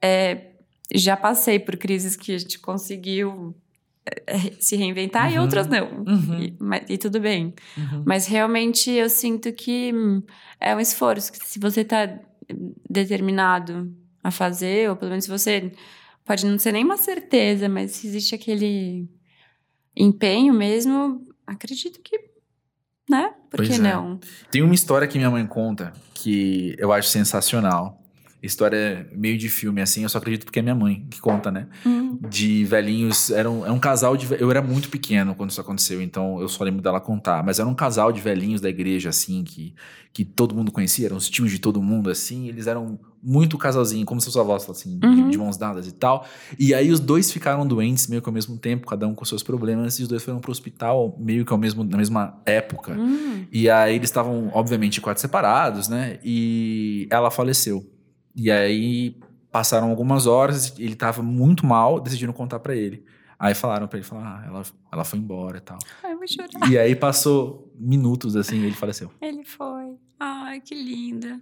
é, 0.03 0.53
já 0.95 1.17
passei 1.17 1.59
por 1.59 1.77
crises 1.77 2.17
que 2.17 2.35
a 2.35 2.39
gente 2.39 2.59
conseguiu 2.59 3.55
se 4.61 4.77
reinventar 4.77 5.33
e 5.33 5.37
Uhum. 5.37 5.43
outras 5.43 5.67
não. 5.67 6.05
Uhum. 6.07 6.41
E, 6.41 6.57
mas- 6.61 6.85
e 6.89 6.97
tudo 6.99 7.19
bem. 7.21 7.55
Uhum. 7.77 8.03
Mas 8.07 8.27
realmente 8.27 8.91
eu 8.91 9.09
sinto 9.11 9.53
que 9.53 9.93
hum, 9.95 10.23
é 10.61 10.75
um 10.75 10.81
esforço. 10.81 11.33
Que 11.33 11.39
se 11.47 11.59
você 11.59 11.81
está 11.83 12.19
determinado 12.89 13.93
a 14.23 14.31
fazer, 14.31 14.89
ou 14.91 14.97
pelo 14.97 15.11
menos 15.11 15.25
se 15.25 15.31
você 15.31 15.73
pode 16.25 16.45
não 16.47 16.59
ser 16.59 16.73
nem 16.73 16.85
uma 16.85 16.97
certeza, 16.97 17.69
mas 17.69 17.93
se 17.93 18.07
existe 18.07 18.35
aquele 18.35 19.09
empenho 19.97 20.53
mesmo, 20.53 21.25
acredito 21.47 22.01
que, 22.01 22.19
né? 23.09 23.33
Por 23.51 23.59
Pois 23.59 23.69
que 23.69 23.75
é. 23.77 23.79
não? 23.79 24.19
Tem 24.51 24.63
uma 24.63 24.75
história 24.75 25.07
que 25.09 25.19
minha 25.19 25.31
mãe 25.31 25.47
conta 25.47 25.93
que 26.15 26.75
eu 26.79 26.93
acho 26.93 27.09
sensacional. 27.09 28.03
História 28.43 29.09
meio 29.13 29.39
de 29.39 29.49
filme, 29.49 29.81
assim, 29.81 30.03
eu 30.03 30.09
só 30.09 30.19
acredito 30.19 30.45
porque 30.45 30.59
é 30.59 30.63
minha 30.63 30.75
mãe 30.75 31.07
que 31.11 31.21
conta, 31.21 31.51
né? 31.51 31.67
Hum, 31.85 31.96
De 32.29 32.65
velhinhos. 32.65 33.31
Era 33.31 33.51
um, 33.51 33.67
é 33.67 33.71
um 33.73 33.79
casal 33.79 34.17
de. 34.17 34.27
Eu 34.41 34.51
era 34.51 34.63
muito 34.63 34.89
pequeno 34.89 35.35
quando 35.35 35.51
isso 35.51 35.61
aconteceu, 35.61 36.01
então 36.03 36.41
eu 36.41 36.49
só 36.49 36.63
lembro 36.65 36.83
dela 36.83 37.01
contar. 37.01 37.43
Mas 37.45 37.59
era 37.59 37.69
um 37.69 37.75
casal 37.75 38.13
de 38.13 38.21
velhinhos 38.21 38.61
da 38.61 38.69
igreja, 38.69 39.09
assim, 39.11 39.43
que, 39.45 39.75
que 40.13 40.25
todo 40.25 40.55
mundo 40.55 40.71
conhecia, 40.73 41.07
eram 41.07 41.17
os 41.17 41.29
tios 41.29 41.51
de 41.51 41.59
todo 41.59 41.83
mundo, 41.83 42.11
assim. 42.11 42.49
Eles 42.49 42.67
eram 42.67 42.99
muito 43.23 43.59
casalzinho, 43.59 44.07
como 44.07 44.21
seus 44.21 44.37
avós, 44.37 44.69
assim, 44.71 44.99
de- 44.99 45.07
Uhum. 45.07 45.31
de, 45.31 45.39
mãos 45.39 45.57
dadas 45.57 45.87
e 45.89 45.93
tal. 45.93 46.25
E 46.59 46.73
aí 46.75 46.91
os 46.93 47.01
dois 47.01 47.33
ficaram 47.33 47.67
doentes 47.67 48.07
meio 48.07 48.23
que 48.23 48.29
ao 48.29 48.33
mesmo 48.33 48.57
tempo, 48.57 48.87
cada 48.87 49.07
um 49.09 49.15
com 49.15 49.25
seus 49.25 49.43
problemas, 49.43 49.99
e 49.99 50.03
os 50.03 50.09
dois 50.09 50.23
foram 50.23 50.39
pro 50.39 50.53
hospital 50.53 51.17
meio 51.19 51.45
que 51.45 51.53
ao 51.53 51.59
mesmo, 51.59 51.83
na 51.83 51.97
mesma 51.97 52.41
época. 52.47 52.93
hum, 52.93 53.45
E 53.51 53.69
aí 53.69 53.97
eles 53.97 54.09
estavam, 54.11 54.51
obviamente, 54.55 55.01
quartos 55.01 55.21
separados, 55.23 55.89
né? 55.89 56.19
E 56.25 57.09
ela 57.11 57.31
faleceu. 57.31 57.85
E 58.35 58.51
aí 58.51 59.17
passaram 59.57 59.89
algumas 59.89 60.27
horas, 60.27 60.75
ele 60.79 60.95
tava 60.95 61.23
muito 61.23 61.65
mal, 61.65 61.99
decidiram 61.99 62.31
contar 62.31 62.59
pra 62.59 62.77
ele. 62.77 63.03
Aí 63.39 63.55
falaram 63.55 63.89
pra 63.89 63.99
ele, 63.99 64.07
falaram, 64.07 64.29
ah, 64.29 64.45
ela, 64.47 64.63
ela 64.93 65.03
foi 65.03 65.19
embora 65.19 65.57
e 65.57 65.61
tal. 65.63 65.79
Ai, 66.05 66.13
eu 66.13 66.19
vou 66.19 66.29
chorar. 66.29 66.71
E 66.71 66.77
aí 66.79 66.95
passou 66.95 67.73
minutos 67.75 68.37
assim, 68.37 68.61
e 68.61 68.67
ele 68.67 68.75
faleceu. 68.75 69.11
Ele 69.19 69.45
foi. 69.45 69.97
Ai, 70.21 70.61
que 70.61 70.75
linda. 70.75 71.41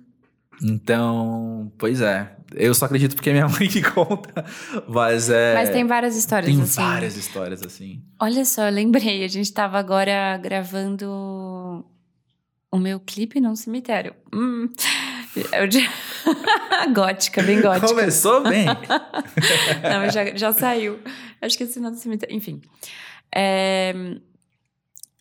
Então, 0.62 1.72
pois 1.76 2.00
é. 2.00 2.36
Eu 2.54 2.72
só 2.72 2.84
acredito 2.84 3.16
porque 3.16 3.30
é 3.30 3.32
minha 3.32 3.48
mãe 3.50 3.68
que 3.68 3.82
conta. 3.82 4.44
Mas 4.88 5.28
é. 5.28 5.54
Mas 5.54 5.70
tem 5.70 5.84
várias 5.84 6.14
histórias 6.14 6.54
tem 6.54 6.62
assim. 6.62 6.80
várias 6.80 7.16
histórias 7.16 7.62
assim. 7.64 8.00
Olha 8.20 8.44
só, 8.44 8.68
eu 8.68 8.72
lembrei, 8.72 9.24
a 9.24 9.28
gente 9.28 9.52
tava 9.52 9.76
agora 9.76 10.38
gravando 10.38 11.84
o 12.70 12.78
meu 12.78 13.00
clipe 13.00 13.40
num 13.40 13.56
cemitério. 13.56 14.14
Hum, 14.32 14.70
gótica, 16.95 17.43
bem 17.43 17.61
gótica. 17.61 17.89
Começou 17.89 18.43
bem. 18.43 18.66
Não, 19.82 20.11
já, 20.11 20.35
já 20.35 20.53
saiu. 20.53 20.99
Acho 21.41 21.57
que 21.57 21.64
esse 21.64 21.78
é 21.78 21.91
do 21.91 21.97
cemitério. 21.97 22.35
Enfim. 22.35 22.61
É, 23.35 23.93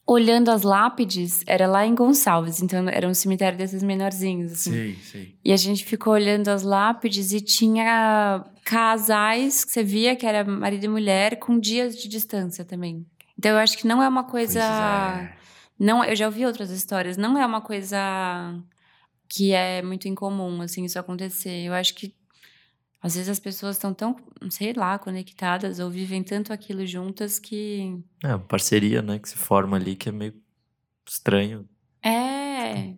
olhando 0.06 0.52
as 0.52 0.64
lápides, 0.64 1.44
era 1.48 1.66
lá 1.68 1.86
em 1.86 1.96
Gonçalves, 1.96 2.62
então 2.62 2.88
era 2.90 3.08
um 3.08 3.14
cemitério 3.14 3.58
desses 3.58 3.82
menorzinhos, 3.82 4.52
assim. 4.52 4.72
sei, 4.72 4.96
sei. 4.96 5.36
E 5.44 5.52
a 5.52 5.58
gente 5.58 5.86
ficou 5.86 6.14
olhando 6.14 6.50
as 6.50 6.64
lápides 6.64 7.32
e 7.32 7.42
tinha 7.42 8.44
casais 8.64 9.66
que 9.66 9.72
você 9.72 9.84
via 9.84 10.16
que 10.16 10.26
era 10.26 10.44
marido 10.44 10.84
e 10.86 10.88
mulher 10.88 11.38
com 11.38 11.60
dias 11.60 11.96
de 11.96 12.08
distância 12.08 12.64
também. 12.64 13.06
Então 13.38 13.52
eu 13.52 13.58
acho 13.58 13.78
que 13.78 13.88
não 13.88 14.02
é 14.02 14.08
uma 14.08 14.24
coisa. 14.24 14.60
É. 14.62 15.34
Não, 15.80 16.04
eu 16.04 16.16
já 16.16 16.28
ouvi 16.28 16.46
outras 16.46 16.70
histórias. 16.70 17.18
Não 17.18 17.38
é 17.38 17.46
uma 17.46 17.62
coisa 17.62 17.98
que 19.30 19.52
é 19.54 19.82
muito 19.82 20.08
incomum, 20.08 20.62
assim, 20.62 20.84
isso 20.86 21.00
acontecer. 21.00 21.66
Eu 21.66 21.74
acho 21.74 21.96
que 21.96 22.14
às 23.02 23.16
vezes 23.16 23.30
as 23.30 23.40
pessoas 23.40 23.76
estão 23.76 23.94
tão, 23.94 24.16
sei 24.50 24.72
lá, 24.74 24.98
conectadas 24.98 25.80
ou 25.80 25.90
vivem 25.90 26.24
tanto 26.24 26.54
aquilo 26.54 26.86
juntas 26.86 27.38
que 27.40 28.00
É, 28.24 28.38
parceria, 28.38 29.02
né, 29.02 29.20
que 29.20 29.28
se 29.30 29.36
forma 29.38 29.76
ali 29.78 29.96
que 29.96 30.08
é 30.10 30.12
meio 30.12 30.34
estranho. 31.08 31.68
é. 32.02 32.96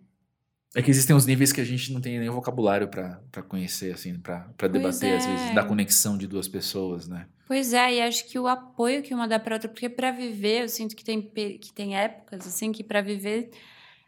É 0.74 0.82
que 0.82 0.90
existem 0.90 1.16
uns 1.16 1.24
níveis 1.24 1.52
que 1.52 1.60
a 1.60 1.64
gente 1.64 1.90
não 1.90 2.02
tem 2.02 2.18
nem 2.18 2.28
vocabulário 2.28 2.86
pra 2.88 3.18
pra 3.32 3.42
conhecer, 3.42 3.94
assim, 3.94 4.20
Pois 4.58 4.72
debater, 4.72 5.16
às 5.16 5.24
é. 5.26 5.30
vezes, 5.30 5.54
da 5.54 5.64
conexão 5.64 6.18
de 6.18 6.26
duas 6.26 6.46
pessoas, 6.48 7.08
né? 7.08 7.26
Pois 7.46 7.72
é, 7.72 7.94
e 7.94 8.02
acho 8.02 8.26
que 8.28 8.38
o 8.38 8.46
apoio 8.46 9.02
que 9.02 9.14
uma 9.14 9.26
dá 9.26 9.38
para 9.38 9.54
outra, 9.54 9.70
porque 9.70 9.88
para 9.88 10.10
viver, 10.10 10.62
eu 10.64 10.68
sinto 10.68 10.94
que 10.94 11.02
tem 11.02 11.22
que 11.22 11.72
tem 11.72 11.96
épocas 11.96 12.46
assim 12.46 12.72
que 12.72 12.84
para 12.84 13.00
viver 13.00 13.50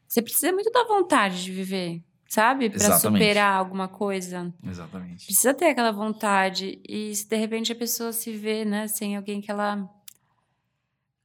você 0.06 0.20
precisa 0.20 0.52
muito 0.52 0.70
da 0.70 0.84
vontade 0.84 1.42
de 1.42 1.52
viver, 1.52 2.02
sabe? 2.28 2.68
Para 2.70 2.98
superar 2.98 3.54
alguma 3.58 3.88
coisa. 3.88 4.54
Exatamente. 4.62 5.24
Precisa 5.26 5.54
ter 5.54 5.66
aquela 5.66 5.90
vontade. 5.90 6.80
E 6.86 7.14
se 7.16 7.26
de 7.28 7.36
repente 7.36 7.72
a 7.72 7.76
pessoa 7.76 8.12
se 8.12 8.32
vê, 8.36 8.64
né, 8.64 8.86
sem 8.86 9.16
alguém 9.16 9.40
que 9.40 9.50
ela 9.50 9.88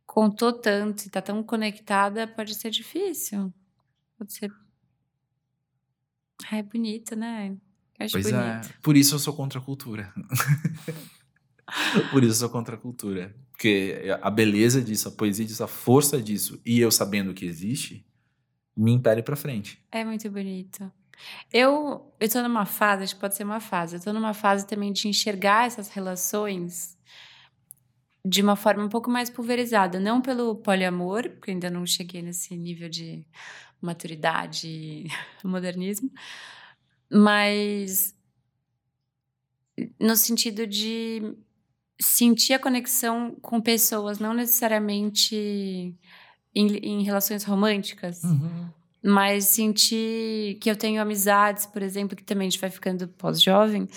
contou 0.05 0.53
tanto 0.53 1.05
e 1.05 1.09
tá 1.09 1.21
tão 1.21 1.43
conectada, 1.43 2.27
pode 2.27 2.55
ser 2.55 2.69
difícil. 2.69 3.53
Pode 4.17 4.33
ser. 4.33 4.51
Ah, 6.49 6.57
é 6.57 6.63
bonito, 6.63 7.15
né? 7.15 7.55
Eu 7.99 8.05
acho 8.05 8.13
Pois 8.13 8.25
bonito. 8.25 8.37
é. 8.39 8.61
Por 8.81 8.95
isso 8.95 9.15
eu 9.15 9.19
sou 9.19 9.33
contra 9.33 9.59
a 9.59 9.61
cultura. 9.61 10.13
Por 12.11 12.23
isso 12.23 12.33
eu 12.33 12.35
sou 12.35 12.49
contra 12.49 12.75
a 12.75 12.77
cultura. 12.77 13.35
Porque 13.51 14.03
a 14.21 14.29
beleza 14.29 14.81
disso, 14.81 15.07
a 15.07 15.11
poesia 15.11 15.45
disso, 15.45 15.63
a 15.63 15.67
força 15.67 16.21
disso, 16.21 16.61
e 16.65 16.79
eu 16.79 16.91
sabendo 16.91 17.33
que 17.33 17.45
existe, 17.45 18.05
me 18.75 18.91
impele 18.91 19.21
pra 19.21 19.35
frente. 19.35 19.83
É 19.91 20.03
muito 20.03 20.29
bonito. 20.29 20.91
Eu, 21.51 22.11
tô 22.31 22.41
numa 22.41 22.65
fase, 22.65 23.03
acho 23.03 23.15
que 23.15 23.21
pode 23.21 23.35
ser 23.35 23.43
uma 23.43 23.59
fase, 23.59 23.95
eu 23.95 24.01
tô 24.01 24.11
numa 24.11 24.33
fase 24.33 24.65
também 24.65 24.91
de 24.91 25.07
enxergar 25.07 25.67
essas 25.67 25.89
relações 25.89 26.97
de 28.25 28.41
uma 28.41 28.55
forma 28.55 28.83
um 28.83 28.89
pouco 28.89 29.09
mais 29.09 29.29
pulverizada. 29.29 29.99
Não 29.99 30.21
pelo 30.21 30.55
poliamor, 30.55 31.29
porque 31.31 31.51
ainda 31.51 31.69
não 31.69 31.85
cheguei 31.85 32.21
nesse 32.21 32.55
nível 32.55 32.89
de 32.89 33.25
maturidade 33.81 35.05
modernismo, 35.43 36.09
mas 37.11 38.15
no 39.99 40.15
sentido 40.15 40.65
de 40.65 41.35
sentir 42.01 42.53
a 42.53 42.59
conexão 42.59 43.35
com 43.41 43.61
pessoas, 43.61 44.19
não 44.19 44.33
necessariamente 44.33 45.95
em, 46.55 46.67
em 46.77 47.03
relações 47.03 47.43
românticas, 47.43 48.21
mas 49.01 49.45
sentir 49.45 50.57
que 50.61 50.69
eu 50.69 50.75
tenho 50.75 51.01
amizades, 51.01 51.65
por 51.65 51.81
exemplo, 51.81 52.15
que 52.15 52.23
também 52.23 52.47
a 52.47 52.49
gente 52.49 52.59
vai 52.61 52.69
ficando 52.69 53.07
pós-jovem 53.07 53.87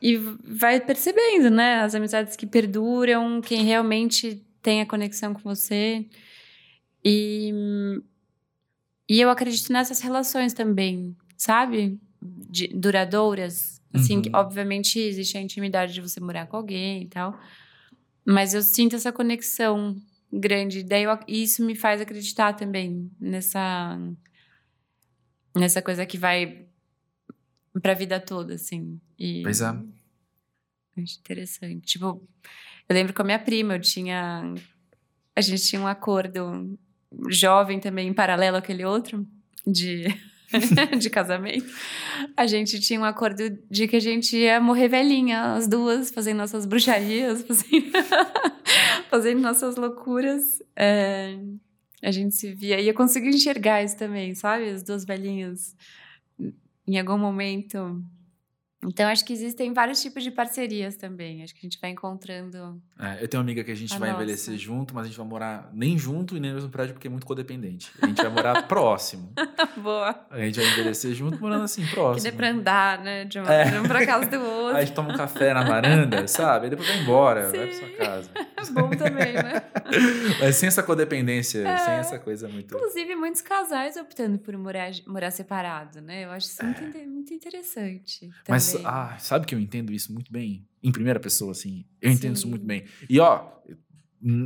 e 0.00 0.16
vai 0.16 0.80
percebendo, 0.80 1.50
né? 1.50 1.80
As 1.82 1.94
amizades 1.94 2.36
que 2.36 2.46
perduram, 2.46 3.40
quem 3.40 3.64
realmente 3.64 4.42
tem 4.62 4.80
a 4.80 4.86
conexão 4.86 5.32
com 5.34 5.40
você. 5.40 6.04
E, 7.04 7.52
e 9.08 9.20
eu 9.20 9.28
acredito 9.30 9.72
nessas 9.72 10.00
relações 10.00 10.52
também, 10.52 11.16
sabe? 11.36 11.98
De- 12.20 12.68
duradouras. 12.68 13.80
Assim, 13.94 14.16
Uhum. 14.16 14.22
que, 14.22 14.30
obviamente 14.34 14.98
existe 14.98 15.36
a 15.36 15.40
intimidade 15.40 15.92
de 15.92 16.00
você 16.00 16.18
morar 16.18 16.46
com 16.46 16.56
alguém 16.56 17.02
e 17.02 17.08
tal. 17.08 17.38
Mas 18.24 18.54
eu 18.54 18.62
sinto 18.62 18.96
essa 18.96 19.12
conexão 19.12 19.96
grande. 20.32 20.82
Daí 20.82 21.02
eu- 21.04 21.18
isso 21.28 21.64
me 21.64 21.74
faz 21.76 22.00
acreditar 22.00 22.52
também 22.54 23.10
nessa 23.20 23.98
nessa 25.56 25.82
coisa 25.82 26.06
que 26.06 26.16
vai 26.18 26.66
pra 27.82 27.94
vida 27.94 28.18
toda, 28.20 28.54
assim. 28.54 29.00
E 29.18 29.42
Pois 29.42 29.60
é. 29.60 29.66
Acho 30.98 31.18
interessante. 31.20 31.86
Tipo, 31.86 32.22
Eu 32.88 32.94
lembro 32.94 33.14
com 33.14 33.22
a 33.22 33.24
minha 33.24 33.38
prima, 33.38 33.76
eu 33.76 33.80
tinha. 33.80 34.42
A 35.34 35.40
gente 35.40 35.62
tinha 35.66 35.80
um 35.80 35.86
acordo 35.86 36.78
jovem 37.30 37.78
também, 37.80 38.08
em 38.08 38.12
paralelo 38.12 38.56
àquele 38.58 38.84
outro, 38.84 39.26
de, 39.66 40.04
de 41.00 41.08
casamento. 41.08 41.64
A 42.36 42.46
gente 42.46 42.78
tinha 42.80 43.00
um 43.00 43.04
acordo 43.04 43.42
de 43.70 43.88
que 43.88 43.96
a 43.96 44.00
gente 44.00 44.36
ia 44.36 44.60
morrer 44.60 44.88
velhinha, 44.88 45.54
as 45.54 45.66
duas, 45.66 46.10
fazendo 46.10 46.38
nossas 46.38 46.66
bruxarias, 46.66 47.42
fazendo, 47.42 47.90
fazendo 49.12 49.42
nossas 49.42 49.76
loucuras. 49.76 50.62
É, 50.74 51.38
a 52.02 52.10
gente 52.10 52.34
se 52.34 52.54
via. 52.54 52.80
E 52.80 52.88
eu 52.88 52.94
consegui 52.94 53.28
enxergar 53.28 53.82
isso 53.84 53.98
também, 53.98 54.34
sabe? 54.34 54.70
As 54.70 54.82
duas 54.82 55.04
velhinhas. 55.04 55.76
Em 56.88 56.98
algum 56.98 57.18
momento 57.18 58.02
então, 58.84 59.08
acho 59.08 59.24
que 59.24 59.32
existem 59.32 59.72
vários 59.72 60.02
tipos 60.02 60.24
de 60.24 60.30
parcerias 60.30 60.96
também. 60.96 61.42
Acho 61.42 61.54
que 61.54 61.60
a 61.60 61.66
gente 61.66 61.78
vai 61.80 61.90
encontrando. 61.90 62.82
É, 62.98 63.22
eu 63.22 63.28
tenho 63.28 63.40
uma 63.40 63.44
amiga 63.44 63.62
que 63.62 63.70
a 63.70 63.74
gente 63.76 63.94
a 63.94 63.98
vai 63.98 64.10
nossa. 64.10 64.22
envelhecer 64.22 64.58
junto, 64.58 64.92
mas 64.92 65.04
a 65.04 65.06
gente 65.08 65.16
vai 65.16 65.26
morar 65.26 65.70
nem 65.72 65.96
junto 65.96 66.36
e 66.36 66.40
nem 66.40 66.50
no 66.50 66.56
mesmo 66.56 66.70
prédio 66.70 66.94
porque 66.94 67.06
é 67.06 67.10
muito 67.10 67.24
codependente. 67.24 67.92
A 68.02 68.06
gente 68.06 68.20
vai 68.20 68.30
morar 68.30 68.62
próximo. 68.66 69.32
Boa. 69.76 70.26
A 70.28 70.38
gente 70.40 70.58
vai 70.58 70.68
envelhecer 70.68 71.14
junto, 71.14 71.40
morando 71.40 71.64
assim, 71.64 71.86
próximo. 71.86 72.16
Que 72.16 72.30
dê 72.30 72.36
pra 72.36 72.50
andar, 72.50 72.98
né? 72.98 73.24
De, 73.24 73.38
uma, 73.38 73.52
é. 73.52 73.80
um 73.80 73.84
pra 73.84 74.04
casa 74.04 74.26
do 74.26 74.40
outro. 74.40 74.76
Aí 74.76 74.82
a 74.82 74.84
gente 74.84 74.94
toma 74.94 75.12
um 75.12 75.16
café 75.16 75.54
na 75.54 75.62
varanda, 75.62 76.26
sabe? 76.28 76.64
Aí 76.64 76.70
depois 76.70 76.88
vai 76.88 76.98
embora, 76.98 77.50
Sim. 77.50 77.56
vai 77.56 77.66
pra 77.68 77.76
sua 77.76 77.88
casa. 77.90 78.30
Bom 78.72 78.90
também, 78.90 79.32
né? 79.32 79.62
mas 80.40 80.56
sem 80.56 80.68
essa 80.68 80.82
codependência, 80.82 81.66
é. 81.66 81.78
sem 81.78 81.94
essa 81.94 82.18
coisa 82.18 82.48
muito. 82.48 82.74
Inclusive, 82.74 83.14
muitos 83.16 83.40
casais 83.40 83.96
optando 83.96 84.38
por 84.38 84.56
morar, 84.56 84.90
morar 85.06 85.30
separado, 85.30 86.00
né? 86.00 86.24
Eu 86.24 86.30
acho 86.30 86.46
isso 86.46 86.64
muito, 86.64 86.96
é. 86.96 87.06
muito 87.06 87.34
interessante. 87.34 88.20
Também. 88.20 88.42
Mas 88.48 88.71
ah, 88.84 89.16
sabe 89.18 89.46
que 89.46 89.54
eu 89.54 89.60
entendo 89.60 89.92
isso 89.92 90.12
muito 90.12 90.32
bem? 90.32 90.66
Em 90.82 90.92
primeira 90.92 91.20
pessoa, 91.20 91.52
assim. 91.52 91.84
Eu 92.00 92.10
Sim. 92.10 92.16
entendo 92.16 92.36
isso 92.36 92.48
muito 92.48 92.64
bem. 92.64 92.84
E, 93.08 93.20
ó, 93.20 93.44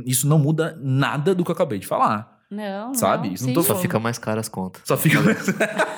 isso 0.05 0.27
não 0.27 0.39
muda 0.39 0.77
nada 0.81 1.33
do 1.33 1.43
que 1.43 1.51
eu 1.51 1.55
acabei 1.55 1.79
de 1.79 1.87
falar. 1.87 2.37
Não, 2.49 2.93
sabe? 2.93 3.27
Não, 3.27 3.33
Isso 3.33 3.45
não 3.45 3.53
tô 3.53 3.61
Só 3.61 3.75
fica 3.75 3.99
mais 3.99 4.17
caro 4.17 4.39
as 4.39 4.47
contas. 4.47 4.81
Só 4.85 4.95
fica 4.95 5.19
mais... 5.21 5.45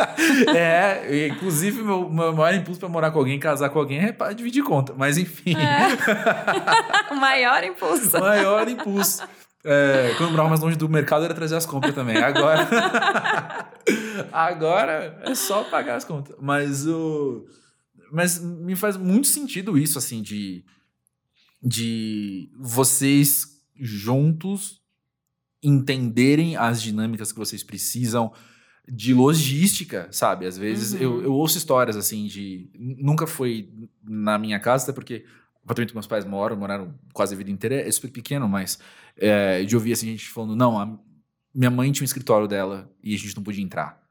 é, 0.55 1.27
inclusive 1.27 1.83
meu, 1.83 2.09
meu 2.09 2.33
maior 2.33 2.55
impulso 2.55 2.79
para 2.79 2.89
morar 2.89 3.11
com 3.11 3.19
alguém, 3.19 3.39
casar 3.39 3.69
com 3.69 3.77
alguém 3.77 3.99
é 3.99 4.11
para 4.11 4.33
dividir 4.33 4.63
conta, 4.63 4.93
mas 4.97 5.19
enfim. 5.19 5.55
É. 5.55 7.13
o 7.13 7.15
maior 7.21 7.63
impulso. 7.63 8.17
O 8.17 8.19
maior 8.19 8.67
impulso. 8.67 9.21
É, 9.63 10.13
quando 10.17 10.29
eu 10.29 10.31
morava 10.31 10.49
mais 10.49 10.61
longe 10.61 10.75
do 10.75 10.89
mercado 10.89 11.25
era 11.25 11.35
trazer 11.35 11.55
as 11.55 11.67
compras 11.67 11.93
também. 11.93 12.17
Agora 12.17 12.67
Agora 14.31 15.19
é 15.23 15.35
só 15.35 15.63
pagar 15.65 15.95
as 15.95 16.05
contas. 16.05 16.35
Mas 16.39 16.87
o 16.87 17.45
mas 18.11 18.41
me 18.41 18.75
faz 18.75 18.97
muito 18.97 19.27
sentido 19.27 19.77
isso, 19.77 19.97
assim, 19.97 20.21
de, 20.21 20.63
de 21.61 22.49
vocês 22.57 23.61
juntos 23.75 24.81
entenderem 25.61 26.55
as 26.55 26.81
dinâmicas 26.81 27.31
que 27.31 27.37
vocês 27.37 27.63
precisam 27.63 28.33
de 28.87 29.13
logística, 29.13 30.07
sabe? 30.11 30.45
Às 30.45 30.57
vezes 30.57 30.93
uhum. 30.93 30.99
eu, 30.99 31.23
eu 31.23 31.33
ouço 31.33 31.57
histórias 31.57 31.95
assim 31.95 32.25
de. 32.25 32.69
Nunca 32.77 33.27
foi 33.27 33.71
na 34.03 34.37
minha 34.37 34.59
casa, 34.59 34.85
até 34.85 34.93
porque 34.93 35.25
o 35.61 35.65
apartamento 35.65 35.89
que 35.89 35.95
meus 35.95 36.07
pais 36.07 36.25
moram, 36.25 36.57
moraram 36.57 36.95
quase 37.13 37.35
a 37.35 37.37
vida 37.37 37.51
inteira, 37.51 37.75
é 37.75 37.91
super 37.91 38.09
pequeno, 38.09 38.47
mas 38.47 38.79
é, 39.17 39.63
de 39.63 39.75
ouvir 39.75 39.93
assim, 39.93 40.07
gente 40.07 40.29
falando: 40.29 40.55
não, 40.55 40.79
a 40.79 40.97
minha 41.53 41.69
mãe 41.69 41.91
tinha 41.91 42.03
um 42.03 42.05
escritório 42.05 42.47
dela 42.47 42.91
e 43.03 43.13
a 43.13 43.17
gente 43.17 43.35
não 43.35 43.43
podia 43.43 43.63
entrar 43.63 44.08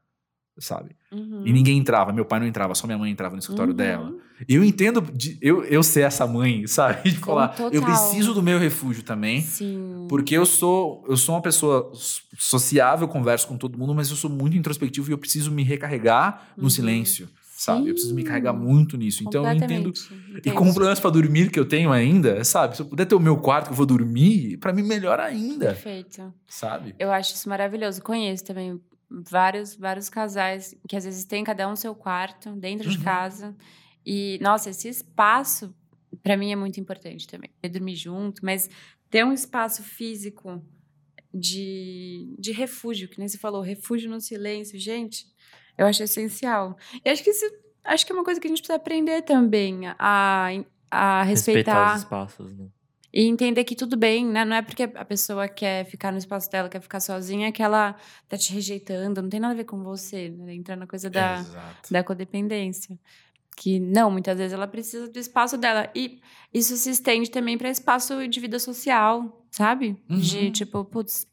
sabe? 0.59 0.95
Uhum. 1.11 1.43
E 1.45 1.51
ninguém 1.51 1.77
entrava, 1.77 2.13
meu 2.13 2.25
pai 2.25 2.39
não 2.39 2.47
entrava, 2.47 2.75
só 2.75 2.85
minha 2.85 2.97
mãe 2.97 3.11
entrava 3.11 3.35
no 3.35 3.39
escritório 3.39 3.71
uhum. 3.71 3.77
dela. 3.77 4.13
Eu 4.47 4.63
entendo, 4.63 5.01
de, 5.13 5.37
eu, 5.41 5.63
eu 5.65 5.81
ser 5.81 6.01
essa 6.01 6.27
mãe, 6.27 6.65
sabe? 6.67 7.09
De 7.09 7.17
falar, 7.17 7.49
Total. 7.49 7.71
eu 7.71 7.81
preciso 7.81 8.33
do 8.33 8.43
meu 8.43 8.59
refúgio 8.59 9.03
também. 9.03 9.41
Sim. 9.41 10.05
Porque 10.07 10.35
eu 10.35 10.45
sou, 10.45 11.03
eu 11.07 11.17
sou 11.17 11.35
uma 11.35 11.41
pessoa 11.41 11.91
sociável, 12.37 13.07
converso 13.07 13.47
com 13.47 13.57
todo 13.57 13.77
mundo, 13.77 13.95
mas 13.95 14.09
eu 14.09 14.15
sou 14.15 14.29
muito 14.29 14.55
introspectivo 14.55 15.09
e 15.09 15.13
eu 15.13 15.17
preciso 15.17 15.51
me 15.51 15.63
recarregar 15.63 16.53
no 16.55 16.63
uhum. 16.63 16.69
silêncio. 16.69 17.27
Sabe? 17.59 17.81
Sim. 17.81 17.87
Eu 17.89 17.93
preciso 17.93 18.15
me 18.15 18.23
carregar 18.23 18.53
muito 18.53 18.95
nisso. 18.95 19.21
Então 19.27 19.45
eu 19.45 19.53
entendo. 19.53 19.89
Entendi. 19.89 20.41
E 20.45 20.51
como 20.51 20.73
problemas 20.73 20.97
para 20.97 21.09
dormir 21.09 21.51
que 21.51 21.59
eu 21.59 21.65
tenho 21.65 21.91
ainda, 21.91 22.41
sabe? 22.45 22.77
Se 22.77 22.81
eu 22.81 22.85
puder 22.85 23.05
ter 23.05 23.15
o 23.15 23.19
meu 23.19 23.35
quarto 23.35 23.65
que 23.65 23.73
eu 23.73 23.75
vou 23.75 23.85
dormir, 23.85 24.55
para 24.57 24.71
mim 24.71 24.81
melhor 24.81 25.19
ainda. 25.19 25.65
Perfeito. 25.65 26.33
Sabe? 26.47 26.95
Eu 26.97 27.11
acho 27.11 27.35
isso 27.35 27.49
maravilhoso. 27.49 28.01
Conheço 28.01 28.45
também 28.45 28.79
vários, 29.09 29.75
vários 29.75 30.09
casais 30.09 30.75
que 30.87 30.95
às 30.95 31.03
vezes 31.03 31.25
tem 31.25 31.43
cada 31.43 31.67
um 31.67 31.75
seu 31.75 31.95
quarto 31.95 32.51
dentro 32.51 32.89
uhum. 32.89 32.95
de 32.95 33.03
casa. 33.03 33.55
E, 34.05 34.39
nossa, 34.41 34.69
esse 34.69 34.87
espaço 34.87 35.73
para 36.23 36.37
mim 36.37 36.51
é 36.51 36.55
muito 36.55 36.79
importante 36.79 37.27
também. 37.27 37.49
Eu 37.61 37.69
dormir 37.69 37.95
junto, 37.95 38.43
mas 38.43 38.69
ter 39.09 39.25
um 39.25 39.33
espaço 39.33 39.83
físico 39.83 40.63
de, 41.33 42.35
de 42.37 42.51
refúgio, 42.51 43.07
que 43.07 43.19
nem 43.19 43.27
você 43.27 43.37
falou, 43.37 43.61
refúgio 43.61 44.09
no 44.09 44.19
silêncio, 44.19 44.79
gente, 44.79 45.25
eu 45.77 45.85
acho 45.85 46.03
essencial. 46.03 46.77
E 47.03 47.09
acho 47.09 47.23
que 47.23 47.29
isso 47.29 47.45
acho 47.83 48.05
que 48.05 48.11
é 48.11 48.15
uma 48.15 48.23
coisa 48.23 48.39
que 48.39 48.47
a 48.47 48.49
gente 48.49 48.59
precisa 48.59 48.75
aprender 48.75 49.21
também 49.23 49.87
a, 49.97 50.49
a 50.91 51.23
respeitar, 51.23 51.23
respeitar 51.23 51.95
os 51.95 51.99
espaços, 52.01 52.53
né? 52.53 52.67
E 53.11 53.23
entender 53.23 53.63
que 53.63 53.75
tudo 53.75 53.97
bem, 53.97 54.25
né? 54.25 54.45
Não 54.45 54.55
é 54.55 54.61
porque 54.61 54.83
a 54.83 55.03
pessoa 55.03 55.47
quer 55.47 55.85
ficar 55.85 56.11
no 56.11 56.17
espaço 56.17 56.49
dela, 56.49 56.69
quer 56.69 56.79
ficar 56.79 56.99
sozinha, 56.99 57.51
que 57.51 57.61
ela 57.61 57.95
tá 58.27 58.37
te 58.37 58.53
rejeitando. 58.53 59.21
Não 59.21 59.29
tem 59.29 59.39
nada 59.39 59.53
a 59.53 59.57
ver 59.57 59.63
com 59.63 59.83
você. 59.83 60.29
Né? 60.29 60.53
Entra 60.53 60.75
na 60.75 60.85
coisa 60.85 61.09
da, 61.09 61.43
da 61.89 62.03
codependência. 62.03 62.99
Que 63.57 63.79
não, 63.79 64.11
muitas 64.11 64.37
vezes 64.37 64.53
ela 64.53 64.67
precisa 64.67 65.09
do 65.09 65.17
espaço 65.17 65.57
dela. 65.57 65.89
E 65.95 66.21
isso 66.53 66.77
se 66.77 66.91
estende 66.91 67.31
também 67.31 67.57
para 67.57 67.69
espaço 67.69 68.27
de 68.27 68.39
vida 68.39 68.59
social, 68.59 69.43
sabe? 69.49 69.97
Uhum. 70.07 70.17
De 70.17 70.51
tipo, 70.51 70.85
putz, 70.85 71.27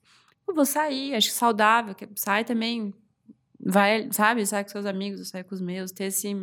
eu 0.49 0.55
vou 0.55 0.64
sair, 0.64 1.14
acho 1.14 1.31
saudável, 1.31 1.95
que 1.95 2.09
sai 2.16 2.43
também. 2.43 2.95
Vai, 3.61 4.09
sabe? 4.12 4.47
Sai 4.47 4.64
com 4.64 4.70
seus 4.70 4.87
amigos, 4.87 5.29
sai 5.29 5.45
com 5.45 5.55
os 5.55 5.61
meus, 5.61 5.93
ter 5.93 6.05
esse 6.05 6.35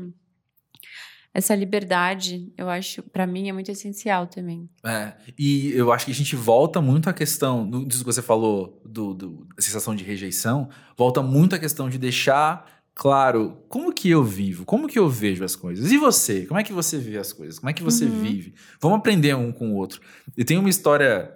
essa 1.34 1.56
liberdade, 1.56 2.54
eu 2.56 2.70
acho, 2.70 3.02
para 3.02 3.26
mim, 3.26 3.50
é 3.50 3.54
muito 3.54 3.72
essencial 3.72 4.28
também. 4.28 4.70
É, 4.86 5.14
e 5.38 5.72
eu 5.72 5.92
acho 5.92 6.06
que 6.06 6.12
a 6.12 6.16
gente 6.16 6.36
volta 6.36 6.80
muito 6.80 7.10
à 7.10 7.14
questão, 7.14 7.68
disso 7.88 8.02
que 8.04 8.14
você 8.14 8.22
falou, 8.22 8.80
do, 8.86 9.14
do, 9.16 9.48
da 9.56 9.62
sensação 9.62 9.96
de 9.96 10.04
rejeição, 10.04 10.70
volta 10.96 11.24
muito 11.24 11.56
à 11.56 11.60
questão 11.60 11.90
de 11.90 11.98
deixar 11.98 12.84
claro 12.94 13.58
como 13.68 13.92
que 13.92 14.08
eu 14.12 14.24
vivo, 14.24 14.64
como 14.64 14.88
que 14.88 15.00
eu 15.00 15.10
vejo 15.10 15.44
as 15.44 15.56
coisas. 15.56 15.92
E 15.92 15.98
você? 15.98 16.46
Como 16.46 16.60
é 16.60 16.64
que 16.64 16.72
você 16.72 17.00
vê 17.00 17.18
as 17.18 17.34
coisas? 17.34 17.58
Como 17.58 17.70
é 17.70 17.74
que 17.74 17.82
você 17.82 18.06
uhum. 18.06 18.22
vive? 18.22 18.54
Vamos 18.80 19.00
aprender 19.00 19.36
um 19.36 19.52
com 19.52 19.72
o 19.72 19.76
outro. 19.76 20.02
Eu 20.38 20.46
tenho 20.46 20.60
uma 20.60 20.70
história, 20.70 21.34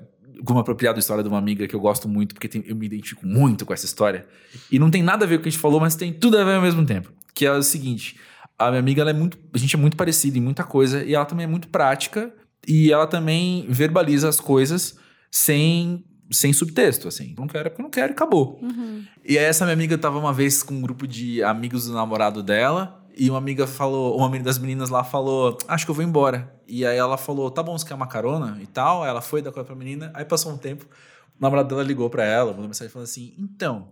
uma 0.47 0.61
apropriada 0.61 0.99
história 0.99 1.23
de 1.23 1.29
uma 1.29 1.39
amiga 1.39 1.67
que 1.67 1.75
eu 1.75 1.79
gosto 1.79 2.07
muito, 2.07 2.35
porque 2.35 2.47
tem, 2.47 2.63
eu 2.67 2.75
me 2.75 2.85
identifico 2.85 3.25
muito 3.25 3.65
com 3.65 3.73
essa 3.73 3.85
história. 3.85 4.27
E 4.71 4.77
não 4.77 4.91
tem 4.91 5.01
nada 5.01 5.25
a 5.25 5.27
ver 5.27 5.37
com 5.37 5.39
o 5.39 5.43
que 5.43 5.49
a 5.49 5.51
gente 5.51 5.61
falou, 5.61 5.79
mas 5.79 5.95
tem 5.95 6.13
tudo 6.13 6.37
a 6.37 6.43
ver 6.43 6.53
ao 6.53 6.61
mesmo 6.61 6.85
tempo. 6.85 7.11
Que 7.33 7.47
é 7.47 7.51
o 7.51 7.63
seguinte 7.63 8.15
a 8.57 8.69
minha 8.69 8.79
amiga, 8.79 9.01
ela 9.01 9.11
é 9.11 9.13
muito. 9.13 9.37
A 9.53 9.57
gente 9.57 9.75
é 9.75 9.79
muito 9.79 9.95
parecido 9.95 10.37
em 10.37 10.41
muita 10.41 10.63
coisa 10.63 11.03
e 11.03 11.13
ela 11.13 11.25
também 11.25 11.43
é 11.43 11.47
muito 11.47 11.67
prática 11.67 12.33
e 12.67 12.91
ela 12.91 13.05
também 13.05 13.65
verbaliza 13.69 14.27
as 14.27 14.39
coisas 14.39 14.97
sem, 15.31 16.03
sem 16.31 16.51
subtexto, 16.51 17.07
assim. 17.07 17.35
Não 17.37 17.47
quero 17.47 17.67
é 17.67 17.69
porque 17.69 17.83
não 17.83 17.89
quero 17.89 18.11
e 18.11 18.13
acabou. 18.13 18.59
Uhum. 18.61 19.03
E 19.23 19.37
aí, 19.37 19.45
essa 19.45 19.63
minha 19.65 19.73
amiga 19.73 19.97
tava 19.97 20.17
uma 20.17 20.33
vez 20.33 20.63
com 20.63 20.73
um 20.73 20.81
grupo 20.81 21.07
de 21.07 21.43
amigos 21.43 21.85
do 21.85 21.93
namorado 21.93 22.41
dela 22.41 23.03
e 23.15 23.29
uma 23.29 23.39
amiga 23.39 23.65
falou, 23.65 24.17
uma 24.17 24.39
das 24.39 24.59
meninas 24.59 24.89
lá 24.89 25.03
falou, 25.03 25.57
acho 25.67 25.85
que 25.85 25.91
eu 25.91 25.95
vou 25.95 26.03
embora. 26.03 26.53
E 26.67 26.85
aí 26.85 26.97
ela 26.97 27.17
falou, 27.17 27.49
tá 27.49 27.63
bom, 27.63 27.77
você 27.77 27.85
quer 27.85 27.95
uma 27.95 28.07
carona 28.07 28.57
e 28.61 28.67
tal? 28.67 29.05
Ela 29.05 29.21
foi 29.21 29.41
dar 29.41 29.51
coisa 29.51 29.65
pra 29.65 29.75
menina, 29.75 30.11
aí 30.13 30.23
passou 30.23 30.51
um 30.51 30.57
tempo, 30.57 30.85
o 30.85 31.41
namorado 31.41 31.69
dela 31.69 31.83
ligou 31.83 32.09
pra 32.09 32.23
ela, 32.23 32.51
mandou 32.51 32.67
mensagem 32.67 32.91
falando 32.91 33.07
assim, 33.07 33.33
então 33.37 33.87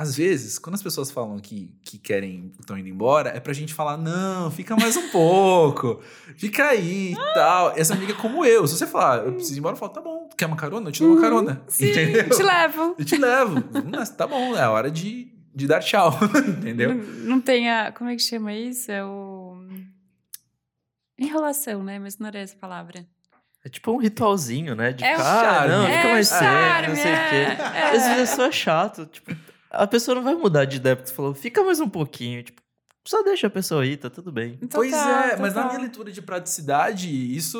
às 0.00 0.16
vezes, 0.16 0.58
quando 0.58 0.76
as 0.76 0.82
pessoas 0.82 1.10
falam 1.10 1.38
que, 1.38 1.74
que 1.84 1.98
querem, 1.98 2.50
estão 2.58 2.78
indo 2.78 2.88
embora, 2.88 3.28
é 3.36 3.38
pra 3.38 3.52
gente 3.52 3.74
falar, 3.74 3.98
não, 3.98 4.50
fica 4.50 4.74
mais 4.74 4.96
um 4.96 5.10
pouco, 5.10 6.00
fica 6.38 6.68
aí 6.68 7.12
e 7.12 7.34
tal. 7.34 7.76
Essa 7.76 7.92
amiga 7.92 8.14
é 8.14 8.16
como 8.16 8.42
eu. 8.42 8.66
Se 8.66 8.78
você 8.78 8.86
falar, 8.86 9.26
eu 9.26 9.34
preciso 9.34 9.56
ir 9.56 9.58
embora, 9.58 9.74
eu 9.74 9.78
falo, 9.78 9.92
tá 9.92 10.00
bom, 10.00 10.26
quer 10.38 10.46
uma 10.46 10.56
carona? 10.56 10.88
Eu 10.88 10.92
te 10.92 11.00
dou 11.00 11.10
uma 11.10 11.16
uhum. 11.16 11.22
carona. 11.22 11.62
Sim, 11.68 11.90
entendeu? 11.90 12.22
Eu 12.22 12.30
te 12.30 12.42
levo. 12.42 12.94
Eu 12.98 13.04
te 13.04 13.16
levo. 13.18 13.62
tá 14.16 14.26
bom, 14.26 14.56
é 14.56 14.66
hora 14.66 14.90
de, 14.90 15.30
de 15.54 15.66
dar 15.66 15.80
tchau, 15.80 16.18
entendeu? 16.48 16.94
Não, 16.94 17.04
não 17.04 17.40
tem 17.42 17.70
a. 17.70 17.92
Como 17.92 18.08
é 18.08 18.16
que 18.16 18.22
chama 18.22 18.54
isso? 18.54 18.90
É 18.90 19.04
o. 19.04 19.62
Enrolação, 21.18 21.84
né? 21.84 21.98
Mas 21.98 22.16
não 22.16 22.26
era 22.28 22.38
essa 22.38 22.56
palavra. 22.56 23.06
É 23.62 23.68
tipo 23.68 23.92
um 23.92 23.98
ritualzinho, 23.98 24.74
né? 24.74 24.94
De 24.94 25.04
é 25.04 25.10
ficar, 25.10 25.64
ah, 25.64 25.68
não, 25.68 25.86
é 25.86 25.96
fica 25.98 26.08
mais 26.08 26.28
sério, 26.28 26.88
não 26.88 26.96
sei 26.96 27.12
o 27.12 27.28
quê. 27.28 27.62
É. 27.76 27.82
Às 27.94 28.02
vezes 28.04 28.18
é 28.18 28.26
só 28.26 28.50
chato. 28.50 29.04
Tipo, 29.04 29.49
a 29.70 29.86
pessoa 29.86 30.16
não 30.16 30.22
vai 30.22 30.34
mudar 30.34 30.64
de 30.64 30.76
ideia 30.76 30.96
porque 30.96 31.08
você 31.08 31.14
falou, 31.14 31.34
fica 31.34 31.62
mais 31.62 31.80
um 31.80 31.88
pouquinho. 31.88 32.42
Tipo, 32.42 32.60
só 33.06 33.22
deixa 33.22 33.46
a 33.46 33.50
pessoa 33.50 33.82
aí, 33.82 33.96
tá 33.96 34.10
tudo 34.10 34.30
bem. 34.30 34.56
Total, 34.56 34.80
pois 34.80 34.92
é, 34.92 35.22
total. 35.22 35.38
mas 35.40 35.54
na 35.54 35.66
minha 35.66 35.78
leitura 35.78 36.12
de 36.12 36.20
praticidade, 36.20 37.08
isso 37.36 37.58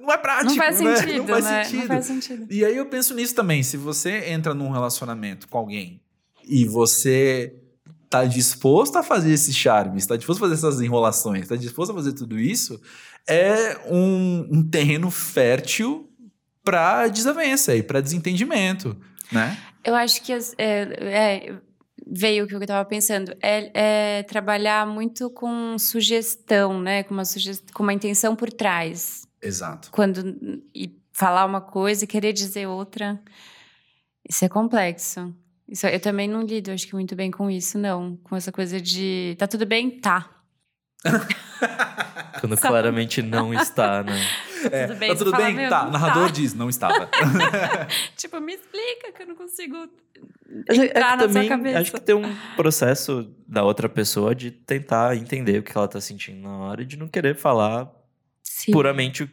não 0.00 0.12
é 0.12 0.16
prático. 0.16 0.50
Não 0.50 0.56
faz 0.56 0.80
né? 0.80 0.96
sentido. 0.96 1.18
Não 1.24 1.26
faz, 1.26 1.44
né? 1.44 1.64
sentido. 1.64 1.80
não 1.80 1.86
faz 1.86 2.06
sentido. 2.06 2.46
E 2.50 2.64
aí 2.64 2.76
eu 2.76 2.86
penso 2.86 3.14
nisso 3.14 3.34
também. 3.34 3.62
Se 3.62 3.76
você 3.76 4.30
entra 4.30 4.52
num 4.52 4.70
relacionamento 4.70 5.46
com 5.48 5.58
alguém 5.58 6.00
e 6.46 6.64
você 6.64 7.54
tá 8.10 8.24
disposto 8.24 8.96
a 8.96 9.02
fazer 9.02 9.32
esse 9.32 9.52
charme, 9.52 9.98
está 9.98 10.16
disposto 10.16 10.38
a 10.38 10.48
fazer 10.48 10.54
essas 10.54 10.80
enrolações, 10.80 11.42
está 11.42 11.56
disposto 11.56 11.92
a 11.92 11.94
fazer 11.94 12.12
tudo 12.12 12.38
isso, 12.38 12.80
é 13.26 13.78
um, 13.90 14.46
um 14.50 14.62
terreno 14.62 15.10
fértil 15.10 16.08
para 16.62 17.08
desavença 17.08 17.74
e 17.74 17.82
para 17.82 18.00
desentendimento, 18.00 18.96
né? 19.32 19.56
Eu 19.84 19.94
acho 19.94 20.22
que 20.22 20.32
as- 20.32 20.54
é, 20.58 20.82
é, 21.00 21.58
veio 22.06 22.44
o 22.44 22.48
que 22.48 22.54
eu 22.54 22.60
estava 22.60 22.84
pensando. 22.84 23.34
É, 23.42 24.18
é 24.18 24.22
trabalhar 24.22 24.86
muito 24.86 25.30
com 25.30 25.78
sugestão, 25.78 26.80
né? 26.80 27.02
Com 27.02 27.14
uma, 27.14 27.24
sugest... 27.24 27.70
com 27.72 27.82
uma 27.82 27.92
intenção 27.92 28.34
por 28.34 28.52
trás. 28.52 29.26
Exato. 29.42 29.90
Quando 29.90 30.62
e 30.74 30.98
falar 31.12 31.44
uma 31.44 31.60
coisa 31.60 32.04
e 32.04 32.06
querer 32.08 32.32
dizer 32.32 32.66
outra. 32.66 33.20
Isso 34.28 34.44
é 34.44 34.48
complexo. 34.48 35.34
Isso, 35.68 35.86
eu 35.86 36.00
também 36.00 36.28
não 36.28 36.42
lido, 36.42 36.70
acho 36.70 36.86
que 36.86 36.94
muito 36.94 37.14
bem 37.14 37.30
com 37.30 37.50
isso, 37.50 37.78
não. 37.78 38.16
Com 38.24 38.36
essa 38.36 38.50
coisa 38.52 38.80
de. 38.80 39.34
Tá 39.38 39.46
tudo 39.46 39.64
bem? 39.66 40.00
Tá. 40.00 40.30
Quando 42.40 42.56
claramente 42.58 43.22
não 43.22 43.54
está, 43.54 44.02
né? 44.02 44.12
É, 44.72 44.86
tudo 44.86 44.98
bem, 44.98 45.08
tá 45.10 45.16
tudo 45.16 45.30
fala, 45.30 45.44
bem? 45.44 45.54
meu, 45.54 45.68
tá, 45.70 45.84
narrador 45.90 46.26
tá. 46.26 46.32
diz, 46.32 46.54
não 46.54 46.68
estava. 46.68 47.08
Tipo, 48.16 48.40
me 48.40 48.54
explica 48.54 49.12
que 49.12 49.22
eu 49.22 49.26
não 49.26 49.34
consigo 49.36 49.76
é- 50.68 50.76
é 50.76 50.84
entrar 50.86 51.10
que 51.10 51.16
na 51.16 51.18
sua 51.18 51.28
também 51.28 51.48
cabeça. 51.48 51.78
acho 51.80 51.92
que 51.92 52.00
tem 52.00 52.14
um 52.14 52.34
processo 52.56 53.34
da 53.46 53.62
outra 53.64 53.88
pessoa 53.88 54.34
de 54.34 54.50
tentar 54.50 55.16
entender 55.16 55.58
o 55.58 55.62
que 55.62 55.76
ela 55.76 55.88
tá 55.88 56.00
sentindo 56.00 56.40
na 56.42 56.56
hora 56.58 56.82
e 56.82 56.84
de 56.84 56.96
não 56.96 57.08
querer 57.08 57.36
falar 57.36 57.90
Sim, 58.42 58.72
puramente 58.72 59.28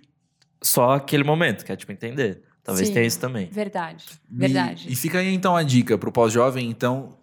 só 0.64 0.94
aquele 0.96 1.24
momento, 1.24 1.66
que 1.66 1.72
é 1.72 1.76
tipo 1.76 1.92
entender. 1.92 2.44
Talvez 2.64 2.88
Sim. 2.90 2.94
tenha 2.94 3.06
isso 3.08 3.20
também. 3.20 3.50
Verdade. 3.52 4.06
E- 4.32 4.38
Verdade. 4.38 4.86
E, 4.92 4.96
fica 4.96 5.18
aí 5.20 5.34
então 5.34 5.56
a 5.56 5.64
dica 5.64 5.98
pro 5.98 6.12
pós-jovem, 6.12 6.70
então, 6.70 7.18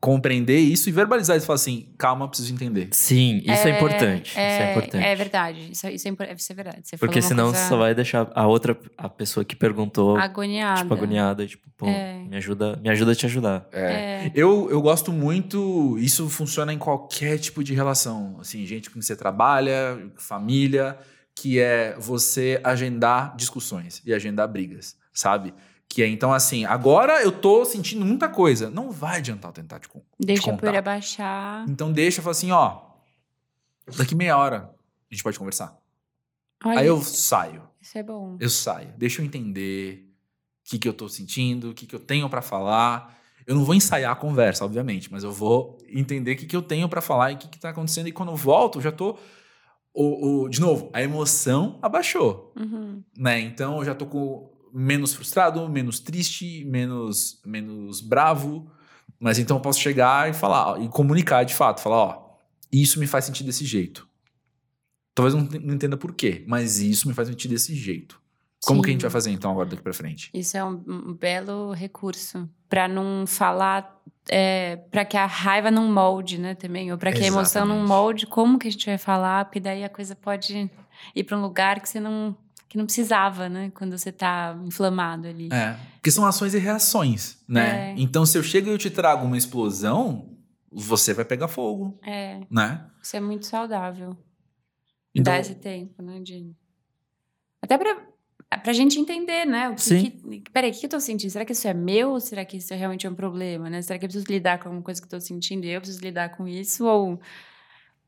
compreender 0.00 0.58
isso 0.58 0.88
e 0.88 0.92
verbalizar 0.92 1.36
isso. 1.36 1.46
Falar 1.46 1.56
assim, 1.56 1.88
calma, 1.98 2.26
preciso 2.26 2.52
entender. 2.54 2.88
Sim, 2.92 3.42
isso 3.44 3.68
é, 3.68 3.76
importante. 3.76 4.38
É, 4.38 4.52
isso 4.54 4.62
é 4.62 4.70
importante. 4.70 5.04
É 5.04 5.14
verdade. 5.14 5.68
Isso, 5.72 5.86
é- 5.86 5.92
isso, 5.92 6.08
é, 6.08 6.34
isso 6.34 6.52
é 6.52 6.54
verdade. 6.54 6.80
Você 6.82 6.96
Porque 6.96 7.20
senão 7.20 7.50
coisa 7.50 7.68
só 7.68 7.76
vai 7.76 7.94
deixar 7.94 8.30
a 8.34 8.46
outra, 8.46 8.78
a 8.96 9.08
pessoa 9.08 9.44
que 9.44 9.54
perguntou, 9.54 10.16
agoniada. 10.16 10.80
tipo, 10.80 10.94
agoniada, 10.94 11.46
tipo, 11.46 11.68
pô, 11.76 11.86
É. 11.86 12.14
me 12.28 12.36
ajuda, 12.38 12.78
me 12.82 12.88
ajuda 12.88 13.12
a 13.12 13.14
te 13.14 13.26
ajudar. 13.26 13.68
É. 13.72 14.30
Eu, 14.34 14.68
eu 14.70 14.80
gosto 14.80 15.12
muito, 15.12 15.98
isso 15.98 16.28
funciona 16.30 16.72
em 16.72 16.78
qualquer 16.78 17.36
tipo 17.38 17.62
de 17.62 17.74
relação. 17.74 18.38
Assim, 18.40 18.64
gente 18.64 18.88
com 18.88 18.94
quem 18.94 19.02
você 19.02 19.14
trabalha, 19.14 19.98
família, 20.16 20.96
que 21.34 21.58
é 21.58 21.94
você 21.98 22.58
agendar 22.64 23.34
discussões 23.36 24.00
e 24.06 24.14
agendar 24.14 24.48
brigas, 24.48 24.96
sabe? 25.12 25.52
Que 25.92 26.04
é 26.04 26.06
então 26.06 26.32
assim, 26.32 26.64
agora 26.64 27.20
eu 27.20 27.32
tô 27.32 27.64
sentindo 27.64 28.06
muita 28.06 28.28
coisa. 28.28 28.70
Não 28.70 28.92
vai 28.92 29.18
adiantar 29.18 29.48
eu 29.48 29.52
tentar 29.54 29.80
te, 29.80 29.88
con- 29.88 29.98
te 29.98 30.24
Deixa 30.26 30.42
a 30.42 30.44
contar. 30.44 30.60
poeira 30.60 30.80
baixar. 30.80 31.68
Então 31.68 31.90
deixa, 31.92 32.22
fala 32.22 32.30
assim, 32.30 32.52
ó, 32.52 32.82
daqui 33.98 34.14
meia 34.14 34.36
hora 34.38 34.70
a 35.10 35.14
gente 35.14 35.22
pode 35.24 35.36
conversar. 35.38 35.76
Olha, 36.64 36.78
Aí 36.80 36.86
eu 36.86 37.02
saio, 37.02 37.62
Isso 37.80 37.98
é 37.98 38.02
bom. 38.04 38.36
eu 38.38 38.48
saio, 38.48 38.92
deixa 38.96 39.20
eu 39.20 39.26
entender 39.26 40.06
o 40.64 40.70
que, 40.70 40.78
que 40.78 40.86
eu 40.88 40.92
tô 40.92 41.08
sentindo, 41.08 41.70
o 41.70 41.74
que, 41.74 41.86
que 41.86 41.94
eu 41.94 42.00
tenho 42.00 42.28
pra 42.30 42.40
falar. 42.40 43.18
Eu 43.44 43.56
não 43.56 43.64
vou 43.64 43.74
ensaiar 43.74 44.12
a 44.12 44.16
conversa, 44.16 44.64
obviamente, 44.64 45.10
mas 45.10 45.24
eu 45.24 45.32
vou 45.32 45.76
entender 45.88 46.32
o 46.32 46.36
que, 46.36 46.46
que 46.46 46.54
eu 46.54 46.62
tenho 46.62 46.88
pra 46.88 47.00
falar 47.00 47.32
e 47.32 47.34
o 47.34 47.38
que, 47.38 47.48
que 47.48 47.58
tá 47.58 47.70
acontecendo. 47.70 48.06
E 48.06 48.12
quando 48.12 48.28
eu 48.30 48.36
volto, 48.36 48.78
eu 48.78 48.82
já 48.82 48.92
tô. 48.92 49.18
O, 49.92 50.42
o- 50.44 50.48
de 50.48 50.60
novo, 50.60 50.88
a 50.92 51.02
emoção 51.02 51.80
abaixou, 51.82 52.52
Uhum. 52.56 53.02
né? 53.18 53.40
Então 53.40 53.78
eu 53.78 53.84
já 53.84 53.92
tô 53.94 54.06
com 54.06 54.48
menos 54.72 55.14
frustrado, 55.14 55.68
menos 55.68 56.00
triste, 56.00 56.64
menos, 56.64 57.40
menos 57.44 58.00
bravo. 58.00 58.70
Mas 59.18 59.38
então 59.38 59.56
eu 59.56 59.60
posso 59.60 59.80
chegar 59.80 60.30
e 60.30 60.32
falar, 60.32 60.80
e 60.80 60.88
comunicar 60.88 61.44
de 61.44 61.54
fato, 61.54 61.80
falar, 61.80 61.96
ó, 61.96 62.30
isso 62.72 62.98
me 62.98 63.06
faz 63.06 63.24
sentir 63.24 63.44
desse 63.44 63.64
jeito. 63.64 64.08
Talvez 65.14 65.34
não 65.34 65.42
não 65.60 65.74
entenda 65.74 65.96
por 65.96 66.14
quê, 66.14 66.44
mas 66.46 66.78
isso 66.78 67.06
me 67.06 67.14
faz 67.14 67.28
sentir 67.28 67.48
desse 67.48 67.74
jeito. 67.74 68.20
Como 68.64 68.82
que 68.82 68.90
a 68.90 68.92
gente 68.92 69.00
Sim. 69.00 69.06
vai 69.06 69.10
fazer 69.10 69.30
então 69.30 69.50
agora 69.50 69.68
daqui 69.70 69.82
pra 69.82 69.92
frente? 69.92 70.30
Isso 70.34 70.56
é 70.56 70.64
um, 70.64 70.82
um 70.86 71.14
belo 71.14 71.72
recurso 71.72 72.48
para 72.68 72.86
não 72.86 73.26
falar, 73.26 74.00
é, 74.28 74.76
para 74.90 75.04
que 75.04 75.16
a 75.16 75.24
raiva 75.24 75.70
não 75.70 75.90
molde, 75.90 76.38
né, 76.38 76.54
também, 76.54 76.92
ou 76.92 76.98
para 76.98 77.10
que 77.12 77.24
a 77.24 77.26
emoção 77.26 77.64
não 77.64 77.76
Exatamente. 77.76 77.88
molde. 77.88 78.26
Como 78.26 78.58
que 78.58 78.68
a 78.68 78.70
gente 78.70 78.86
vai 78.86 78.98
falar? 78.98 79.46
Porque 79.46 79.60
daí 79.60 79.82
a 79.82 79.88
coisa 79.88 80.14
pode 80.14 80.70
ir 81.14 81.24
para 81.24 81.38
um 81.38 81.40
lugar 81.40 81.80
que 81.80 81.88
você 81.88 81.98
não 81.98 82.36
que 82.70 82.78
não 82.78 82.84
precisava, 82.86 83.48
né, 83.48 83.72
quando 83.74 83.98
você 83.98 84.12
tá 84.12 84.56
inflamado 84.64 85.26
ali. 85.26 85.48
É, 85.52 85.76
porque 85.94 86.08
são 86.10 86.24
ações 86.24 86.54
e 86.54 86.58
reações, 86.58 87.36
né? 87.48 87.90
É. 87.90 87.94
Então 87.98 88.24
se 88.24 88.38
eu 88.38 88.44
chego 88.44 88.68
e 88.68 88.70
eu 88.72 88.78
te 88.78 88.88
trago 88.88 89.26
uma 89.26 89.36
explosão, 89.36 90.38
você 90.70 91.12
vai 91.12 91.24
pegar 91.24 91.48
fogo, 91.48 91.98
É, 92.00 92.40
né? 92.48 92.86
isso 93.02 93.16
é 93.16 93.20
muito 93.20 93.44
saudável. 93.46 94.16
Então, 95.12 95.32
Dar 95.34 95.40
esse 95.40 95.56
tempo, 95.56 96.00
né, 96.00 96.20
de 96.20 96.54
até 97.60 97.76
para 97.76 98.08
Pra 98.64 98.72
gente 98.72 98.98
entender, 98.98 99.44
né? 99.44 99.68
O 99.68 99.76
que, 99.76 99.80
Sim. 99.82 100.10
que, 100.40 100.50
peraí, 100.50 100.72
o 100.72 100.74
que 100.74 100.84
eu 100.84 100.90
tô 100.90 100.98
sentindo? 100.98 101.30
Será 101.30 101.44
que 101.44 101.52
isso 101.52 101.68
é 101.68 101.72
meu 101.74 102.10
ou 102.10 102.20
será 102.20 102.44
que 102.44 102.56
isso 102.56 102.74
realmente 102.74 103.06
é 103.06 103.10
um 103.10 103.14
problema, 103.14 103.70
né? 103.70 103.80
Será 103.80 103.96
que 103.96 104.04
eu 104.04 104.08
preciso 104.08 104.26
lidar 104.28 104.58
com 104.58 104.68
alguma 104.68 104.82
coisa 104.82 105.00
que 105.00 105.06
eu 105.06 105.10
tô 105.10 105.20
sentindo 105.20 105.64
e 105.64 105.70
eu 105.70 105.80
preciso 105.80 106.02
lidar 106.02 106.30
com 106.36 106.48
isso? 106.48 106.84
Ou 106.84 107.20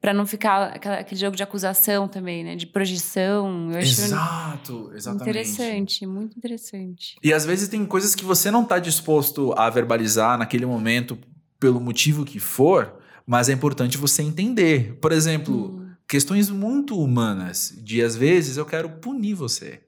pra 0.02 0.12
não 0.12 0.26
ficar 0.26 0.64
aquela- 0.74 0.96
aquele 0.98 1.18
jogo 1.20 1.36
de 1.36 1.42
acusação 1.44 2.08
também, 2.08 2.42
né? 2.44 2.56
De 2.56 2.66
projeção. 2.66 3.70
Eu 3.70 3.78
acho 3.78 4.02
Exato, 4.02 4.90
exatamente. 4.94 5.22
interessante, 5.30 6.06
muito 6.06 6.36
interessante. 6.36 7.16
E 7.22 7.32
às 7.32 7.46
vezes 7.46 7.68
tem 7.68 7.86
coisas 7.86 8.14
que 8.14 8.24
você 8.24 8.50
não 8.50 8.64
está 8.64 8.78
disposto 8.78 9.54
a 9.56 9.70
verbalizar 9.70 10.36
naquele 10.36 10.66
momento, 10.66 11.16
pelo 11.60 11.80
motivo 11.80 12.24
que 12.24 12.40
for, 12.40 12.92
mas 13.24 13.48
é 13.48 13.52
importante 13.52 13.96
você 13.96 14.22
entender. 14.22 14.98
Por 15.00 15.12
exemplo, 15.12 15.76
Hum, 15.76 15.90
questões 16.08 16.50
muito 16.50 16.98
humanas, 17.00 17.72
de 17.80 18.02
às 18.02 18.16
vezes 18.16 18.56
eu 18.56 18.66
quero 18.66 18.90
punir 18.90 19.34
você. 19.34 19.80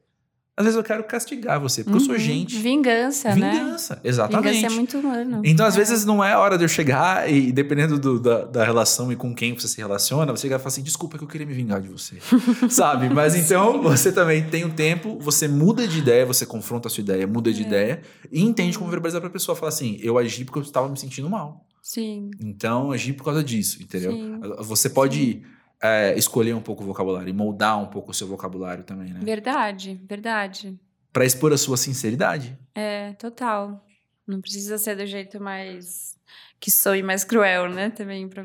Às 0.56 0.64
vezes 0.66 0.76
eu 0.76 0.84
quero 0.84 1.02
castigar 1.02 1.58
você, 1.58 1.82
porque 1.82 1.96
eu 1.96 2.00
sou 2.00 2.14
uhum. 2.14 2.20
gente. 2.20 2.56
Vingança, 2.58 3.34
né? 3.34 3.50
Vingança, 3.50 4.00
exatamente. 4.04 4.54
Vingança 4.54 4.72
é 4.72 4.76
muito 4.76 4.98
humano. 4.98 5.40
Então, 5.44 5.66
às 5.66 5.74
É. 5.74 5.78
vezes, 5.78 6.04
não 6.04 6.22
é 6.22 6.36
hora 6.36 6.56
de 6.56 6.62
eu 6.62 6.68
chegar 6.68 7.28
e, 7.28 7.50
dependendo 7.50 7.98
do- 7.98 8.20
da, 8.20 8.44
da 8.44 8.64
relação 8.64 9.10
e 9.10 9.16
com 9.16 9.34
quem 9.34 9.52
você 9.52 9.66
se 9.66 9.78
relaciona, 9.78 10.30
você 10.30 10.46
e 10.46 10.50
falar 10.50 10.62
assim: 10.66 10.82
desculpa 10.84 11.18
que 11.18 11.24
eu 11.24 11.28
queria 11.28 11.44
me 11.46 11.52
vingar 11.54 11.80
de 11.80 11.88
você. 11.88 12.18
Sabe? 12.70 13.08
Mas 13.08 13.34
então, 13.34 13.82
você 13.82 14.12
também 14.12 14.44
tem 14.48 14.64
o 14.64 14.70
tempo, 14.72 15.18
você 15.20 15.48
muda 15.48 15.88
de 15.88 15.98
ideia, 15.98 16.24
você 16.24 16.46
confronta 16.46 16.86
a 16.86 16.90
sua 16.90 17.00
ideia, 17.02 17.26
muda 17.26 17.52
de 17.52 17.64
É. 17.64 17.66
ideia 17.66 18.00
e 18.30 18.40
entende 18.40 18.78
como 18.78 18.88
verbalizar 18.90 19.20
pra 19.20 19.30
pessoa. 19.30 19.56
Fala 19.56 19.70
assim: 19.70 19.98
eu 20.02 20.16
agi 20.18 20.44
porque 20.44 20.60
eu 20.60 20.62
estava 20.62 20.88
me 20.88 20.96
sentindo 20.96 21.28
mal. 21.28 21.66
Sim, 21.82 22.30
Então, 22.40 22.92
agi 22.92 23.12
por 23.12 23.24
causa 23.24 23.42
disso, 23.44 23.82
entendeu? 23.82 24.12
Sim. 24.12 24.40
Você 24.60 24.88
pode 24.88 25.42
é, 25.82 26.16
escolher 26.16 26.54
um 26.54 26.60
pouco 26.60 26.82
o 26.82 26.86
vocabulário 26.86 27.28
e 27.28 27.32
moldar 27.32 27.80
um 27.82 27.86
pouco 27.86 28.10
o 28.10 28.14
seu 28.14 28.26
vocabulário 28.26 28.84
também, 28.84 29.12
né? 29.12 29.20
verdade, 29.22 30.00
verdade. 30.08 30.78
Pra 31.12 31.24
expor 31.24 31.52
a 31.52 31.56
sua 31.58 31.76
sinceridade. 31.76 32.58
É, 32.74 33.12
total. 33.12 33.84
Não 34.26 34.40
precisa 34.40 34.78
ser 34.78 34.96
do 34.96 35.06
jeito 35.06 35.40
mais. 35.40 36.16
que 36.58 36.70
soe 36.70 37.02
mais 37.02 37.24
cruel, 37.24 37.68
né? 37.70 37.90
Também, 37.90 38.26
pra... 38.28 38.44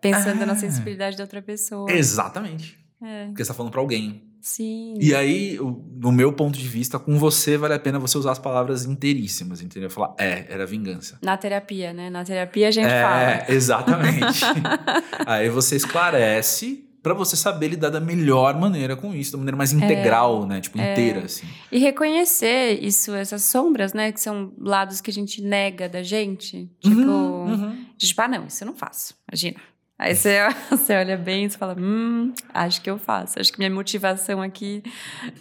pensando 0.00 0.44
na 0.46 0.54
Ah. 0.54 0.56
sensibilidade 0.56 1.16
da 1.16 1.24
outra 1.24 1.42
pessoa. 1.42 1.90
Exatamente. 1.92 2.78
É, 3.02 3.26
Porque 3.26 3.44
você 3.44 3.48
tá 3.48 3.54
falando 3.54 3.70
pra 3.72 3.80
alguém. 3.80 4.29
Sim. 4.40 4.94
E 5.00 5.14
aí, 5.14 5.58
o- 5.60 5.84
no 6.00 6.10
meu 6.12 6.32
ponto 6.32 6.58
de 6.58 6.66
vista, 6.66 6.98
com 6.98 7.18
você 7.18 7.56
vale 7.56 7.74
a 7.74 7.78
pena 7.78 7.98
você 7.98 8.16
usar 8.18 8.32
as 8.32 8.38
palavras 8.38 8.84
inteiríssimas, 8.84 9.60
entendeu? 9.62 9.90
Falar, 9.90 10.14
é, 10.18 10.46
era 10.48 10.66
vingança. 10.66 11.18
Na 11.22 11.36
terapia, 11.36 11.92
né? 11.92 12.10
Na 12.10 12.24
terapia 12.24 12.68
a 12.68 12.70
gente 12.70 12.86
é, 12.86 13.02
fala. 13.02 13.44
exatamente. 13.54 14.40
aí 15.26 15.48
você 15.48 15.76
esclarece 15.76 16.84
pra 17.02 17.14
você 17.14 17.34
saber 17.34 17.68
lidar 17.68 17.88
da 17.88 17.98
melhor 18.00 18.58
maneira 18.60 18.94
com 18.94 19.14
isso, 19.14 19.32
da 19.32 19.38
maneira 19.38 19.56
mais 19.56 19.72
integral, 19.72 20.46
né? 20.46 20.60
Tipo, 20.60 20.78
inteira, 20.78 21.24
assim. 21.24 21.46
E 21.72 21.78
reconhecer 21.78 22.78
isso, 22.84 23.14
essas 23.14 23.42
sombras, 23.44 23.94
né? 23.94 24.12
Que 24.12 24.20
são 24.20 24.52
lados 24.58 25.00
que 25.00 25.10
a 25.10 25.12
gente 25.14 25.40
nega 25.40 25.88
da 25.88 26.02
gente. 26.02 26.70
Tipo, 26.78 26.96
Uhum, 27.00 27.52
uhum. 27.52 27.86
tipo, 27.96 28.20
ah, 28.20 28.28
não, 28.28 28.46
isso 28.46 28.62
eu 28.62 28.66
não 28.66 28.74
faço. 28.74 29.14
Imagina. 29.30 29.56
Aí 30.02 30.14
você, 30.14 30.38
você 30.70 30.94
olha 30.96 31.14
bem 31.18 31.44
e 31.44 31.50
fala, 31.50 31.76
hum, 31.78 32.32
acho 32.54 32.80
que 32.80 32.88
eu 32.88 32.96
faço. 32.98 33.38
Acho 33.38 33.52
que 33.52 33.58
minha 33.58 33.70
motivação 33.70 34.40
aqui 34.40 34.82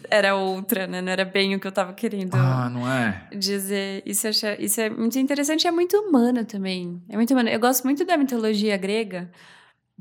era 0.10 0.36
outra, 0.36 0.86
né? 0.86 1.00
Não 1.02 1.10
era 1.10 1.24
bem 1.24 1.56
o 1.56 1.60
que 1.62 1.66
eu 1.66 1.72
tava 1.72 1.94
querendo 1.94 2.36
Ah, 2.36 2.70
não 2.70 2.86
é? 2.92 3.26
dizer. 3.34 4.04
Isso, 4.06 4.28
acho- 4.28 4.46
isso 4.60 4.82
é 4.82 4.90
muito 4.90 5.18
interessante 5.18 5.64
e 5.64 5.68
é 5.68 5.72
muito 5.72 5.96
humano 5.98 6.44
também. 6.44 7.02
É 7.08 7.16
muito 7.16 7.32
humano. 7.32 7.48
Eu 7.48 7.60
gosto 7.60 7.86
muito 7.86 8.04
da 8.04 8.18
mitologia 8.18 8.76
grega, 8.76 9.32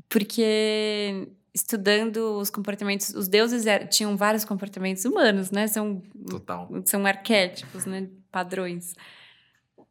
porque 0.09 1.29
estudando 1.53 2.37
os 2.37 2.49
comportamentos, 2.49 3.09
os 3.15 3.27
deuses 3.29 3.65
er- 3.65 3.87
tinham 3.87 4.17
vários 4.17 4.43
comportamentos 4.43 5.05
humanos, 5.05 5.51
né? 5.51 5.67
São 5.67 6.01
Total. 6.29 6.69
são 6.85 7.05
arquétipos, 7.05 7.85
né? 7.85 8.07
Padrões. 8.31 8.93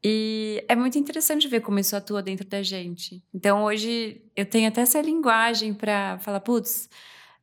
E 0.05 0.65
é 0.69 0.77
muito 0.77 0.99
interessante 0.99 1.49
ver 1.49 1.61
como 1.61 1.79
isso 1.79 1.97
atua 1.97 2.23
dentro 2.23 2.47
da 2.47 2.63
gente. 2.63 3.23
Então 3.35 3.65
hoje 3.65 4.23
eu 4.37 4.47
tenho 4.47 4.69
até 4.69 4.83
essa 4.83 5.01
linguagem 5.01 5.75
pra 5.75 6.19
falar, 6.21 6.41
putz, 6.41 6.89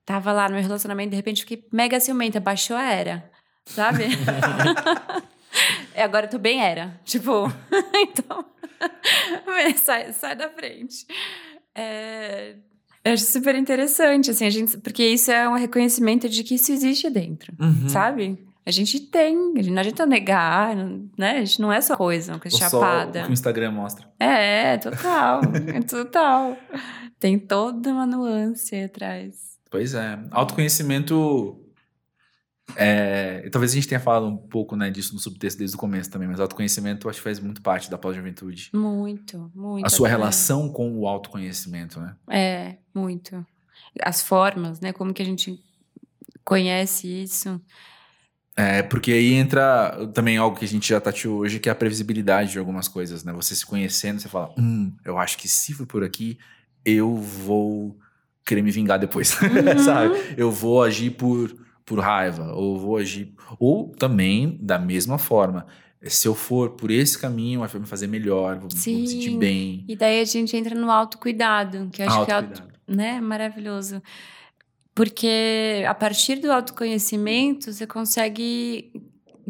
tava 0.05 0.31
lá 0.31 0.47
no 0.47 0.55
meu 0.55 0.63
relacionamento, 0.63 1.09
de 1.09 1.15
repente 1.15 1.41
fiquei 1.41 1.65
mega 1.71 1.99
ciumenta, 1.99 2.39
baixou 2.39 2.77
a 2.77 2.83
era, 2.83 3.29
sabe? 3.65 4.05
e 5.95 5.99
agora 5.99 6.27
eu 6.27 6.29
tô 6.29 6.39
bem 6.39 6.61
era. 6.61 6.99
Tipo, 7.03 7.51
então, 7.95 8.45
sai, 9.77 10.13
sai 10.13 10.35
da 10.35 10.49
frente. 10.49 11.05
É, 11.73 12.55
eu 13.03 13.13
acho 13.13 13.25
super 13.25 13.53
interessante, 13.55 14.31
assim, 14.31 14.45
a 14.45 14.49
gente, 14.49 14.77
porque 14.77 15.05
isso 15.05 15.29
é 15.29 15.47
um 15.49 15.55
reconhecimento 15.55 16.29
de 16.29 16.43
que 16.43 16.55
isso 16.55 16.71
existe 16.71 17.09
dentro 17.09 17.53
Uhum. 17.59 17.89
sabe? 17.89 18.39
A 18.67 18.71
gente 18.71 18.99
tem, 18.99 19.35
não 19.35 19.79
adianta 19.79 20.07
negar, 20.07 20.75
né? 21.15 21.37
A 21.37 21.45
gente 21.45 21.61
não 21.61 21.71
é 21.71 21.79
só 21.79 21.95
coisa, 21.95 22.33
uma 22.33 22.39
coisa 22.39 22.57
Ou 22.57 22.61
só 22.61 22.69
chapada. 22.69 23.19
o 23.19 23.23
que 23.25 23.29
o 23.29 23.33
Instagram 23.33 23.71
mostra. 23.71 24.11
É, 24.19 24.75
total, 24.77 25.41
é 25.67 25.81
total. 25.83 26.57
Tem 27.19 27.37
toda 27.37 27.91
uma 27.91 28.07
nuance 28.07 28.75
atrás. 28.75 29.59
Pois 29.69 29.93
é. 29.93 30.19
Autoconhecimento. 30.31 31.61
É, 32.75 33.47
talvez 33.51 33.71
a 33.71 33.75
gente 33.75 33.87
tenha 33.87 33.99
falado 33.99 34.25
um 34.25 34.35
pouco 34.35 34.75
né, 34.75 34.89
disso 34.89 35.13
no 35.13 35.19
subtexto 35.19 35.59
desde 35.59 35.75
o 35.75 35.79
começo 35.79 36.09
também, 36.09 36.27
mas 36.27 36.39
autoconhecimento 36.39 37.07
acho 37.07 37.19
que 37.19 37.23
faz 37.23 37.39
muito 37.39 37.61
parte 37.61 37.91
da 37.91 37.97
pós-juventude. 37.97 38.71
Muito, 38.73 39.51
muito. 39.53 39.85
A 39.85 39.89
sua 39.89 40.07
até. 40.07 40.17
relação 40.17 40.67
com 40.69 40.97
o 40.97 41.07
autoconhecimento, 41.07 41.99
né? 41.99 42.15
É, 42.27 42.77
muito. 42.93 43.45
As 44.01 44.23
formas, 44.23 44.79
né? 44.79 44.91
Como 44.91 45.13
que 45.13 45.21
a 45.21 45.25
gente 45.25 45.63
conhece 46.43 47.07
isso. 47.07 47.61
É, 48.57 48.81
porque 48.81 49.11
aí 49.11 49.33
entra 49.33 50.07
também 50.13 50.37
algo 50.37 50.57
que 50.57 50.63
a 50.63 50.67
gente 50.67 50.87
já 50.87 51.01
tateou 51.01 51.39
hoje, 51.39 51.59
que 51.59 51.67
é 51.67 51.71
a 51.71 51.75
previsibilidade 51.75 52.53
de 52.53 52.59
algumas 52.59 52.87
coisas, 52.87 53.23
né? 53.23 53.33
Você 53.33 53.53
se 53.53 53.65
conhecendo, 53.65 54.21
você 54.21 54.29
fala, 54.29 54.53
hum, 54.57 54.93
eu 55.03 55.17
acho 55.17 55.37
que 55.37 55.47
se 55.47 55.73
for 55.73 55.85
por 55.85 56.03
aqui, 56.03 56.37
eu 56.85 57.15
vou 57.15 57.97
querer 58.45 58.61
me 58.61 58.71
vingar 58.71 58.97
depois, 58.97 59.37
Uhum. 59.41 59.79
sabe? 59.79 60.15
Eu 60.37 60.51
vou 60.51 60.81
agir 60.81 61.11
por, 61.11 61.53
por 61.85 61.99
raiva, 61.99 62.53
ou 62.53 62.79
vou 62.79 62.97
agir... 62.97 63.33
Ou 63.59 63.89
também, 63.89 64.57
da 64.61 64.79
mesma 64.79 65.17
forma, 65.17 65.65
se 66.01 66.27
eu 66.27 66.35
for 66.35 66.71
por 66.71 66.91
esse 66.91 67.17
caminho, 67.17 67.59
vai 67.59 67.69
me 67.79 67.87
fazer 67.87 68.07
melhor, 68.07 68.57
vou, 68.57 68.69
vou 68.69 68.77
me 68.77 69.07
sentir 69.07 69.31
Sim. 69.31 69.39
bem. 69.39 69.83
E 69.87 69.95
daí 69.97 70.21
a 70.21 70.25
gente 70.25 70.55
entra 70.55 70.75
no 70.75 70.89
autocuidado, 70.89 71.89
que 71.91 72.01
eu 72.01 72.07
acho 72.07 72.25
que 72.25 72.31
é 72.31 72.45
né, 72.87 73.19
maravilhoso. 73.19 74.01
Porque 74.95 75.83
a 75.85 75.93
partir 75.93 76.37
do 76.37 76.49
autoconhecimento, 76.49 77.71
você 77.73 77.85
consegue 77.85 78.93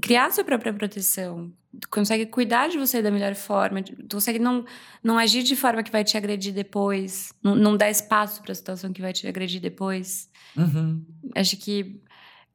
criar 0.02 0.32
sua 0.32 0.44
própria 0.44 0.74
proteção. 0.74 1.54
Consegue 1.92 2.26
cuidar 2.26 2.68
de 2.68 2.80
você 2.80 3.00
da 3.00 3.12
melhor 3.12 3.36
forma. 3.36 3.84
Consegue 4.12 4.40
não, 4.40 4.66
não 5.04 5.20
agir 5.20 5.44
de 5.44 5.56
forma 5.56 5.84
que 5.84 5.92
vai 5.92 6.04
te 6.04 6.18
agredir 6.18 6.52
depois. 6.52 7.32
Não, 7.44 7.56
não 7.56 7.78
dar 7.78 7.92
espaço 7.92 8.42
para 8.42 8.54
a 8.54 8.56
situação 8.56 8.92
que 8.92 9.02
vai 9.02 9.14
te 9.14 9.28
agredir 9.28 9.62
depois. 9.62 10.30
Uhum. 10.58 11.06
Acho 11.36 11.56
que 11.58 12.02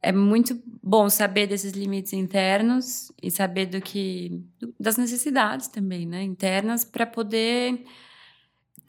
é 0.03 0.11
muito 0.11 0.61
bom 0.83 1.09
saber 1.09 1.47
desses 1.47 1.73
limites 1.73 2.13
internos 2.13 3.13
e 3.23 3.31
saber 3.31 3.67
do 3.67 3.81
que 3.81 4.43
das 4.79 4.97
necessidades 4.97 5.69
também, 5.69 6.07
né, 6.07 6.23
internas 6.23 6.85
para 6.85 7.07
poder 7.07 7.85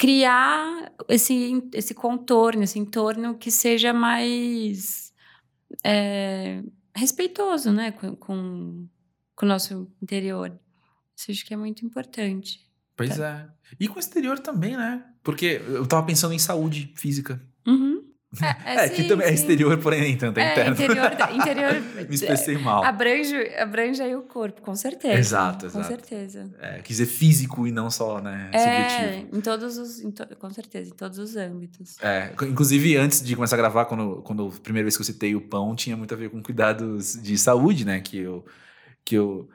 criar 0.02 0.92
esse 1.08 1.62
esse 1.72 1.94
contorno, 1.94 2.64
esse 2.64 2.80
entorno 2.80 3.38
que 3.38 3.52
seja 3.52 3.94
mais 3.94 5.14
é, 5.84 6.64
respeitoso, 6.96 7.72
né, 7.72 7.92
com, 7.92 8.16
com, 8.16 8.88
com 9.36 9.46
o 9.46 9.48
nosso 9.48 9.88
interior. 10.02 10.60
Isso 11.16 11.30
acho 11.30 11.46
que 11.46 11.54
é 11.54 11.58
muito 11.58 11.86
importante. 11.86 12.68
Pois 12.98 13.20
é. 13.20 13.48
E 13.80 13.88
com 13.88 13.98
o 13.98 14.00
exterior 14.00 14.40
também, 14.40 14.76
né? 14.76 15.06
Porque 15.22 15.62
eu 15.68 15.86
tava 15.86 16.04
pensando 16.04 16.34
em 16.34 16.40
saúde 16.40 16.92
física. 16.96 17.40
Uhum. 18.34 18.48
É, 18.66 18.88
que 18.88 19.02
sim, 19.02 19.08
também 19.10 19.26
é 19.28 19.30
sim. 19.30 19.34
exterior, 19.36 19.78
porém 19.80 20.00
nem 20.02 20.16
tanto, 20.18 20.40
é, 20.40 20.44
É, 20.44 20.52
interno. 20.52 20.74
interior, 20.74 21.12
interior 21.36 21.82
Me 22.08 22.16
expressei 22.16 22.58
mal. 22.58 22.82
Abrange, 22.84 23.36
abrange 23.58 24.02
aí 24.02 24.16
o 24.16 24.22
corpo, 24.22 24.62
com 24.62 24.74
certeza. 24.74 25.20
Exato, 25.20 25.60
Com 25.70 25.80
exato. 25.80 25.88
certeza. 25.88 26.50
É, 26.62 26.78
quis 26.82 26.96
dizer 26.98 27.08
físico 27.12 27.68
e 27.68 27.72
não 27.74 27.92
só, 27.92 28.22
né, 28.22 28.50
É, 28.54 28.60
subjetivo. 28.60 29.38
em 29.38 29.42
todos 29.42 29.78
os. 29.78 30.00
em 30.00 30.12
to- 30.12 30.34
com 30.38 30.50
certeza, 30.50 30.90
em 30.92 30.94
todos 30.96 31.18
os 31.18 31.36
âmbitos. 31.36 31.98
É, 32.02 32.32
inclusive, 32.44 32.96
antes 32.96 33.22
de 33.22 33.36
começar 33.36 33.58
a 33.58 33.60
gravar, 33.60 33.84
quando, 33.86 34.22
quando 34.22 34.48
a 34.48 34.60
primeira 34.62 34.86
vez 34.86 34.96
que 34.96 35.02
eu 35.02 35.06
citei 35.06 35.36
o 35.36 35.42
pão, 35.42 35.76
tinha 35.76 35.98
muito 35.98 36.14
a 36.14 36.18
ver 36.18 36.30
com 36.30 36.42
cuidados 36.42 37.22
de 37.22 37.38
saúde, 37.38 37.84
né? 37.86 38.00
Que 38.00 38.18
eu. 38.20 38.46
Que 39.04 39.16
eu... 39.16 39.50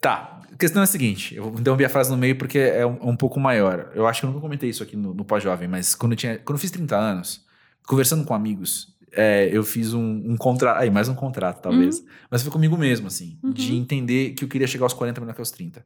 Tá, 0.00 0.40
a 0.50 0.56
questão 0.56 0.80
é 0.80 0.84
a 0.84 0.86
seguinte: 0.86 1.34
eu 1.34 1.44
vou 1.50 1.60
interromper 1.60 1.84
a 1.84 1.88
frase 1.88 2.10
no 2.10 2.16
meio 2.16 2.36
porque 2.38 2.58
é 2.58 2.86
um, 2.86 2.96
é 2.96 3.04
um 3.06 3.16
pouco 3.16 3.38
maior. 3.38 3.90
Eu 3.94 4.06
acho 4.06 4.20
que 4.20 4.26
eu 4.26 4.30
nunca 4.30 4.40
comentei 4.40 4.70
isso 4.70 4.82
aqui 4.82 4.96
no, 4.96 5.12
no 5.12 5.24
pós-jovem, 5.24 5.68
mas 5.68 5.94
quando 5.94 6.12
eu, 6.12 6.16
tinha, 6.16 6.38
quando 6.38 6.56
eu 6.56 6.60
fiz 6.60 6.70
30 6.70 6.96
anos, 6.96 7.44
conversando 7.86 8.24
com 8.24 8.34
amigos, 8.34 8.94
é, 9.12 9.48
eu 9.52 9.62
fiz 9.62 9.92
um, 9.92 10.32
um 10.32 10.36
contrato. 10.36 10.78
Aí, 10.80 10.90
mais 10.90 11.08
um 11.08 11.14
contrato, 11.14 11.60
talvez. 11.60 12.02
Mas 12.30 12.42
foi 12.42 12.50
comigo 12.50 12.76
mesmo, 12.76 13.06
assim, 13.08 13.38
Uhum. 13.42 13.52
de 13.52 13.74
entender 13.74 14.30
que 14.30 14.44
eu 14.44 14.48
queria 14.48 14.66
chegar 14.66 14.84
aos 14.84 14.94
40 14.94 15.20
melhor 15.20 15.34
que 15.34 15.40
aos 15.40 15.50
30. 15.50 15.84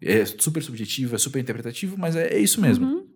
É 0.00 0.24
super 0.24 0.62
subjetivo, 0.62 1.14
é 1.14 1.18
super 1.18 1.38
interpretativo, 1.38 1.96
mas 1.98 2.16
é, 2.16 2.28
é 2.34 2.38
isso 2.38 2.60
mesmo. 2.60 2.86
Uhum. 2.86 3.06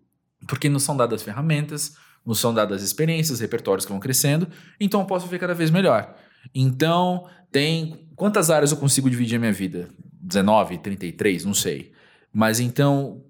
Porque 0.47 0.67
nos 0.69 0.83
são 0.83 0.95
dadas 0.97 1.21
ferramentas, 1.21 1.95
nos 2.25 2.39
são 2.39 2.53
dadas 2.53 2.81
experiências, 2.83 3.39
repertórios 3.39 3.85
que 3.85 3.91
vão 3.91 3.99
crescendo, 3.99 4.47
então 4.79 5.01
eu 5.01 5.05
posso 5.07 5.27
ver 5.27 5.39
cada 5.39 5.53
vez 5.53 5.69
melhor. 5.71 6.15
Então, 6.53 7.27
tem. 7.51 8.07
Quantas 8.15 8.49
áreas 8.49 8.71
eu 8.71 8.77
consigo 8.77 9.09
dividir 9.09 9.35
a 9.35 9.39
minha 9.39 9.53
vida? 9.53 9.89
19, 10.21 10.77
33, 10.79 11.45
não 11.45 11.53
sei. 11.53 11.91
Mas 12.31 12.59
então, 12.59 13.23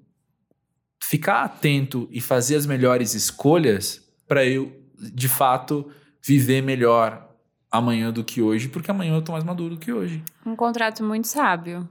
ficar 1.02 1.44
atento 1.44 2.08
e 2.12 2.20
fazer 2.22 2.56
as 2.56 2.66
melhores 2.66 3.14
escolhas 3.14 4.02
para 4.32 4.46
eu, 4.46 4.72
de 5.14 5.28
fato, 5.28 5.92
viver 6.26 6.62
melhor 6.62 7.28
amanhã 7.70 8.14
do 8.14 8.24
que 8.24 8.42
hoje, 8.42 8.70
porque 8.70 8.90
amanhã 8.90 9.14
eu 9.14 9.22
tô 9.22 9.34
mais 9.34 9.44
maduro 9.44 9.76
do 9.76 9.80
que 9.82 9.92
hoje. 9.92 10.24
Um 10.46 10.56
contrato 10.56 11.04
muito 11.04 11.28
sábio. 11.28 11.86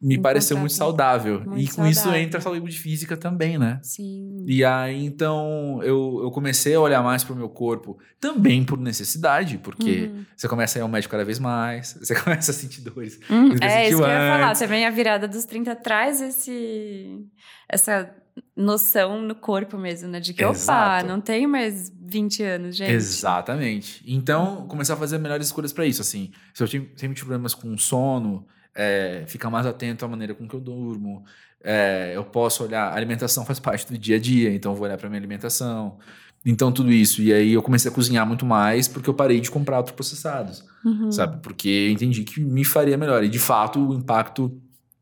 Me 0.00 0.16
Um 0.18 0.22
pareceu 0.22 0.56
muito 0.56 0.72
saudável. 0.72 1.42
muito 1.44 1.60
e 1.60 1.68
com 1.76 1.86
isso 1.86 2.08
entra 2.14 2.38
a 2.38 2.40
saúde 2.40 2.78
física 2.78 3.14
também, 3.14 3.58
né? 3.58 3.78
Sim. 3.82 4.42
E 4.48 4.64
aí, 4.64 5.04
então, 5.04 5.80
eu, 5.82 6.20
eu 6.22 6.30
comecei 6.30 6.74
a 6.74 6.80
olhar 6.80 7.02
mais 7.02 7.22
pro 7.22 7.36
meu 7.36 7.50
corpo, 7.50 7.98
também 8.18 8.64
por 8.64 8.78
necessidade, 8.78 9.58
porque 9.58 10.10
Uhum. 10.10 10.24
você 10.34 10.48
começa 10.48 10.78
a 10.78 10.80
ir 10.80 10.82
ao 10.82 10.88
médico 10.88 11.12
cada 11.12 11.26
vez 11.26 11.38
mais, 11.38 11.92
você 12.00 12.14
começa 12.18 12.50
a 12.52 12.54
sentir 12.54 12.80
dores. 12.80 13.20
Hum, 13.30 13.50
Porque 13.50 13.62
é 13.66 13.88
isso 13.90 13.98
que 13.98 14.02
eu 14.02 14.08
ia 14.08 14.14
falar. 14.32 14.48
antes. 14.48 14.60
Também 14.62 14.86
a 14.86 14.90
virada 14.90 15.28
dos 15.28 15.44
30 15.44 15.76
traz 15.76 16.22
esse, 16.22 17.18
essa 17.68 18.10
noção 18.56 19.20
no 19.22 19.34
corpo 19.34 19.76
mesmo, 19.78 20.08
né? 20.08 20.20
De 20.20 20.34
que, 20.34 20.44
opa, 20.44 20.54
Exato. 20.54 21.06
não 21.08 21.20
tenho 21.20 21.48
mais 21.48 21.90
20 22.00 22.42
anos, 22.42 22.76
gente. 22.76 22.92
Exatamente. 22.92 24.02
Então, 24.06 24.66
comecei 24.68 24.94
a 24.94 24.98
fazer 24.98 25.18
melhores 25.18 25.46
escolhas 25.46 25.72
para 25.72 25.86
isso. 25.86 26.00
Assim, 26.00 26.30
se 26.54 26.62
eu 26.62 26.66
sempre 26.66 26.94
tive 26.96 27.14
problemas 27.20 27.54
com 27.54 27.76
sono, 27.78 28.46
é, 28.74 29.24
ficar 29.26 29.50
mais 29.50 29.66
atento 29.66 30.04
à 30.04 30.08
maneira 30.08 30.34
com 30.34 30.46
que 30.48 30.54
eu 30.54 30.60
durmo. 30.60 31.24
é, 31.62 32.12
eu 32.14 32.24
posso 32.24 32.64
olhar, 32.64 32.88
a 32.92 32.94
alimentação 32.96 33.44
faz 33.44 33.58
parte 33.60 33.86
do 33.86 33.98
dia 33.98 34.16
a 34.16 34.18
dia, 34.18 34.52
então 34.54 34.72
eu 34.72 34.76
vou 34.76 34.86
olhar 34.86 34.96
para 34.96 35.08
minha 35.08 35.20
alimentação. 35.20 35.98
Então, 36.44 36.72
tudo 36.72 36.90
isso. 36.90 37.20
E 37.20 37.32
aí 37.32 37.52
eu 37.52 37.62
comecei 37.62 37.90
a 37.90 37.94
cozinhar 37.94 38.26
muito 38.26 38.46
mais 38.46 38.88
porque 38.88 39.10
eu 39.10 39.14
parei 39.14 39.40
de 39.40 39.50
comprar 39.50 39.78
ultraprocessados. 39.78 40.64
Uhum. 40.84 41.12
sabe? 41.12 41.42
Porque 41.42 41.68
eu 41.68 41.90
entendi 41.92 42.24
que 42.24 42.40
me 42.40 42.64
faria 42.64 42.96
melhor. 42.96 43.22
E 43.22 43.28
de 43.28 43.38
fato, 43.38 43.78
o 43.90 43.94
impacto, 43.94 44.58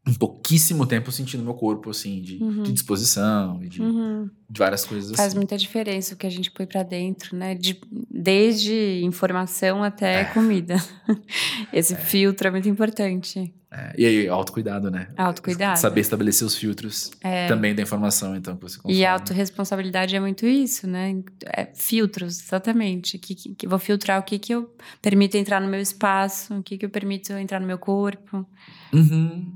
em 0.09 0.14
pouquíssimo 0.14 0.86
tempo, 0.86 1.09
eu 1.09 1.12
senti 1.12 1.36
no 1.36 1.44
meu 1.44 1.54
corpo, 1.54 1.90
assim, 1.90 2.20
de, 2.22 2.42
Uhum. 2.42 2.62
de 2.62 2.72
disposição 2.72 3.62
e 3.62 3.68
de, 3.68 3.82
Uhum. 3.82 4.28
de 4.48 4.59
várias 4.59 4.84
coisas 4.84 5.14
Faz 5.16 5.28
assim. 5.28 5.36
muita 5.36 5.56
diferença 5.56 6.14
o 6.14 6.16
que 6.16 6.26
a 6.26 6.30
gente 6.30 6.50
põe 6.50 6.66
pra 6.66 6.82
dentro, 6.82 7.36
né? 7.36 7.54
De, 7.54 7.78
desde 8.11 9.00
informação 9.04 9.82
até 9.84 10.24
comida. 10.24 10.76
Esse 11.72 11.94
filtro 11.96 12.48
é 12.48 12.50
muito 12.50 12.68
importante. 12.68 13.52
É, 13.70 13.94
e 13.98 14.06
aí, 14.06 14.28
autocuidado, 14.28 14.90
né? 14.90 15.09
Autocuidado. 15.14 15.78
Saber 15.78 16.00
estabelecer 16.00 16.46
os 16.46 16.54
filtros 16.56 17.11
É. 17.20 17.46
também 17.48 17.74
da 17.74 17.82
informação, 17.82 18.34
então, 18.34 18.56
que 18.56 18.62
você 18.62 18.78
consome. 18.78 18.94
E 18.98 19.04
a 19.04 19.12
autorresponsabilidade 19.12 20.16
é 20.16 20.20
muito 20.20 20.46
isso, 20.46 20.86
né? 20.86 21.22
É 21.54 21.66
filtros, 21.74 22.40
exatamente. 22.42 23.18
Que, 23.18 23.34
que, 23.34 23.54
que 23.54 23.68
vou 23.68 23.78
filtrar 23.78 24.18
o 24.20 24.22
que, 24.22 24.38
que 24.38 24.54
eu 24.54 24.74
permito 25.02 25.36
entrar 25.36 25.61
no 25.61 25.68
meu 25.68 25.80
espaço, 25.82 26.54
o 26.54 26.62
que, 26.62 26.78
que 26.78 26.86
eu 26.86 26.90
permito 26.90 27.34
entrar 27.34 27.61
no 27.61 27.66
meu 27.66 27.76
corpo. 27.76 28.46
Uhum. 28.90 29.52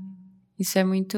Isso 0.57 0.77
é 0.77 0.83
muito 0.83 1.17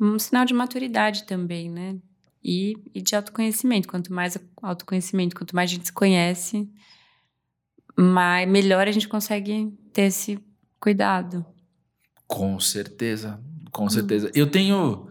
um 0.00 0.18
sinal 0.18 0.44
de 0.44 0.54
maturidade 0.54 1.24
também, 1.24 1.70
né? 1.70 1.96
E, 2.44 2.74
e 2.94 3.00
de 3.00 3.14
autoconhecimento. 3.14 3.88
Quanto 3.88 4.12
mais 4.12 4.36
autoconhecimento, 4.60 5.36
quanto 5.36 5.54
mais 5.54 5.70
a 5.70 5.74
gente 5.74 5.86
se 5.86 5.92
conhece, 5.92 6.68
mais, 7.96 8.48
melhor 8.48 8.88
a 8.88 8.92
gente 8.92 9.08
consegue 9.08 9.72
ter 9.92 10.02
esse 10.02 10.38
cuidado. 10.80 11.44
Com 12.26 12.58
certeza, 12.58 13.40
com 13.70 13.88
certeza. 13.88 14.30
Eu 14.34 14.50
tenho. 14.50 15.08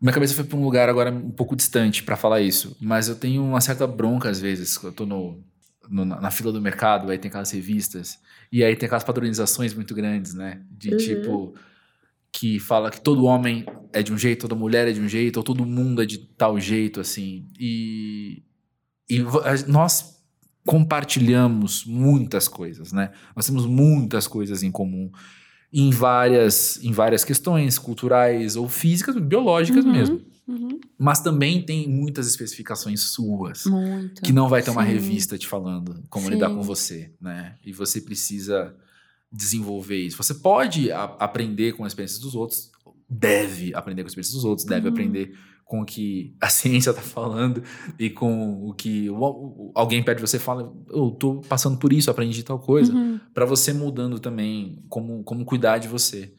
Minha 0.00 0.12
cabeça 0.12 0.34
foi 0.34 0.44
para 0.44 0.56
um 0.56 0.62
lugar 0.62 0.88
agora 0.88 1.10
um 1.10 1.30
pouco 1.30 1.56
distante 1.56 2.04
para 2.04 2.16
falar 2.16 2.40
isso, 2.40 2.76
mas 2.80 3.08
eu 3.08 3.16
tenho 3.16 3.42
uma 3.42 3.60
certa 3.60 3.86
bronca 3.86 4.30
às 4.30 4.40
vezes. 4.40 4.80
Eu 4.82 4.92
tô 4.92 5.04
no, 5.04 5.42
no- 5.90 6.04
na 6.04 6.30
fila 6.30 6.52
do 6.52 6.60
mercado, 6.60 7.10
aí 7.10 7.18
tem 7.18 7.28
aquelas 7.28 7.50
revistas, 7.50 8.18
e 8.52 8.62
aí 8.64 8.74
tem 8.76 8.86
aquelas 8.86 9.04
padronizações 9.04 9.72
muito 9.74 9.94
grandes, 9.94 10.34
né? 10.34 10.60
De 10.70 10.90
Uhum. 10.90 10.96
tipo. 10.96 11.54
Que 12.30 12.58
fala 12.60 12.90
que 12.90 13.00
todo 13.00 13.24
homem 13.24 13.64
é 13.92 14.02
de 14.02 14.12
um 14.12 14.18
jeito, 14.18 14.42
toda 14.42 14.54
mulher 14.54 14.86
é 14.86 14.92
de 14.92 15.00
um 15.00 15.08
jeito, 15.08 15.38
ou 15.38 15.42
todo 15.42 15.64
mundo 15.64 16.02
é 16.02 16.06
de 16.06 16.18
tal 16.18 16.60
jeito, 16.60 17.00
assim. 17.00 17.46
E, 17.58 18.42
e 19.08 19.24
nós 19.66 20.22
compartilhamos 20.66 21.84
muitas 21.84 22.46
coisas, 22.48 22.92
né? 22.92 23.10
Nós 23.34 23.46
temos 23.46 23.66
muitas 23.66 24.26
coisas 24.26 24.62
em 24.62 24.70
comum. 24.70 25.10
em 25.70 25.90
várias, 25.90 26.82
em 26.82 26.92
várias 26.92 27.24
questões 27.24 27.78
culturais 27.78 28.56
ou 28.56 28.66
físicas, 28.70 29.14
biológicas 29.16 29.84
Uhum. 29.84 29.92
mesmo. 29.92 30.20
Uhum. 30.48 30.80
Mas 30.98 31.20
também 31.20 31.62
tem 31.62 31.86
muitas 31.86 32.26
especificações 32.26 33.00
suas. 33.02 33.66
Muito. 33.66 34.22
Que 34.22 34.32
não 34.32 34.48
vai 34.48 34.62
ter 34.62 34.70
uma 34.70 34.84
Sim. 34.86 34.92
revista 34.92 35.36
te 35.36 35.46
falando 35.46 36.02
como 36.08 36.24
Sim. 36.26 36.32
lidar 36.32 36.48
com 36.50 36.62
você, 36.62 37.12
né? 37.20 37.56
E 37.64 37.72
você 37.72 38.00
precisa 38.00 38.74
desenvolver 39.30 39.98
isso. 39.98 40.16
Você 40.16 40.34
pode 40.34 40.90
aprender 40.90 41.72
com 41.72 41.84
a 41.84 41.86
experiência 41.86 42.18
dos 42.20 42.34
outros, 42.34 42.70
deve 43.08 43.74
aprender 43.74 44.02
com 44.02 44.06
a 44.06 44.10
experiência 44.10 44.34
dos 44.34 44.44
outros, 44.44 44.66
deve 44.66 44.86
Uhum. 44.88 44.92
aprender 44.94 45.36
com 45.66 45.82
o 45.82 45.84
que 45.84 46.34
a 46.40 46.48
ciência 46.48 46.94
tá 46.94 47.02
falando 47.02 47.62
e 47.98 48.08
com 48.08 48.66
o 48.66 48.72
que 48.72 49.06
alguém 49.74 50.02
perto 50.02 50.16
de 50.20 50.26
você 50.26 50.38
fala, 50.38 50.72
eu 50.88 51.10
tô 51.10 51.42
passando 51.42 51.76
por 51.76 51.92
isso, 51.92 52.10
aprendi 52.10 52.42
tal 52.42 52.58
coisa 52.58 52.90
Uhum. 52.90 53.20
para 53.34 53.44
você 53.44 53.74
mudando 53.74 54.18
também 54.18 54.82
como, 54.88 55.22
como 55.24 55.44
cuidar 55.44 55.76
de 55.76 55.88
você. 55.88 56.32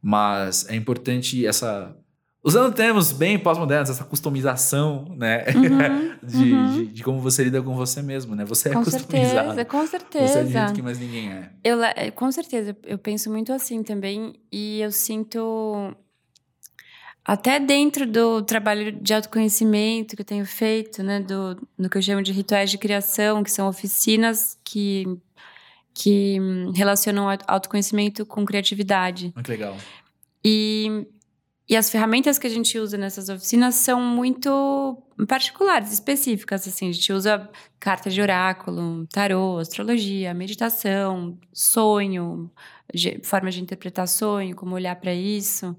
Mas 0.00 0.64
é 0.68 0.76
importante 0.76 1.44
essa. 1.44 1.96
Usando 2.42 2.72
termos 2.72 3.10
bem 3.12 3.38
pós-modernos, 3.38 3.90
essa 3.90 4.04
customização, 4.04 5.04
né? 5.16 5.44
Uhum. 5.54 6.16
de, 6.22 6.54
Uhum. 6.54 6.64
de, 6.70 6.86
de 6.86 7.02
como 7.02 7.20
você 7.20 7.42
lida 7.44 7.60
com 7.60 7.74
você 7.74 8.00
mesmo, 8.00 8.34
né? 8.36 8.44
Você 8.44 8.70
é 8.70 8.72
Com 8.74 8.84
customizado. 8.84 9.48
certeza, 9.48 9.64
com 9.64 9.78
Você 9.86 9.96
é 9.96 9.98
do 10.00 10.04
certeza. 10.04 10.50
jeito 10.52 10.74
que 10.74 10.82
mais 10.82 10.98
ninguém 10.98 11.32
é. 11.32 11.50
Eu, 11.64 11.82
eh, 11.82 12.10
com 12.12 12.30
certeza, 12.30 12.76
eu 12.84 12.96
penso 12.96 13.28
muito 13.30 13.52
assim 13.52 13.82
também. 13.82 14.34
E 14.52 14.80
eu 14.80 14.92
sinto, 14.92 15.94
até 17.24 17.58
dentro 17.60 18.06
do 18.06 18.40
trabalho 18.42 18.92
de 18.92 19.12
autoconhecimento 19.12 20.14
que 20.16 20.22
eu 20.22 20.26
tenho 20.26 20.46
feito, 20.46 21.02
né, 21.02 21.20
do, 21.20 21.60
no 21.76 21.90
que 21.90 21.98
eu 21.98 22.02
chamo 22.02 22.22
de 22.22 22.32
rituais 22.32 22.70
de 22.70 22.78
criação, 22.78 23.42
que 23.42 23.50
são 23.50 23.68
oficinas 23.68 24.56
que, 24.64 25.04
que 25.92 26.38
relacionam 26.74 27.28
au- 27.28 27.36
autoconhecimento 27.46 28.24
com 28.24 28.44
criatividade. 28.46 29.32
Muito 29.34 29.48
legal. 29.48 29.76
E, 30.44 31.06
e 31.68 31.76
as 31.76 31.90
ferramentas 31.90 32.38
que 32.38 32.46
a 32.46 32.50
gente 32.50 32.78
usa 32.78 32.96
nessas 32.96 33.28
oficinas 33.28 33.74
são 33.74 34.00
muito 34.00 35.02
particulares, 35.28 35.92
específicas. 35.92 36.66
Assim, 36.66 36.88
a 36.88 36.92
gente 36.92 37.12
usa 37.12 37.48
carta 37.78 38.08
de 38.08 38.20
oráculo, 38.22 39.06
tarô, 39.08 39.58
astrologia, 39.58 40.32
meditação, 40.32 41.38
sonho, 41.52 42.50
ge- 42.94 43.20
forma 43.22 43.50
de 43.50 43.60
interpretar 43.60 44.08
sonho, 44.08 44.56
como 44.56 44.74
olhar 44.74 44.96
para 44.96 45.12
isso, 45.14 45.76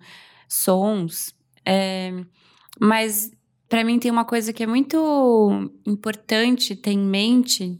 sons. 0.47 1.33
É, 1.65 2.11
mas 2.79 3.31
para 3.67 3.83
mim 3.83 3.97
tem 3.99 4.11
uma 4.11 4.25
coisa 4.25 4.53
que 4.53 4.63
é 4.63 4.67
muito 4.67 5.71
importante 5.87 6.75
ter 6.75 6.91
em 6.91 6.99
mente 6.99 7.79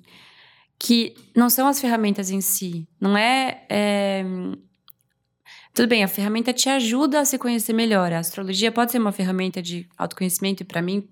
que 0.78 1.14
não 1.36 1.49
são 1.49 1.68
as 1.68 1.80
ferramentas 1.82 2.30
em 2.32 2.39
si, 2.41 2.88
não 3.01 3.18
é, 3.18 3.66
é 3.70 4.24
tudo 5.74 5.88
bem, 5.88 6.03
a 6.03 6.07
ferramenta 6.07 6.53
te 6.53 6.70
ajuda 6.70 7.20
a 7.22 7.26
se 7.26 7.38
conhecer 7.38 7.74
melhor. 7.74 8.11
A 8.11 8.20
astrologia 8.20 8.72
pode 8.72 8.91
ser 8.91 8.99
uma 8.99 9.11
ferramenta 9.11 9.61
de 9.61 9.88
autoconhecimento 9.97 10.63
e 10.63 10.65
para 10.65 10.82
mim 10.82 11.07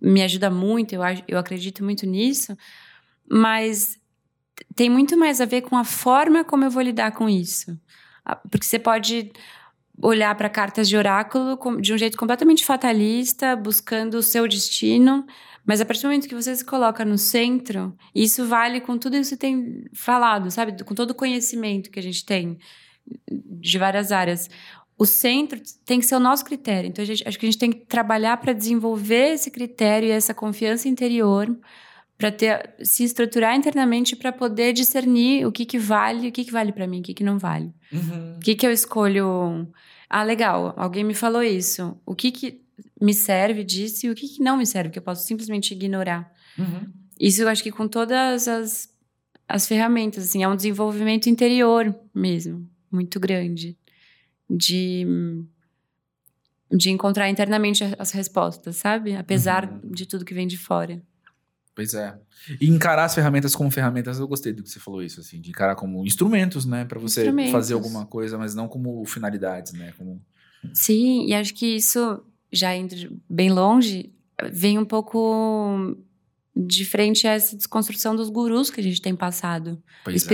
me 0.00 0.22
ajuda 0.22 0.50
muito, 0.50 0.94
eu, 0.94 1.00
eu 1.26 1.38
acredito 1.38 1.82
muito 1.82 2.06
nisso, 2.06 2.56
mas 3.28 3.98
tem 4.74 4.88
muito 4.88 5.16
mais 5.16 5.40
a 5.40 5.44
ver 5.44 5.62
com 5.62 5.76
a 5.76 5.84
forma 5.84 6.44
como 6.44 6.64
eu 6.64 6.70
vou 6.70 6.82
lidar 6.82 7.12
com 7.12 7.28
isso. 7.28 7.78
Ah, 8.24 8.36
Porque 8.36 8.64
você 8.64 8.78
pode 8.78 9.32
olhar 10.00 10.34
para 10.36 10.48
cartas 10.48 10.88
de 10.88 10.96
oráculo 10.96 11.58
de 11.80 11.92
um 11.92 11.98
jeito 11.98 12.16
completamente 12.16 12.64
fatalista, 12.64 13.56
buscando 13.56 14.18
o 14.18 14.22
seu 14.22 14.46
destino, 14.46 15.26
mas 15.66 15.80
a 15.80 15.84
partir 15.84 16.02
do 16.02 16.08
momento 16.08 16.28
que 16.28 16.34
você 16.34 16.54
se 16.54 16.64
coloca 16.64 17.04
no 17.04 17.18
centro, 17.18 17.96
isso 18.14 18.46
vale 18.46 18.80
com 18.80 18.96
tudo 18.96 19.16
isso 19.16 19.30
que 19.30 19.40
tem 19.40 19.84
falado, 19.92 20.50
sabe? 20.50 20.82
Com 20.84 20.94
todo 20.94 21.10
o 21.10 21.14
conhecimento 21.14 21.90
que 21.90 21.98
a 21.98 22.02
gente 22.02 22.24
tem 22.24 22.58
de 23.30 23.78
várias 23.78 24.12
áreas. 24.12 24.48
O 24.96 25.06
centro 25.06 25.60
tem 25.84 26.00
que 26.00 26.06
ser 26.06 26.16
o 26.16 26.20
nosso 26.20 26.44
critério. 26.44 26.88
Então, 26.88 27.04
gente, 27.04 27.26
acho 27.26 27.38
que 27.38 27.46
a 27.46 27.50
gente 27.50 27.58
tem 27.58 27.70
que 27.70 27.86
trabalhar 27.86 28.36
para 28.38 28.52
desenvolver 28.52 29.34
esse 29.34 29.50
critério 29.50 30.08
e 30.08 30.12
essa 30.12 30.34
confiança 30.34 30.88
interior, 30.88 31.56
para 32.16 32.32
ter 32.32 32.74
se 32.82 33.04
estruturar 33.04 33.54
internamente 33.54 34.16
para 34.16 34.32
poder 34.32 34.72
discernir 34.72 35.46
o 35.46 35.52
que, 35.52 35.64
que 35.64 35.78
vale, 35.78 36.28
o 36.28 36.32
que, 36.32 36.44
que 36.44 36.50
vale 36.50 36.72
para 36.72 36.86
mim, 36.86 36.98
o 36.98 37.02
que, 37.02 37.14
que 37.14 37.22
não 37.22 37.38
vale. 37.38 37.72
O 38.36 38.40
que, 38.40 38.56
que 38.56 38.66
eu 38.66 38.72
escolho? 38.72 39.68
Ah, 40.10 40.24
legal, 40.24 40.74
alguém 40.76 41.04
me 41.04 41.14
falou 41.14 41.42
isso. 41.42 41.96
O 42.04 42.14
que, 42.14 42.32
que 42.32 42.60
me 43.00 43.14
serve 43.14 43.64
disso 43.64 44.06
e 44.06 44.10
o 44.10 44.14
que, 44.14 44.28
que 44.28 44.42
não 44.42 44.56
me 44.56 44.66
serve, 44.66 44.90
que 44.90 44.98
eu 44.98 45.02
posso 45.02 45.26
simplesmente 45.26 45.72
ignorar. 45.72 46.30
Uhum. 46.58 46.92
Isso 47.18 47.42
eu 47.42 47.48
acho 47.48 47.62
que 47.62 47.70
com 47.70 47.88
todas 47.88 48.48
as, 48.48 48.88
as 49.48 49.66
ferramentas, 49.66 50.24
assim, 50.24 50.42
é 50.42 50.48
um 50.48 50.56
desenvolvimento 50.56 51.28
interior 51.28 51.94
mesmo, 52.14 52.68
muito 52.90 53.18
grande. 53.20 53.76
De, 54.50 55.06
de 56.70 56.90
encontrar 56.90 57.28
internamente 57.28 57.84
as 57.98 58.10
respostas, 58.12 58.76
sabe? 58.76 59.14
Apesar 59.14 59.70
Uhum. 59.70 59.90
de 59.90 60.06
tudo 60.06 60.24
que 60.24 60.34
vem 60.34 60.46
de 60.46 60.56
fora. 60.58 61.02
Pois 61.74 61.94
é. 61.94 62.18
E 62.60 62.68
encarar 62.68 63.04
as 63.04 63.14
ferramentas 63.14 63.54
como 63.54 63.70
ferramentas, 63.70 64.18
eu 64.18 64.26
gostei 64.26 64.52
do 64.52 64.62
que 64.62 64.68
você 64.68 64.80
falou 64.80 65.02
isso, 65.02 65.20
assim, 65.20 65.40
de 65.40 65.50
encarar 65.50 65.76
como 65.76 66.04
instrumentos, 66.04 66.64
né, 66.66 66.84
para 66.84 66.98
você 66.98 67.30
fazer 67.52 67.74
alguma 67.74 68.04
coisa, 68.04 68.36
mas 68.36 68.54
não 68.54 68.66
como 68.68 69.04
finalidades, 69.04 69.72
né, 69.72 69.92
como 69.96 70.20
Sim, 70.74 71.26
e 71.26 71.34
acho 71.34 71.54
que 71.54 71.66
isso, 71.76 72.20
já 72.52 72.74
indo 72.74 72.96
bem 73.30 73.50
longe, 73.52 74.12
vem 74.50 74.76
um 74.76 74.84
pouco 74.84 75.96
de 76.56 76.84
frente 76.84 77.28
a 77.28 77.32
essa 77.34 77.56
desconstrução 77.56 78.16
dos 78.16 78.28
gurus 78.28 78.70
que 78.70 78.80
a 78.80 78.82
gente 78.82 79.00
tem 79.00 79.14
passado. 79.14 79.80
pois 80.02 80.16
é. 80.24 80.28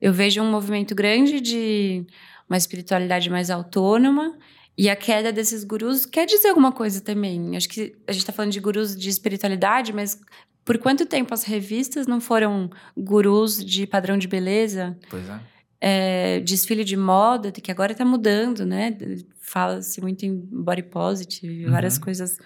Eu 0.00 0.12
vejo 0.12 0.40
um 0.42 0.50
movimento 0.50 0.94
grande 0.94 1.40
de 1.40 2.04
uma 2.48 2.56
espiritualidade 2.56 3.28
mais 3.30 3.50
autônoma 3.50 4.36
e 4.76 4.88
a 4.88 4.96
queda 4.96 5.30
desses 5.32 5.62
gurus 5.62 6.06
quer 6.06 6.26
dizer 6.26 6.48
alguma 6.48 6.72
coisa 6.72 7.00
também. 7.00 7.56
Acho 7.56 7.68
que 7.68 7.94
a 8.06 8.12
gente 8.12 8.22
está 8.22 8.32
falando 8.32 8.52
de 8.52 8.60
gurus 8.60 8.96
de 8.96 9.08
espiritualidade, 9.08 9.92
mas 9.92 10.18
por 10.64 10.78
quanto 10.78 11.04
tempo 11.06 11.34
as 11.34 11.44
revistas 11.44 12.06
não 12.06 12.20
foram 12.20 12.70
gurus 12.96 13.62
de 13.64 13.86
padrão 13.86 14.16
de 14.16 14.26
beleza, 14.28 14.96
Pois 15.10 15.28
é. 15.28 15.40
é, 15.80 16.40
desfile 16.40 16.84
de 16.84 16.96
moda, 16.96 17.52
que 17.52 17.70
agora 17.70 17.92
está 17.92 18.04
mudando, 18.04 18.64
né? 18.64 18.96
Fala-se 19.40 20.00
muito 20.00 20.24
em 20.24 20.34
body 20.36 20.84
positive, 20.84 21.66
várias 21.66 21.96
Uhum. 21.96 22.02
coisas 22.02 22.38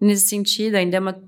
nesse 0.00 0.26
sentido. 0.28 0.76
Ainda 0.76 0.96
é, 0.96 1.00
uma, 1.00 1.20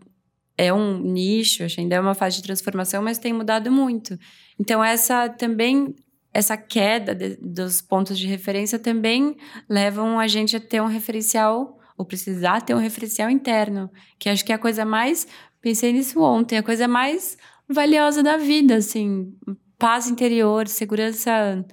é 0.58 0.74
um 0.74 0.98
nicho, 0.98 1.62
acho, 1.62 1.80
ainda 1.80 1.94
é 1.94 2.00
uma 2.00 2.14
fase 2.14 2.36
de 2.36 2.42
transformação, 2.42 3.00
mas 3.00 3.16
tem 3.18 3.32
mudado 3.32 3.70
muito. 3.70 4.18
Então, 4.58 4.82
essa 4.82 5.28
também, 5.28 5.94
essa 6.34 6.56
queda 6.56 7.14
de- 7.14 7.36
dos 7.36 7.80
pontos 7.80 8.18
de 8.18 8.26
referência 8.26 8.76
também 8.78 9.36
levam 9.70 10.18
a 10.18 10.26
gente 10.26 10.56
a 10.56 10.60
ter 10.60 10.82
um 10.82 10.86
referencial, 10.86 11.78
ou 11.96 12.04
precisar 12.04 12.60
ter 12.62 12.74
um 12.74 12.78
referencial 12.78 13.30
interno, 13.30 13.88
que 14.18 14.28
acho 14.28 14.44
que 14.44 14.52
é 14.52 14.56
a 14.56 14.58
coisa 14.58 14.84
mais. 14.84 15.26
Pensei 15.60 15.92
nisso 15.92 16.20
ontem, 16.20 16.58
a 16.58 16.62
coisa 16.62 16.88
mais 16.88 17.38
valiosa 17.68 18.22
da 18.22 18.36
vida, 18.36 18.76
assim, 18.76 19.32
paz 19.78 20.08
interior, 20.08 20.66
segurança, 20.66 21.64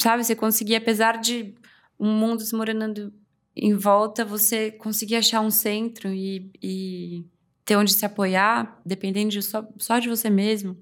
sabe? 0.00 0.24
Você 0.24 0.34
conseguir, 0.34 0.76
apesar 0.76 1.18
de 1.18 1.54
um 2.00 2.10
mundo 2.12 2.38
desmoronando 2.38 3.12
em 3.56 3.74
volta, 3.74 4.24
você 4.24 4.70
conseguir 4.70 5.16
achar 5.16 5.40
um 5.40 5.50
centro 5.50 6.08
e, 6.12 6.50
e 6.62 7.24
ter 7.68 7.76
onde 7.76 7.92
se 7.92 8.06
apoiar, 8.06 8.80
dependendo 8.84 9.28
de 9.30 9.42
só, 9.42 9.68
só 9.76 9.98
de 9.98 10.08
você 10.08 10.30
mesmo. 10.30 10.74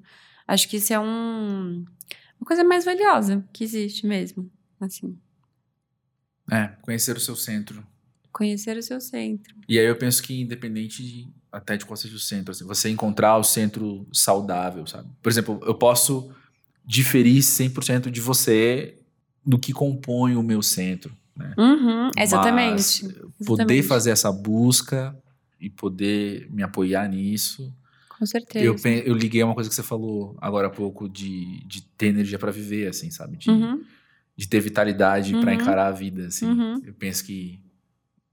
Acho 0.47 0.69
que 0.69 0.77
isso 0.77 0.93
é 0.93 1.01
um, 1.01 1.85
uma 2.41 2.47
coisa 2.47 2.63
mais 2.63 2.85
valiosa 2.85 3.45
que 3.53 3.65
existe 3.65 4.07
mesmo. 4.07 4.49
Assim, 4.81 5.19
É, 6.49 6.69
conhecer 6.83 7.17
o 7.17 7.21
seu 7.21 7.35
centro. 7.35 7.85
conhecer 8.31 8.77
o 8.77 8.83
seu 8.85 9.01
centro. 9.01 9.53
E 9.69 9.81
aí 9.81 9.85
eu 9.85 9.97
penso 9.97 10.23
que 10.23 10.41
independente 10.41 11.03
de, 11.03 11.29
até 11.51 11.77
de 11.77 11.85
qual 11.85 11.97
seja 11.97 12.15
o 12.15 12.21
centro, 12.21 12.53
assim, 12.53 12.65
você 12.65 12.89
encontrar 12.89 13.37
o 13.37 13.43
centro 13.43 14.07
saudável, 14.13 14.87
sabe? 14.87 15.09
Por 15.21 15.29
exemplo, 15.29 15.59
eu 15.67 15.75
posso 15.75 16.31
diferir 16.85 17.43
100% 17.43 18.11
de 18.13 18.21
você 18.21 18.97
do 19.45 19.59
que 19.59 19.73
compõe 19.73 20.37
o 20.37 20.43
meu 20.43 20.63
centro, 20.63 21.17
né? 21.35 21.53
Uhum, 21.59 22.11
exatamente. 22.17 23.03
Mas 23.03 23.13
poder 23.45 23.63
exatamente. 23.63 23.83
fazer 23.83 24.11
essa 24.11 24.31
busca 24.31 25.17
e 25.61 25.69
poder 25.71 26.49
me 26.51 26.63
apoiar 26.63 27.09
nisso. 27.09 27.73
Com 28.09 28.25
certeza. 28.27 28.65
Eu, 28.89 29.03
eu 29.05 29.15
liguei 29.15 29.43
a 29.43 29.47
uma 29.47 29.55
coisa 29.55 29.69
que 29.69 29.77
você 29.77 29.83
falou 29.83 30.37
agora 30.41 30.69
há 30.69 30.71
pouco 30.71 31.09
de, 31.09 31.63
de 31.67 31.83
ter 31.83 32.07
energia 32.09 32.39
pra 32.39 32.51
viver, 32.51 32.89
assim, 32.89 33.11
sabe? 33.11 33.37
De, 33.37 33.51
Uhum, 33.51 33.85
de 34.37 34.49
ter 34.49 34.61
vitalidade 34.61 35.37
pra 35.37 35.51
Uhum. 35.53 35.57
encarar 35.61 35.89
a 35.89 35.93
vida, 35.93 36.27
assim. 36.29 36.47
Uhum. 36.51 36.81
Eu 36.85 36.95
penso 36.95 37.25
que 37.25 37.61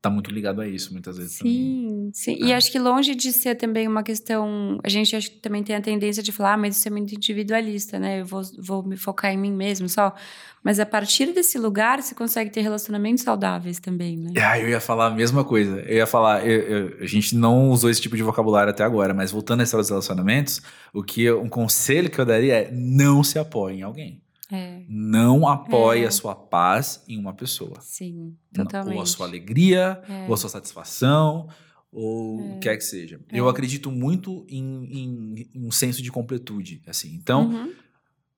tá 0.03 0.09
muito 0.09 0.29
ligado 0.29 0.59
a 0.59 0.67
isso, 0.67 0.91
muitas 0.91 1.17
vezes 1.17 1.37
também. 1.39 1.53
Sim, 1.53 2.11
sim. 2.13 2.37
E 2.45 2.51
Ah. 2.51 2.57
acho 2.57 2.69
que 2.69 2.77
longe 2.77 3.15
de 3.15 3.31
ser 3.31 3.55
também 3.55 3.87
uma 3.87 4.03
questão. 4.03 4.77
A 4.83 4.89
gente 4.89 5.15
acho 5.15 5.31
que 5.31 5.37
também 5.37 5.63
tem 5.63 5.75
a 5.77 5.81
tendência 5.81 6.21
de 6.21 6.29
falar, 6.31 6.53
ah, 6.55 6.57
mas 6.57 6.75
isso 6.77 6.85
é 6.89 6.91
muito 6.91 7.15
individualista, 7.15 7.97
né? 7.97 8.19
Eu 8.19 8.25
vou, 8.25 8.41
vou 8.59 8.83
me 8.83 8.97
focar 8.97 9.31
em 9.33 9.37
mim 9.37 9.51
mesmo 9.53 9.87
só. 9.87 10.13
Mas 10.61 10.79
a 10.79 10.85
partir 10.85 11.27
desse 11.33 11.57
lugar, 11.57 12.01
você 12.01 12.13
consegue 12.13 12.49
ter 12.49 12.61
relacionamentos 12.61 13.23
saudáveis 13.23 13.79
também, 13.79 14.17
né? 14.17 14.31
Ah, 14.41 14.59
eu 14.59 14.67
ia 14.69 14.79
falar 14.81 15.07
a 15.07 15.09
mesma 15.11 15.43
coisa. 15.45 15.79
Eu 15.81 15.95
ia 15.97 16.07
falar, 16.07 16.45
eu- 16.45 16.61
eu- 16.61 16.97
a 17.01 17.05
gente 17.07 17.35
não 17.35 17.69
usou 17.69 17.89
esse 17.89 18.01
tipo 18.01 18.17
de 18.17 18.23
vocabulário 18.23 18.71
até 18.71 18.83
agora, 18.83 19.13
mas 19.13 19.31
voltando 19.31 19.61
a 19.61 19.63
esses 19.63 19.73
relacionamentos, 19.89 20.61
o 20.93 21.01
que 21.01 21.23
eu- 21.23 21.41
um 21.41 21.49
conselho 21.49 22.09
que 22.09 22.19
eu 22.19 22.25
daria 22.25 22.55
é 22.55 22.71
não 22.73 23.23
se 23.23 23.39
apoie 23.39 23.75
em 23.77 23.81
alguém. 23.83 24.21
É, 24.53 24.83
Não 24.87 25.47
apoie 25.47 26.03
É. 26.03 26.07
a 26.07 26.11
sua 26.11 26.35
paz 26.35 27.03
em 27.07 27.17
uma 27.17 27.33
pessoa. 27.33 27.73
sim, 27.81 28.35
totalmente. 28.53 28.95
Ou 28.95 29.01
a 29.01 29.05
sua 29.05 29.25
alegria, 29.25 30.01
É. 30.07 30.25
ou 30.27 30.33
a 30.33 30.37
sua 30.37 30.49
satisfação, 30.49 31.47
ou 31.91 32.39
o 32.39 32.53
que 32.55 32.59
quer 32.59 32.77
que 32.77 32.83
seja. 32.83 33.19
É. 33.31 33.39
Eu 33.39 33.47
acredito 33.49 33.91
muito 33.91 34.45
em, 34.49 34.63
em- 34.85 35.49
em 35.55 35.65
um 35.67 35.71
senso 35.71 36.01
de 36.01 36.11
completude. 36.11 36.81
Assim. 36.87 37.13
Então, 37.13 37.49
Uhum. 37.49 37.73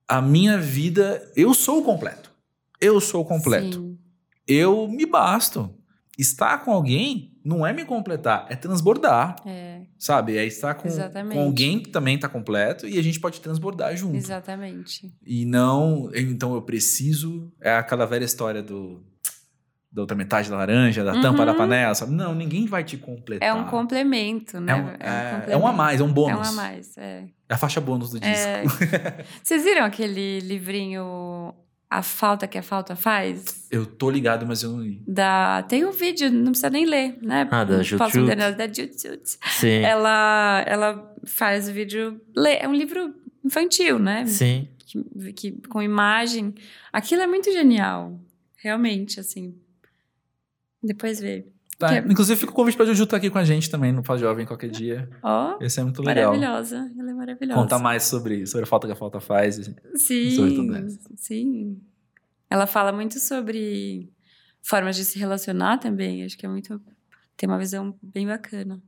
a 0.08 0.20
minha 0.22 0.58
vida, 0.58 1.30
eu 1.36 1.52
sou 1.54 1.80
o 1.80 1.84
completo. 1.84 2.30
Eu 2.80 3.00
sou 3.00 3.22
o 3.22 3.24
completo. 3.24 3.78
Sim, 3.80 3.98
Eu 4.48 4.86
me 4.86 5.04
basto. 5.06 5.74
Estar 6.18 6.58
com 6.64 6.70
alguém 6.70 7.35
não 7.46 7.64
é 7.66 7.72
me 7.72 7.84
completar, 7.84 8.46
é 8.50 8.56
transbordar. 8.56 9.36
é, 9.46 9.82
Sabe? 9.98 10.36
É 10.36 10.44
estar 10.44 10.74
com, 10.74 10.88
com 11.32 11.40
alguém 11.40 11.78
que 11.80 11.90
também 11.90 12.16
está 12.16 12.28
completo 12.28 12.86
e 12.88 12.98
a 12.98 13.02
gente 13.02 13.20
pode 13.20 13.40
transbordar 13.40 13.96
junto. 13.96 14.16
exatamente. 14.16 15.12
E 15.24 15.44
não, 15.46 16.10
então 16.14 16.54
eu 16.54 16.62
preciso. 16.62 17.52
É 17.60 17.74
aquela 17.76 18.04
velha 18.06 18.24
história 18.24 18.62
do 18.62 19.02
da 19.92 20.02
outra 20.02 20.14
metade 20.16 20.50
da 20.50 20.56
laranja, 20.58 21.02
da 21.02 21.12
tampa 21.22 21.38
Uhum. 21.40 21.46
da 21.46 21.54
panela, 21.54 21.94
sabe? 21.94 22.12
Não, 22.12 22.34
ninguém 22.34 22.66
vai 22.66 22.84
te 22.84 22.98
completar. 22.98 23.48
É 23.48 23.54
um 23.54 23.64
complemento, 23.64 24.60
né? 24.60 24.72
É 24.72 24.76
um, 24.76 24.88
é- 24.88 25.52
é 25.52 25.56
um 25.56 25.66
a 25.66 25.72
mais, 25.72 26.00
é 26.02 26.04
um 26.04 26.10
É 26.10 26.12
bônus. 26.12 26.48
um 26.48 26.50
a 26.50 26.52
mais, 26.52 26.98
é. 26.98 27.24
É 27.48 27.54
a 27.54 27.56
faixa 27.56 27.80
bônus 27.80 28.10
do 28.10 28.20
disco. 28.20 28.46
É. 28.46 29.24
Vocês 29.42 29.64
viram 29.64 29.84
aquele 29.86 30.40
livrinho 30.40 31.54
A 31.88 32.02
Falta 32.02 32.48
que 32.48 32.58
a 32.58 32.62
Falta 32.62 32.96
Faz? 32.96 33.68
Eu 33.70 33.86
tô 33.86 34.10
ligado, 34.10 34.44
mas 34.44 34.62
eu 34.62 34.72
não 34.72 34.80
li. 34.82 35.00
Da... 35.06 35.62
Tem 35.62 35.84
um 35.84 35.92
vídeo, 35.92 36.30
não 36.30 36.46
precisa 36.46 36.68
nem 36.70 36.84
ler, 36.84 37.16
né? 37.22 37.46
Ah, 37.50 37.62
da 37.64 37.76
Não 37.76 37.82
Jut 37.84 37.98
posso 37.98 38.14
Jut. 38.14 38.26
ler, 38.26 38.36
não, 38.36 38.56
da 38.56 38.66
Jut 38.66 39.00
Jut. 39.00 39.38
Sim. 39.58 39.68
Ela, 39.82 40.64
ela 40.66 41.14
faz 41.24 41.68
o 41.68 41.72
vídeo... 41.72 42.20
lê- 42.36 42.56
É 42.58 42.68
um 42.68 42.74
livro 42.74 43.14
infantil, 43.44 43.98
né? 44.00 44.26
Sim. 44.26 44.68
Que, 44.78 45.32
que- 45.32 45.52
com 45.68 45.80
imagem. 45.80 46.54
Aquilo 46.92 47.22
é 47.22 47.26
muito 47.26 47.52
genial. 47.52 48.18
Realmente, 48.56 49.20
assim. 49.20 49.54
Depois 50.82 51.20
vê. 51.20 51.46
Tá, 51.78 52.02
Que 52.02 52.10
Inclusive, 52.12 52.40
fica 52.40 52.52
o 52.52 52.54
convite 52.54 52.76
pra 52.76 52.86
Juju 52.86 53.04
estar 53.04 53.16
aqui 53.18 53.28
com 53.28 53.38
a 53.38 53.44
gente 53.44 53.68
também 53.70 53.92
no 53.92 54.02
Pós 54.02 54.20
Jovem 54.20 54.46
qualquer 54.46 54.70
dia. 54.70 55.08
Ó, 55.22 55.58
Esse 55.60 55.80
é 55.80 55.82
muito 55.82 56.02
legal. 56.02 56.32
maravilhosa. 56.32 56.90
Ela 56.98 57.10
é 57.10 57.14
maravilhosa. 57.14 57.60
Contar 57.60 57.78
mais 57.78 58.04
sobre, 58.04 58.46
sobre 58.46 58.64
a 58.64 58.66
falta 58.66 58.86
que 58.86 58.92
a 58.92 58.96
falta 58.96 59.20
faz. 59.20 59.56
Sim, 59.94 60.88
sim. 61.16 61.80
Ela 62.48 62.66
fala 62.66 62.92
muito 62.92 63.18
sobre 63.18 64.10
formas 64.62 64.96
de 64.96 65.04
se 65.04 65.18
relacionar 65.18 65.78
também. 65.78 66.24
Acho 66.24 66.38
que 66.38 66.46
é 66.46 66.48
muito. 66.48 66.80
Tem 67.36 67.48
uma 67.48 67.58
visão 67.58 67.94
bem 68.02 68.26
bacana. 68.26 68.80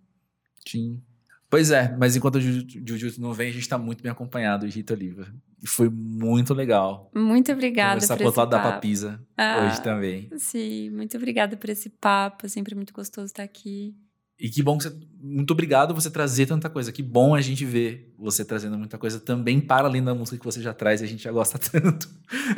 Sim. 0.66 1.02
Pois 1.50 1.70
é, 1.70 1.96
mas 1.96 2.14
enquanto 2.14 2.36
o 2.36 2.40
Juju 2.40 2.66
Jujutsu 2.86 3.20
não 3.20 3.32
vem, 3.32 3.48
a 3.48 3.52
gente 3.52 3.68
tá 3.68 3.78
muito 3.78 4.02
bem 4.02 4.12
acompanhado, 4.12 4.66
o 4.66 4.68
Rita 4.68 4.92
Oliva. 4.92 5.26
E 5.62 5.66
foi 5.66 5.88
muito 5.88 6.54
legal 6.54 7.10
Muito 7.14 7.50
obrigada 7.50 7.94
conversar 7.94 8.16
por 8.16 8.26
esse 8.28 8.38
lado 8.38 8.50
da 8.50 8.58
papo. 8.58 8.74
papisa 8.74 9.20
Ah, 9.36 9.66
hoje 9.66 9.82
também. 9.82 10.30
Sim, 10.36 10.90
muito 10.90 11.16
obrigada 11.16 11.56
por 11.56 11.68
esse 11.70 11.88
papo. 11.88 12.46
É 12.46 12.48
sempre 12.48 12.74
muito 12.74 12.92
gostoso 12.92 13.26
estar 13.26 13.42
aqui. 13.42 13.94
E 14.40 14.48
que 14.48 14.62
bom 14.62 14.78
que 14.78 14.84
você. 14.84 14.96
Muito 15.20 15.50
obrigado 15.50 15.92
você 15.92 16.08
trazer 16.08 16.46
tanta 16.46 16.70
coisa. 16.70 16.92
Que 16.92 17.02
bom 17.02 17.34
a 17.34 17.40
gente 17.40 17.64
ver 17.64 18.12
você 18.16 18.44
trazendo 18.44 18.78
muita 18.78 18.96
coisa 18.96 19.18
também 19.18 19.60
para 19.60 19.88
além 19.88 20.02
da 20.02 20.14
música 20.14 20.38
que 20.38 20.44
você 20.44 20.62
já 20.62 20.72
traz 20.72 21.00
e 21.00 21.04
a 21.04 21.08
gente 21.08 21.24
já 21.24 21.32
gosta 21.32 21.58
tanto. 21.58 22.08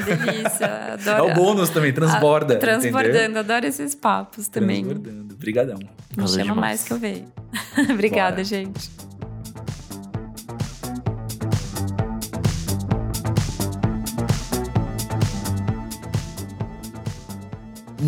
Delícia. 0.05 0.67
É 0.67 0.93
Adoro. 1.11 1.33
o 1.33 1.35
bônus 1.35 1.71
também, 1.71 1.91
transborda. 1.93 2.55
Ah, 2.57 2.59
Transbordando. 2.59 3.17
entendeu? 3.17 3.41
Adoro 3.41 3.67
esses 3.67 3.95
papos 3.95 4.47
também. 4.49 4.85
Transbordando. 4.85 5.35
Obrigadão. 5.35 5.79
Me 6.17 6.29
chama 6.29 6.43
demais. 6.43 6.57
mais 6.59 6.85
que 6.85 6.93
eu 6.93 6.99
venho. 6.99 7.33
obrigada, 7.95 8.33
Bora. 8.33 8.45
gente. 8.45 8.91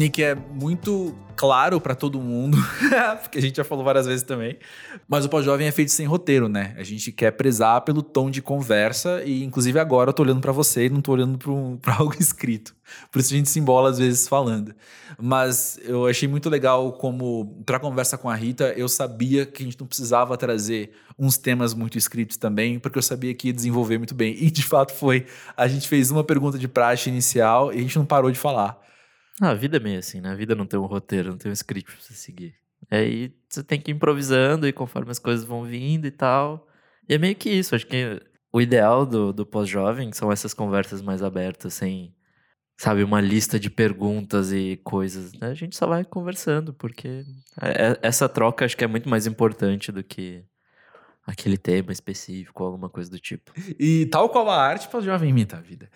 Nick 0.02 0.20
é 0.20 0.34
muito 0.34 1.14
claro 1.36 1.80
pra 1.80 1.94
todo 1.94 2.20
mundo, 2.20 2.58
porque 3.22 3.38
a 3.38 3.40
gente 3.40 3.56
já 3.56 3.64
falou 3.64 3.84
várias 3.84 4.04
vezes 4.06 4.22
também. 4.24 4.58
Mas 5.08 5.24
o 5.24 5.28
pós-jovem 5.28 5.66
é 5.66 5.70
feito 5.72 5.92
sem 5.92 6.06
roteiro, 6.06 6.48
né? 6.48 6.74
A 6.76 6.82
gente 6.82 7.12
quer 7.12 7.30
prezar 7.32 7.80
pelo 7.82 8.02
tom 8.02 8.28
de 8.30 8.42
conversa 8.42 9.22
e, 9.24 9.44
inclusive, 9.44 9.78
agora 9.78 10.10
eu 10.10 10.12
tô 10.14 10.22
olhando 10.22 10.40
pra 10.40 10.50
você 10.50 10.86
e 10.86 10.90
não 10.90 11.00
tô 11.00 11.12
olhando 11.12 11.38
pra, 11.38 11.50
um- 11.52 11.78
algo 11.98 12.14
escrito. 12.18 12.74
Por 13.12 13.20
isso 13.20 13.32
a 13.32 13.36
gente 13.36 13.48
se 13.48 13.60
embola 13.60 13.90
às 13.90 13.98
vezes 13.98 14.26
falando. 14.26 14.74
Mas 15.20 15.78
eu 15.84 16.06
achei 16.06 16.28
muito 16.28 16.50
legal 16.50 16.92
como, 16.94 17.62
pra 17.64 17.78
conversa 17.78 18.18
com 18.18 18.28
a 18.28 18.34
Rita, 18.34 18.72
eu 18.76 18.88
sabia 18.88 19.46
que 19.46 19.62
a 19.62 19.66
gente 19.66 19.78
não 19.80 19.86
precisava 19.86 20.36
trazer 20.36 20.90
uns 21.18 21.36
temas 21.38 21.74
muito 21.74 21.96
escritos 21.96 22.36
também, 22.36 22.78
porque 22.80 22.98
eu 22.98 23.02
sabia 23.02 23.32
que 23.34 23.48
ia 23.48 23.52
desenvolver 23.52 23.98
muito 23.98 24.14
bem. 24.16 24.34
E, 24.38 24.50
de 24.50 24.64
fato, 24.64 24.92
foi. 24.92 25.26
A 25.56 25.68
gente 25.68 25.86
fez 25.86 26.10
uma 26.10 26.24
pergunta 26.24 26.58
de 26.58 26.66
praxe 26.66 27.08
inicial 27.08 27.72
e 27.72 27.78
a 27.78 27.80
gente 27.80 27.96
não 27.96 28.04
parou 28.04 28.30
de 28.32 28.38
falar. 28.38 28.80
Ah, 29.40 29.50
a 29.50 29.54
vida 29.54 29.76
é 29.78 29.80
meio 29.80 29.98
assim, 29.98 30.20
né? 30.20 30.30
A 30.30 30.34
vida 30.34 30.54
não 30.54 30.66
tem 30.66 30.78
um 30.78 30.86
roteiro, 30.86 31.30
não 31.30 31.38
tem 31.38 31.50
um 31.50 31.52
script 31.54 31.90
pra 31.92 32.00
você 32.04 32.14
seguir. 32.14 32.54
Aí 32.90 33.32
você 33.48 33.62
tem 33.62 33.80
que 33.80 33.90
ir 33.90 33.94
improvisando 33.94 34.66
e 34.66 34.72
conforme 34.72 35.10
as 35.10 35.18
coisas 35.18 35.44
vão 35.44 35.64
vindo 35.64 36.06
e 36.06 36.10
tal. 36.10 36.68
E 37.08 37.14
é 37.14 37.18
meio 37.18 37.34
que 37.34 37.50
isso. 37.50 37.74
Acho 37.74 37.86
que 37.86 38.20
o 38.52 38.60
ideal 38.60 39.06
do, 39.06 39.32
do 39.32 39.46
pós-jovem 39.46 40.12
são 40.12 40.30
essas 40.30 40.52
conversas 40.52 41.00
mais 41.00 41.22
abertas, 41.22 41.72
sem, 41.74 42.14
sabe, 42.76 43.02
uma 43.02 43.20
lista 43.20 43.58
de 43.58 43.70
perguntas 43.70 44.52
e 44.52 44.78
coisas. 44.84 45.32
né? 45.34 45.48
A 45.48 45.54
gente 45.54 45.76
só 45.76 45.86
vai 45.86 46.04
conversando, 46.04 46.74
porque 46.74 47.24
é- 47.60 47.92
é- 47.92 47.98
essa 48.02 48.28
troca 48.28 48.64
acho 48.64 48.76
que 48.76 48.84
é 48.84 48.88
muito 48.88 49.08
mais 49.08 49.26
importante 49.26 49.90
do 49.90 50.04
que 50.04 50.44
aquele 51.26 51.56
tema 51.56 51.92
específico, 51.92 52.62
alguma 52.64 52.90
coisa 52.90 53.08
do 53.10 53.18
tipo. 53.18 53.52
E 53.78 54.06
tal 54.06 54.28
qual 54.28 54.50
a 54.50 54.60
arte, 54.60 54.94
o 54.94 55.00
jovem 55.00 55.30
imita 55.30 55.56
a 55.56 55.60
vida. 55.60 55.88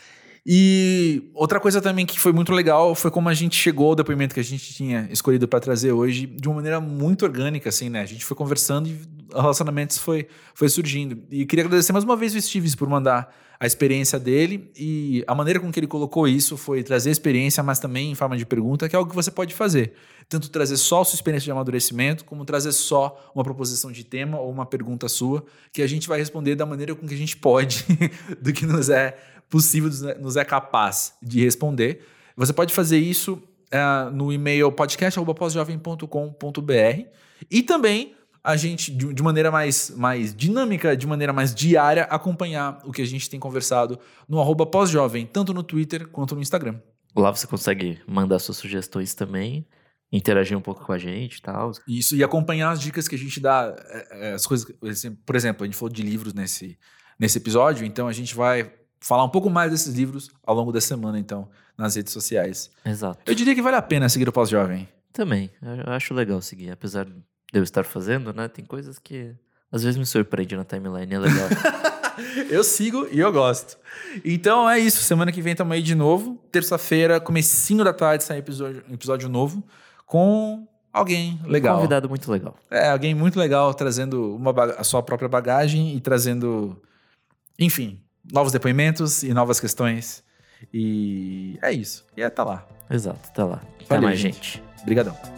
E 0.49 1.29
outra 1.35 1.59
coisa 1.59 1.81
também 1.81 2.07
que 2.07 2.21
foi 2.21 2.33
muito 2.33 2.53
legal 2.53 2.95
foi 2.95 3.11
como 3.11 3.29
a 3.29 3.35
gente 3.35 3.57
chegou 3.57 3.89
ao 3.89 3.95
depoimento 3.97 4.33
que 4.33 4.39
a 4.39 4.45
gente 4.45 4.73
tinha 4.73 5.09
escolhido 5.11 5.49
para 5.49 5.59
trazer 5.59 5.91
hoje 5.91 6.25
de 6.25 6.47
uma 6.47 6.55
maneira 6.55 6.81
muito 6.81 7.25
orgânica, 7.25 7.69
assim, 7.69 7.89
né? 7.89 8.01
A 8.01 8.07
gente 8.07 8.25
foi 8.25 8.37
conversando 8.37 8.89
e 8.89 8.97
relacionamentos 9.35 9.99
foi, 9.99 10.29
foi 10.55 10.69
surgindo. 10.69 11.21
E 11.33 11.45
queria 11.45 11.65
agradecer 11.65 11.93
mais 11.93 12.05
uma 12.05 12.15
vez 12.17 12.33
o 12.33 12.41
Steves 12.41 12.77
por 12.77 12.89
mandar 12.89 13.35
a 13.59 13.67
experiência 13.67 14.19
dele 14.19 14.71
e 14.77 15.25
a 15.27 15.35
maneira 15.35 15.59
com 15.59 15.73
que 15.73 15.81
ele 15.81 15.87
colocou 15.87 16.29
isso 16.29 16.57
foi 16.57 16.83
trazer 16.83 17.11
experiência, 17.11 17.63
mas 17.63 17.79
também 17.79 18.11
em 18.11 18.15
forma 18.15 18.37
de 18.37 18.45
pergunta, 18.45 18.89
que 18.89 18.95
é 18.95 18.99
algo 18.99 19.09
que 19.09 19.17
você 19.17 19.31
pode 19.31 19.55
fazer. 19.55 19.95
Tanto 20.29 20.51
trazer 20.51 20.77
só 20.77 21.01
a 21.01 21.05
sua 21.05 21.17
experiência 21.17 21.45
de 21.45 21.51
amadurecimento, 21.53 22.25
como 22.25 22.45
trazer 22.45 22.73
só 22.73 23.31
uma 23.35 23.45
proposição 23.45 23.91
de 23.91 24.05
tema 24.05 24.39
ou 24.39 24.51
uma 24.51 24.67
pergunta 24.67 25.09
sua, 25.09 25.45
que 25.73 25.81
a 25.83 25.87
gente 25.87 26.09
vai 26.09 26.19
responder 26.19 26.55
da 26.55 26.67
maneira 26.67 26.95
com 26.95 27.07
que 27.07 27.15
a 27.15 27.19
gente 27.19 27.37
pode, 27.37 27.85
do 28.41 28.53
que 28.53 28.67
nos 28.67 28.89
é 28.91 29.17
possível, 29.49 29.89
nos 29.89 30.03
é- 30.03 30.19
nos 30.19 30.37
é 30.37 30.45
capaz 30.45 31.15
de 31.23 31.43
responder. 31.43 32.05
Você 32.37 32.53
pode 32.53 32.75
fazer 32.75 32.99
isso 32.99 33.41
ah, 33.73 34.11
no 34.13 34.33
e-mail 34.33 34.71
podcast.pós-jovem.com.br 34.73 37.07
e 37.51 37.63
também 37.63 38.15
a 38.47 38.57
gente, 38.57 38.93
de, 38.93 39.13
de 39.13 39.23
maneira 39.25 39.51
mais, 39.51 39.91
mais 39.91 40.33
dinâmica, 40.33 40.97
de 40.97 41.05
maneira 41.05 41.33
mais 41.33 41.53
diária, 41.53 42.05
acompanhar 42.05 42.81
o 42.85 42.93
que 42.93 43.03
a 43.03 43.05
gente 43.05 43.29
tem 43.29 43.41
conversado 43.41 43.99
no 44.29 44.41
arroba 44.41 44.65
pós-jovem, 44.65 45.27
tanto 45.27 45.53
no 45.53 45.65
Twitter 45.65 46.07
quanto 46.07 46.37
no 46.37 46.41
Instagram. 46.41 46.79
Lá 47.17 47.35
você 47.35 47.45
consegue 47.45 48.01
mandar 48.07 48.39
suas 48.39 48.57
sugestões 48.57 49.15
também, 49.15 49.67
interagir 50.13 50.57
um 50.57 50.61
pouco 50.61 50.85
com 50.85 50.93
a 50.93 50.99
gente 50.99 51.39
e 51.39 51.43
tal. 51.43 51.73
Isso, 51.89 52.15
e 52.15 52.23
acompanhar 52.23 52.71
as 52.71 52.81
dicas 52.81 53.09
que 53.09 53.17
a 53.17 53.19
gente 53.19 53.41
dá, 53.41 53.75
é, 53.89 54.29
é, 54.29 54.33
as 54.35 54.47
coisas. 54.47 54.73
Por 55.25 55.35
exemplo, 55.35 55.65
a 55.65 55.67
gente 55.67 55.77
falou 55.77 55.93
de 55.93 56.03
livros 56.03 56.33
nesse, 56.33 56.79
nesse 57.19 57.39
episódio, 57.39 57.85
então 57.85 58.07
a 58.07 58.13
gente 58.13 58.33
vai 58.33 58.73
falar 59.01 59.25
um 59.25 59.29
pouco 59.29 59.51
mais 59.51 59.73
desses 59.73 59.93
livros 59.93 60.31
ao 60.45 60.55
longo 60.55 60.71
da 60.71 60.81
semana, 60.81 61.19
então, 61.19 61.49
nas 61.77 61.97
redes 61.97 62.13
sociais. 62.13 62.71
Exato. 62.85 63.19
Eu 63.27 63.35
diria 63.35 63.57
que 63.57 63.63
vale 63.63 63.77
a 63.77 63.83
pena 63.83 64.09
seguir 64.09 64.29
o 64.29 64.33
Pós-Jovem. 64.33 64.89
Também, 65.13 65.51
eu 65.61 65.93
acho 65.93 66.15
legal 66.15 66.41
seguir, 66.41 66.71
apesar 66.71 67.09
de 67.53 67.59
eu 67.59 67.63
estar 67.63 67.85
fazendo, 67.85 68.33
né? 68.33 68.49
Tem 68.49 68.65
coisas 68.65 68.99
que 68.99 69.35
às 69.71 69.83
vezes 69.83 69.99
me 69.99 70.07
surpreende 70.07 70.57
na 70.57 70.65
timeline, 70.65 71.13
é 71.13 71.19
legal. 71.19 71.49
eu 72.51 72.63
sigo 72.63 73.07
e 73.11 73.19
eu 73.19 73.33
gosto. 73.33 73.77
Então 74.25 74.69
é 74.69 74.79
isso, 74.79 75.03
semana 75.03 75.33
que 75.33 75.43
vem 75.43 75.53
estamos 75.53 75.73
aí 75.73 75.83
de 75.83 75.95
novo. 75.95 76.41
Terça-feira, 76.51 77.21
comecinho 77.21 77.85
da 77.85 77.93
tarde, 77.93 78.25
sai 78.25 78.39
episódio, 78.39 78.85
episódio 78.91 79.29
novo 79.29 79.63
com 80.07 80.67
alguém 80.93 81.39
legal. 81.45 81.75
Um 81.75 81.79
convidado 81.79 82.09
muito 82.09 82.31
legal. 82.31 82.57
É, 82.71 82.89
alguém 82.89 83.15
muito 83.15 83.39
legal 83.39 83.75
trazendo 83.75 84.37
uma 84.37 84.53
a 84.79 84.85
sua 84.85 85.03
própria 85.03 85.29
bagagem 85.29 85.95
e 85.95 86.01
trazendo, 86.01 86.81
enfim, 87.59 88.01
novos 88.33 88.53
depoimentos 88.53 89.23
e 89.23 89.35
novas 89.35 89.61
questões. 89.61 90.25
E 90.73 91.59
é 91.61 91.73
isso. 91.73 92.07
E 92.17 92.23
é 92.23 92.31
tá 92.31 92.45
lá. 92.45 92.67
Exato, 92.89 93.31
tá 93.33 93.45
lá. 93.45 93.63
Até 93.75 93.87
Valeu, 93.89 94.09
mais, 94.09 94.19
gente. 94.19 94.59
gente. 94.59 94.63
Obrigadão. 94.83 95.36